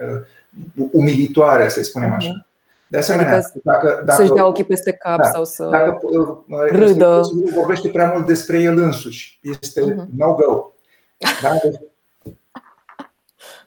uh, 0.76 0.88
umilitoare, 0.92 1.68
să 1.68 1.82
spunem 1.82 2.12
așa. 2.12 2.30
Uh-huh. 2.30 2.48
De 2.86 2.98
asemenea, 2.98 3.34
adică 3.34 3.60
dacă, 3.62 4.02
dacă, 4.04 4.22
să-și 4.22 4.32
dea 4.32 4.46
ochii 4.46 4.64
peste 4.64 4.92
cap 4.92 5.16
da, 5.16 5.30
sau 5.30 5.44
să 5.44 5.68
dacă, 5.70 5.98
uh, 6.02 6.36
râdă. 6.70 7.20
vorbește 7.54 7.88
prea 7.88 8.10
mult 8.14 8.26
despre 8.26 8.60
el 8.60 8.78
însuși, 8.78 9.38
este 9.42 9.80
uh-huh. 9.82 10.06
no-go. 10.16 10.72
Da? 11.42 11.50
Deci, 11.62 11.80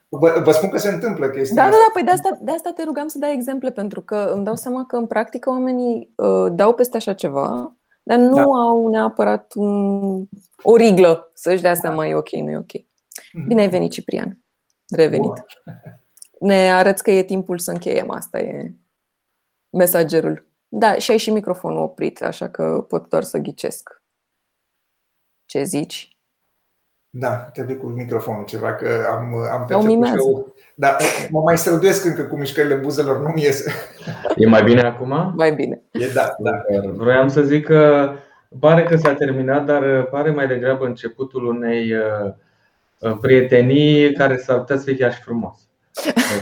vă, 0.08 0.40
vă 0.44 0.50
spun 0.52 0.68
că 0.68 0.78
se 0.78 0.88
întâmplă 0.88 1.28
chestia 1.28 1.62
Da, 1.62 1.70
da, 1.70 1.76
da, 1.76 1.90
păi 1.92 2.02
de 2.02 2.10
asta, 2.10 2.38
de 2.40 2.50
asta 2.50 2.72
te 2.76 2.84
rugam 2.84 3.06
să 3.06 3.18
dai 3.18 3.32
exemple, 3.32 3.70
pentru 3.70 4.00
că 4.00 4.32
îmi 4.34 4.44
dau 4.44 4.54
seama 4.56 4.84
că 4.86 4.96
în 4.96 5.06
practică 5.06 5.50
oamenii 5.50 6.12
uh, 6.16 6.46
dau 6.52 6.74
peste 6.74 6.96
așa 6.96 7.12
ceva 7.12 7.72
dar 8.06 8.18
nu 8.18 8.34
da. 8.34 8.42
au 8.42 8.88
neapărat 8.88 9.52
un, 9.54 10.28
o 10.62 10.76
riglă 10.76 11.30
să-și 11.34 11.62
dea 11.62 11.74
seama 11.74 12.06
e 12.06 12.14
ok, 12.14 12.30
nu 12.30 12.50
e 12.50 12.56
ok. 12.56 12.72
Mhm. 13.32 13.46
Bine 13.46 13.60
ai 13.60 13.68
venit, 13.68 13.90
Ciprian. 13.90 14.38
Revenit. 14.88 15.32
Ne 16.40 16.72
arăți 16.72 17.02
că 17.02 17.10
e 17.10 17.22
timpul 17.22 17.58
să 17.58 17.70
încheiem. 17.70 18.10
Asta 18.10 18.38
e 18.38 18.74
mesagerul. 19.70 20.46
Da, 20.68 20.94
și 20.94 21.10
ai 21.10 21.16
și 21.18 21.30
microfonul 21.30 21.82
oprit, 21.82 22.22
așa 22.22 22.48
că 22.50 22.84
pot 22.88 23.08
doar 23.08 23.22
să 23.22 23.38
ghicesc. 23.38 24.02
Ce 25.44 25.62
zici? 25.62 26.18
Da, 27.10 27.36
trebuie 27.36 27.76
cu 27.76 27.86
microfonul 27.86 28.44
ceva, 28.44 28.74
că 28.74 29.06
am, 29.10 29.34
am 29.34 29.66
perceput 29.66 30.53
și 30.53 30.53
eu. 30.76 30.88
Da, 30.90 30.96
mă 31.30 31.40
mai 31.40 31.58
străduiesc 31.58 32.04
încă 32.04 32.22
cu 32.22 32.36
mișcările 32.36 32.74
buzelor, 32.74 33.20
nu-mi 33.20 33.42
iese. 33.42 33.72
E 34.36 34.46
mai 34.46 34.62
bine 34.62 34.80
acum? 34.80 35.32
Mai 35.36 35.52
bine. 35.52 35.82
E 35.90 36.06
da, 36.14 36.34
da. 36.38 36.50
Vroiam 36.92 37.28
să 37.28 37.42
zic 37.42 37.64
că 37.64 38.10
pare 38.58 38.82
că 38.82 38.96
s-a 38.96 39.14
terminat, 39.14 39.64
dar 39.64 40.02
pare 40.02 40.30
mai 40.30 40.46
degrabă 40.46 40.84
începutul 40.84 41.46
unei 41.46 41.92
uh, 41.92 42.32
uh, 42.98 43.16
prietenii 43.20 44.12
care 44.12 44.36
s-ar 44.36 44.58
putea 44.58 44.76
să 44.76 44.84
fie 44.84 44.96
chiar 44.96 45.12
și 45.12 45.22
frumos. 45.22 45.58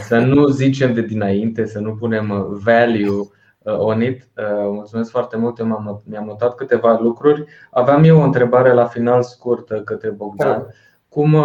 Să 0.07 0.17
nu 0.17 0.47
zicem 0.47 0.93
de 0.93 1.01
dinainte, 1.01 1.65
să 1.65 1.79
nu 1.79 1.95
punem 1.95 2.47
value 2.63 3.27
on 3.63 4.01
it. 4.01 4.27
Mulțumesc 4.71 5.09
foarte 5.09 5.37
mult, 5.37 5.59
eu 5.59 6.01
mi-am 6.05 6.25
notat 6.25 6.55
câteva 6.55 6.99
lucruri. 7.01 7.45
Aveam 7.71 8.03
eu 8.03 8.19
o 8.19 8.23
întrebare 8.23 8.73
la 8.73 8.85
final 8.85 9.23
scurtă 9.23 9.81
către 9.81 10.09
Bogdan. 10.09 10.67
Cum, 11.09 11.37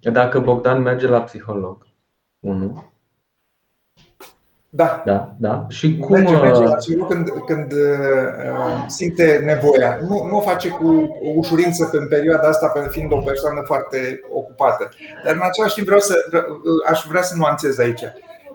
dacă 0.00 0.40
Bogdan 0.40 0.82
merge 0.82 1.08
la 1.08 1.22
psiholog, 1.22 1.85
unu. 2.40 2.94
Da. 4.76 5.02
da, 5.04 5.34
da. 5.38 5.66
Și 5.68 5.98
cum. 5.98 6.14
Merge, 6.14 6.36
merge 6.36 6.62
la 6.62 6.74
psiholog 6.74 7.08
când, 7.08 7.28
când 7.46 7.72
uh, 7.72 8.84
simte 8.86 9.42
nevoia. 9.44 9.98
Nu, 10.08 10.26
nu 10.26 10.36
o 10.36 10.40
face 10.40 10.68
cu 10.68 11.18
ușurință 11.34 11.88
în 11.92 12.08
perioada 12.08 12.48
asta, 12.48 12.72
fiind 12.90 13.12
o 13.12 13.16
persoană 13.16 13.62
foarte 13.64 14.20
ocupată. 14.30 14.88
Dar 15.24 15.34
în 15.34 15.40
același 15.42 15.74
timp 15.74 15.86
vreau 15.86 16.00
să, 16.00 16.14
aș 16.88 17.04
vrea 17.08 17.22
să 17.22 17.36
nuanțez 17.36 17.78
aici. 17.78 18.02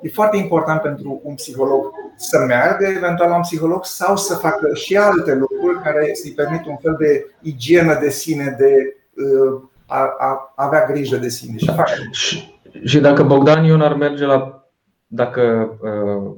E 0.02 0.10
foarte 0.10 0.38
important 0.38 0.82
pentru 0.82 1.22
un 1.24 1.36
psiholog 1.36 1.92
să 2.16 2.40
meargă 2.48 2.86
eventual 2.86 3.30
la 3.30 3.36
un 3.36 3.42
psiholog 3.42 3.86
sau 3.86 4.18
să 4.18 4.36
facă 4.36 4.74
și 4.74 4.98
alte 4.98 5.34
lucruri 5.34 5.82
care 5.84 6.12
să-i 6.14 6.32
permit 6.32 6.66
un 6.66 6.78
fel 6.78 6.96
de 7.00 7.32
igienă 7.42 7.98
de 8.00 8.10
sine, 8.10 8.56
de 8.58 8.96
uh, 9.16 9.62
a, 9.86 10.16
a 10.18 10.54
avea 10.56 10.86
grijă 10.86 11.16
de 11.16 11.30
sine. 11.30 11.58
Și, 11.58 11.74
fac. 11.76 11.88
și, 12.12 12.51
și 12.86 13.00
dacă 13.00 13.24
Bogdan 13.24 13.64
Ion 13.64 13.82
ar 13.82 13.94
merge 13.94 14.26
la. 14.26 14.66
Dacă 15.08 15.74
uh, 15.82 16.36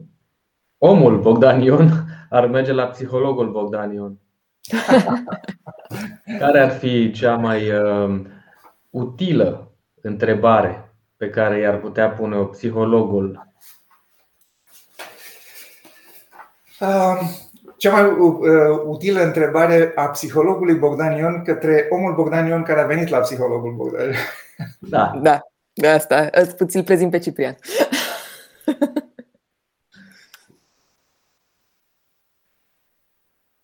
omul 0.78 1.20
Bogdan 1.20 1.62
Ion 1.62 1.90
ar 2.30 2.48
merge 2.48 2.72
la 2.72 2.86
psihologul 2.86 3.52
Bogdan 3.52 3.94
Ion. 3.94 4.20
Care 6.40 6.60
ar 6.60 6.72
fi 6.72 7.12
cea 7.12 7.36
mai 7.36 7.72
uh, 7.72 8.20
utilă 8.90 9.72
întrebare 10.02 10.94
pe 11.18 11.30
care 11.30 11.60
i-ar 11.60 11.80
putea 11.80 12.10
pune 12.10 12.38
psihologul? 12.38 13.48
Uh, 16.80 17.20
cea 17.78 17.92
mai 17.92 18.12
uh, 18.12 18.82
utilă 18.86 19.24
întrebare 19.24 19.92
a 19.96 20.08
psihologului 20.08 20.76
Bogdan 20.76 21.18
Ion 21.18 21.44
către 21.44 21.88
omul 21.90 22.14
Bogdan 22.14 22.48
Ion 22.48 22.64
care 22.64 22.82
a 22.82 22.86
venit 22.86 23.08
la 23.08 23.20
psihologul 23.20 23.74
Bogdan. 23.74 24.12
Da. 24.80 25.20
Da. 25.22 25.40
De 25.74 25.88
asta 25.88 26.30
îți 26.32 26.76
îl 26.76 26.84
prezint 26.84 27.12
pe 27.12 27.20
Ciprian. 27.20 27.58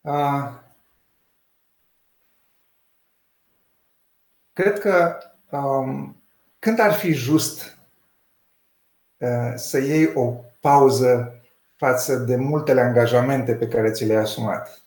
uh, 0.01 0.51
cred 4.53 4.79
că 4.79 5.17
um, 5.49 6.23
când 6.59 6.79
ar 6.79 6.93
fi 6.93 7.13
just 7.13 7.77
uh, 9.17 9.53
să 9.55 9.77
iei 9.77 10.11
o 10.13 10.33
pauză 10.59 11.41
față 11.75 12.15
de 12.15 12.35
multele 12.35 12.81
angajamente 12.81 13.55
pe 13.55 13.67
care 13.67 13.91
ți 13.91 14.05
le-ai 14.05 14.21
asumat? 14.21 14.81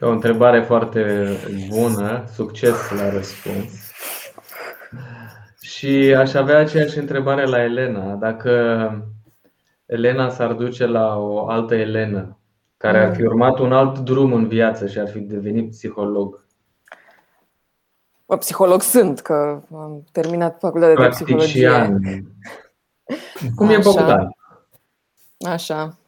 O 0.00 0.08
întrebare 0.08 0.62
foarte 0.62 1.26
bună, 1.68 2.24
succes 2.34 2.90
la 2.90 3.10
răspuns. 3.10 3.83
Și 5.84 6.14
aș 6.14 6.34
avea 6.34 6.58
aceeași 6.58 6.98
întrebare 6.98 7.44
la 7.44 7.62
Elena. 7.62 8.14
Dacă 8.14 8.50
Elena 9.86 10.28
s-ar 10.28 10.52
duce 10.52 10.86
la 10.86 11.16
o 11.16 11.48
altă 11.48 11.74
Elena, 11.74 12.38
care 12.76 12.98
ar 12.98 13.14
fi 13.14 13.20
mm. 13.20 13.26
urmat 13.26 13.58
un 13.58 13.72
alt 13.72 13.98
drum 13.98 14.32
în 14.32 14.48
viață 14.48 14.86
și 14.86 14.98
ar 14.98 15.08
fi 15.08 15.18
devenit 15.18 15.70
psiholog. 15.70 16.46
Psiholog 18.38 18.82
sunt, 18.82 19.20
că 19.20 19.62
am 19.72 20.04
terminat 20.12 20.58
facultatea 20.58 21.02
de 21.02 21.08
psihologie. 21.08 22.00
Cum 23.54 23.68
e 23.68 23.78
Bogdan? 23.82 24.36
Așa. 25.46 25.98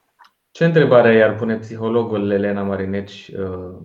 Ce 0.51 0.64
întrebare 0.64 1.14
i-ar 1.14 1.35
pune 1.35 1.57
psihologul 1.57 2.31
Elena 2.31 2.62
Marineci, 2.62 3.33
uh, 3.39 3.77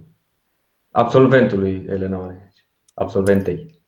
absolventului 0.92 1.86
Elena 1.89 2.18
Marineci, 2.18 2.68
absolventei? 2.94 3.81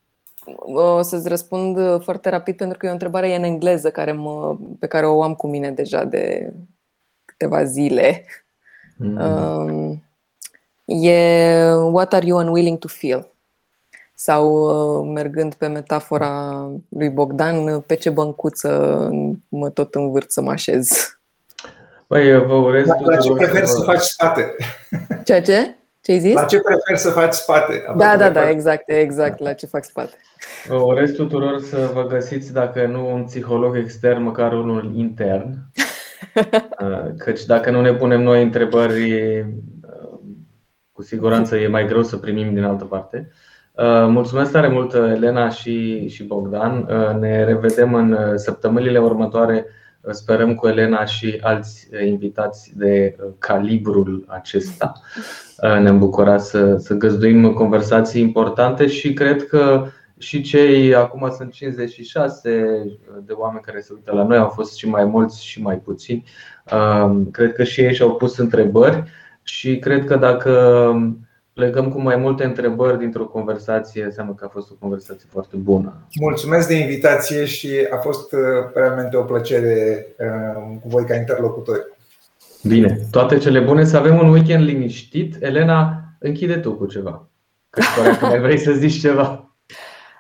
O 0.56 1.02
să-ți 1.02 1.28
răspund 1.28 2.04
foarte 2.04 2.30
rapid 2.30 2.56
pentru 2.56 2.78
că 2.78 2.86
e 2.86 2.89
o 2.89 2.94
întrebare 2.94 3.36
în 3.36 3.44
engleză 3.44 3.91
care 3.91 4.12
mă, 4.12 4.58
pe 4.80 4.88
care 4.88 5.06
o 5.06 5.24
am 5.24 5.34
cu 5.34 5.48
mine 5.48 5.72
deja 5.72 6.04
de 6.04 6.54
câteva 7.26 7.64
zile. 7.64 8.26
Mm-hmm. 9.04 10.02
E 10.86 11.74
What 11.74 12.14
are 12.14 12.26
you 12.26 12.39
unwilling 12.39 12.78
to 12.78 12.88
feel? 12.88 13.32
Sau 14.14 14.54
uh, 14.54 15.12
mergând 15.14 15.54
pe 15.54 15.68
metafora 15.68 16.68
lui 16.89 17.10
Bogdan, 17.10 17.80
pe 17.82 17.96
ce 17.96 18.10
băncuță 18.10 19.10
mă 19.48 19.70
tot 19.70 19.96
învârt 19.96 20.32
să 20.32 20.41
mă 20.41 20.52
așez? 20.52 20.89
Păi, 22.08 22.46
vă 22.46 22.54
urez 22.54 22.86
La, 22.86 23.00
la 23.00 23.18
ce 23.18 23.32
preferi 23.32 23.68
să 23.68 23.82
faci 23.82 24.02
spate? 24.02 24.56
Ceea 25.24 25.41
ce? 25.41 25.78
Ce 26.04 26.12
ai 26.12 26.20
zis? 26.20 26.34
La 26.34 26.43
ce 26.43 26.60
preferi 26.60 26.99
să 26.99 27.10
faci 27.10 27.34
spate? 27.34 27.84
Da, 27.97 28.18
da, 28.18 28.30
da, 28.30 28.49
exact, 28.49 28.89
exact, 28.89 29.39
la 29.39 29.54
ce 29.54 29.66
fac 29.66 29.84
spate. 29.84 30.12
Vă 30.68 30.76
urez 30.76 31.12
tuturor 31.12 31.62
să 31.62 31.89
vă 31.93 32.06
găsiți, 32.08 32.54
dacă 32.54 32.86
nu 32.86 33.14
un 33.14 33.24
psiholog 33.24 33.78
extern, 33.78 34.24
măcar 34.24 34.54
unul 34.54 34.91
intern. 34.95 35.58
Căci 37.24 37.45
dacă 37.45 37.72
nu 37.72 37.82
ne 37.82 37.93
punem 37.93 38.22
noi 38.22 38.43
întrebări, 38.43 39.45
cu 40.91 41.01
siguranță 41.01 41.56
e 41.58 41.68
mai 41.68 41.88
greu 41.88 42.04
să 42.04 42.18
primim 42.18 42.54
din 42.54 42.64
altă 42.64 42.86
parte. 42.86 43.32
Mulțumesc 44.08 44.51
tare 44.51 44.68
mult, 44.68 44.93
Elena 44.93 45.49
și, 45.49 46.08
și 46.08 46.24
Bogdan. 46.24 46.88
Ne 47.20 47.43
revedem 47.43 47.93
în 47.93 48.38
săptămânile 48.38 48.99
următoare 48.99 49.66
Sperăm 50.12 50.56
cu 50.56 50.68
Elena 50.68 51.06
și 51.06 51.39
alți 51.41 51.88
eh, 51.91 52.08
invitați 52.08 52.72
de 52.78 52.95
eh, 52.95 53.14
calibrul 53.38 54.26
acesta. 54.28 54.93
Eh, 55.62 55.80
ne-am 55.80 55.99
bucurat 55.99 56.41
să, 56.41 56.78
să 56.78 56.93
găzduim 56.93 57.54
conversații 57.54 58.22
importante 58.22 58.88
și 58.88 59.14
cred 59.14 59.47
că 59.47 59.86
și 60.18 60.41
cei, 60.41 60.95
acum 60.95 61.34
sunt 61.38 61.51
56 61.51 62.49
de 63.26 63.34
oameni 63.34 63.64
care 63.64 63.80
se 63.80 63.93
uită 63.93 64.12
la 64.12 64.24
noi, 64.24 64.38
au 64.38 64.47
fost 64.47 64.76
și 64.76 64.89
mai 64.89 65.06
mulți 65.06 65.45
și 65.45 65.62
mai 65.62 65.78
puțini. 65.78 66.24
Cred 67.32 67.54
că 67.54 67.64
și 67.64 67.82
ei 67.82 67.93
și-au 67.93 68.16
pus 68.16 68.38
întrebări 68.38 69.04
și 69.43 69.80
cred 69.80 70.06
că 70.06 70.16
dacă 70.16 70.51
plecăm 71.54 71.91
cu 71.91 72.01
mai 72.01 72.16
multe 72.16 72.43
întrebări 72.43 72.97
dintr-o 72.97 73.26
conversație, 73.26 74.04
înseamnă 74.04 74.34
că 74.34 74.45
a 74.45 74.51
fost 74.51 74.72
o 74.72 74.76
conversație 74.80 75.28
foarte 75.32 75.56
bună. 75.56 76.08
Mulțumesc 76.20 76.68
de 76.68 76.74
invitație 76.74 77.45
și 77.45 77.70
a 77.91 77.97
fost 77.97 78.34
uh, 78.34 78.39
realmente 78.74 79.18
o 79.18 79.24
plăcere 79.24 80.06
uh, 80.20 80.78
cu 80.82 80.88
voi 80.88 81.06
ca 81.06 81.16
interlocutori. 81.16 81.91
Bine, 82.64 82.99
toate 83.12 83.38
cele 83.38 83.60
bune, 83.60 83.84
să 83.84 83.97
avem 83.97 84.20
un 84.20 84.30
weekend 84.30 84.64
liniștit. 84.64 85.43
Elena, 85.43 86.04
închide 86.20 86.58
tu 86.58 86.74
cu 86.74 86.86
ceva. 86.86 87.28
Că 87.70 87.82
că 88.20 88.26
mai 88.26 88.39
vrei 88.39 88.60
să 88.60 88.72
zici 88.72 88.99
ceva. 88.99 89.47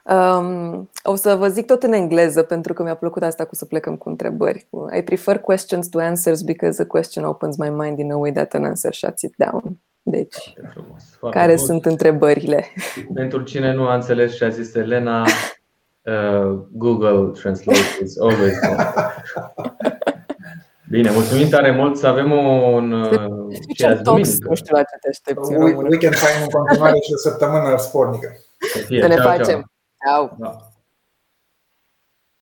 Um, 0.03 0.89
o 1.03 1.15
să 1.15 1.35
vă 1.35 1.47
zic 1.47 1.65
tot 1.65 1.83
în 1.83 1.93
engleză 1.93 2.43
pentru 2.43 2.73
că 2.73 2.83
mi-a 2.83 2.95
plăcut 2.95 3.23
asta 3.23 3.45
cu 3.45 3.55
să 3.55 3.65
plecăm 3.65 3.95
cu 3.95 4.09
întrebări. 4.09 4.67
I 4.97 5.01
prefer 5.01 5.37
questions 5.37 5.87
to 5.87 5.99
answers 5.99 6.41
because 6.41 6.81
a 6.81 6.85
question 6.85 7.25
opens 7.25 7.57
my 7.57 7.69
mind 7.69 7.99
in 7.99 8.11
a 8.11 8.17
way 8.17 8.31
that 8.31 8.53
an 8.53 8.63
answer 8.63 8.93
shuts 8.93 9.21
it 9.21 9.33
down. 9.37 9.79
Deci, 10.05 10.53
foarte 10.53 10.71
frumos, 10.73 11.03
foarte 11.19 11.37
care 11.37 11.51
frumos. 11.51 11.69
sunt 11.69 11.85
întrebările? 11.85 12.65
Pentru 13.13 13.41
cine 13.41 13.73
nu 13.73 13.87
a 13.87 13.93
înțeles 13.93 14.35
ce 14.35 14.45
a 14.45 14.49
zis 14.49 14.73
Elena, 14.75 15.21
uh, 16.01 16.59
Google 16.71 17.31
Translate 17.41 18.03
is 18.03 18.19
always 18.19 18.53
Bine, 20.89 21.11
mulțumim 21.11 21.49
tare 21.49 21.71
mult 21.71 21.97
să 21.97 22.07
avem 22.07 22.31
un 22.31 22.91
uh, 22.91 23.57
ce 23.75 23.85
azi 23.87 24.01
duminică. 24.01 24.47
Nu 24.49 24.55
știu 24.55 24.75
la 24.75 24.83
ce 24.83 24.95
te 25.01 25.09
aștepți 25.09 25.53
Weekend 25.53 26.15
fain 26.15 26.41
în 26.41 26.49
continuare 26.49 26.99
și 26.99 27.13
o 27.13 27.17
săptămână 27.17 27.77
spornică. 27.77 28.27
Să 28.99 29.07
ne 29.07 29.15
facem. 29.15 29.71
Ciao. 30.05 30.35
Da. 30.39 30.72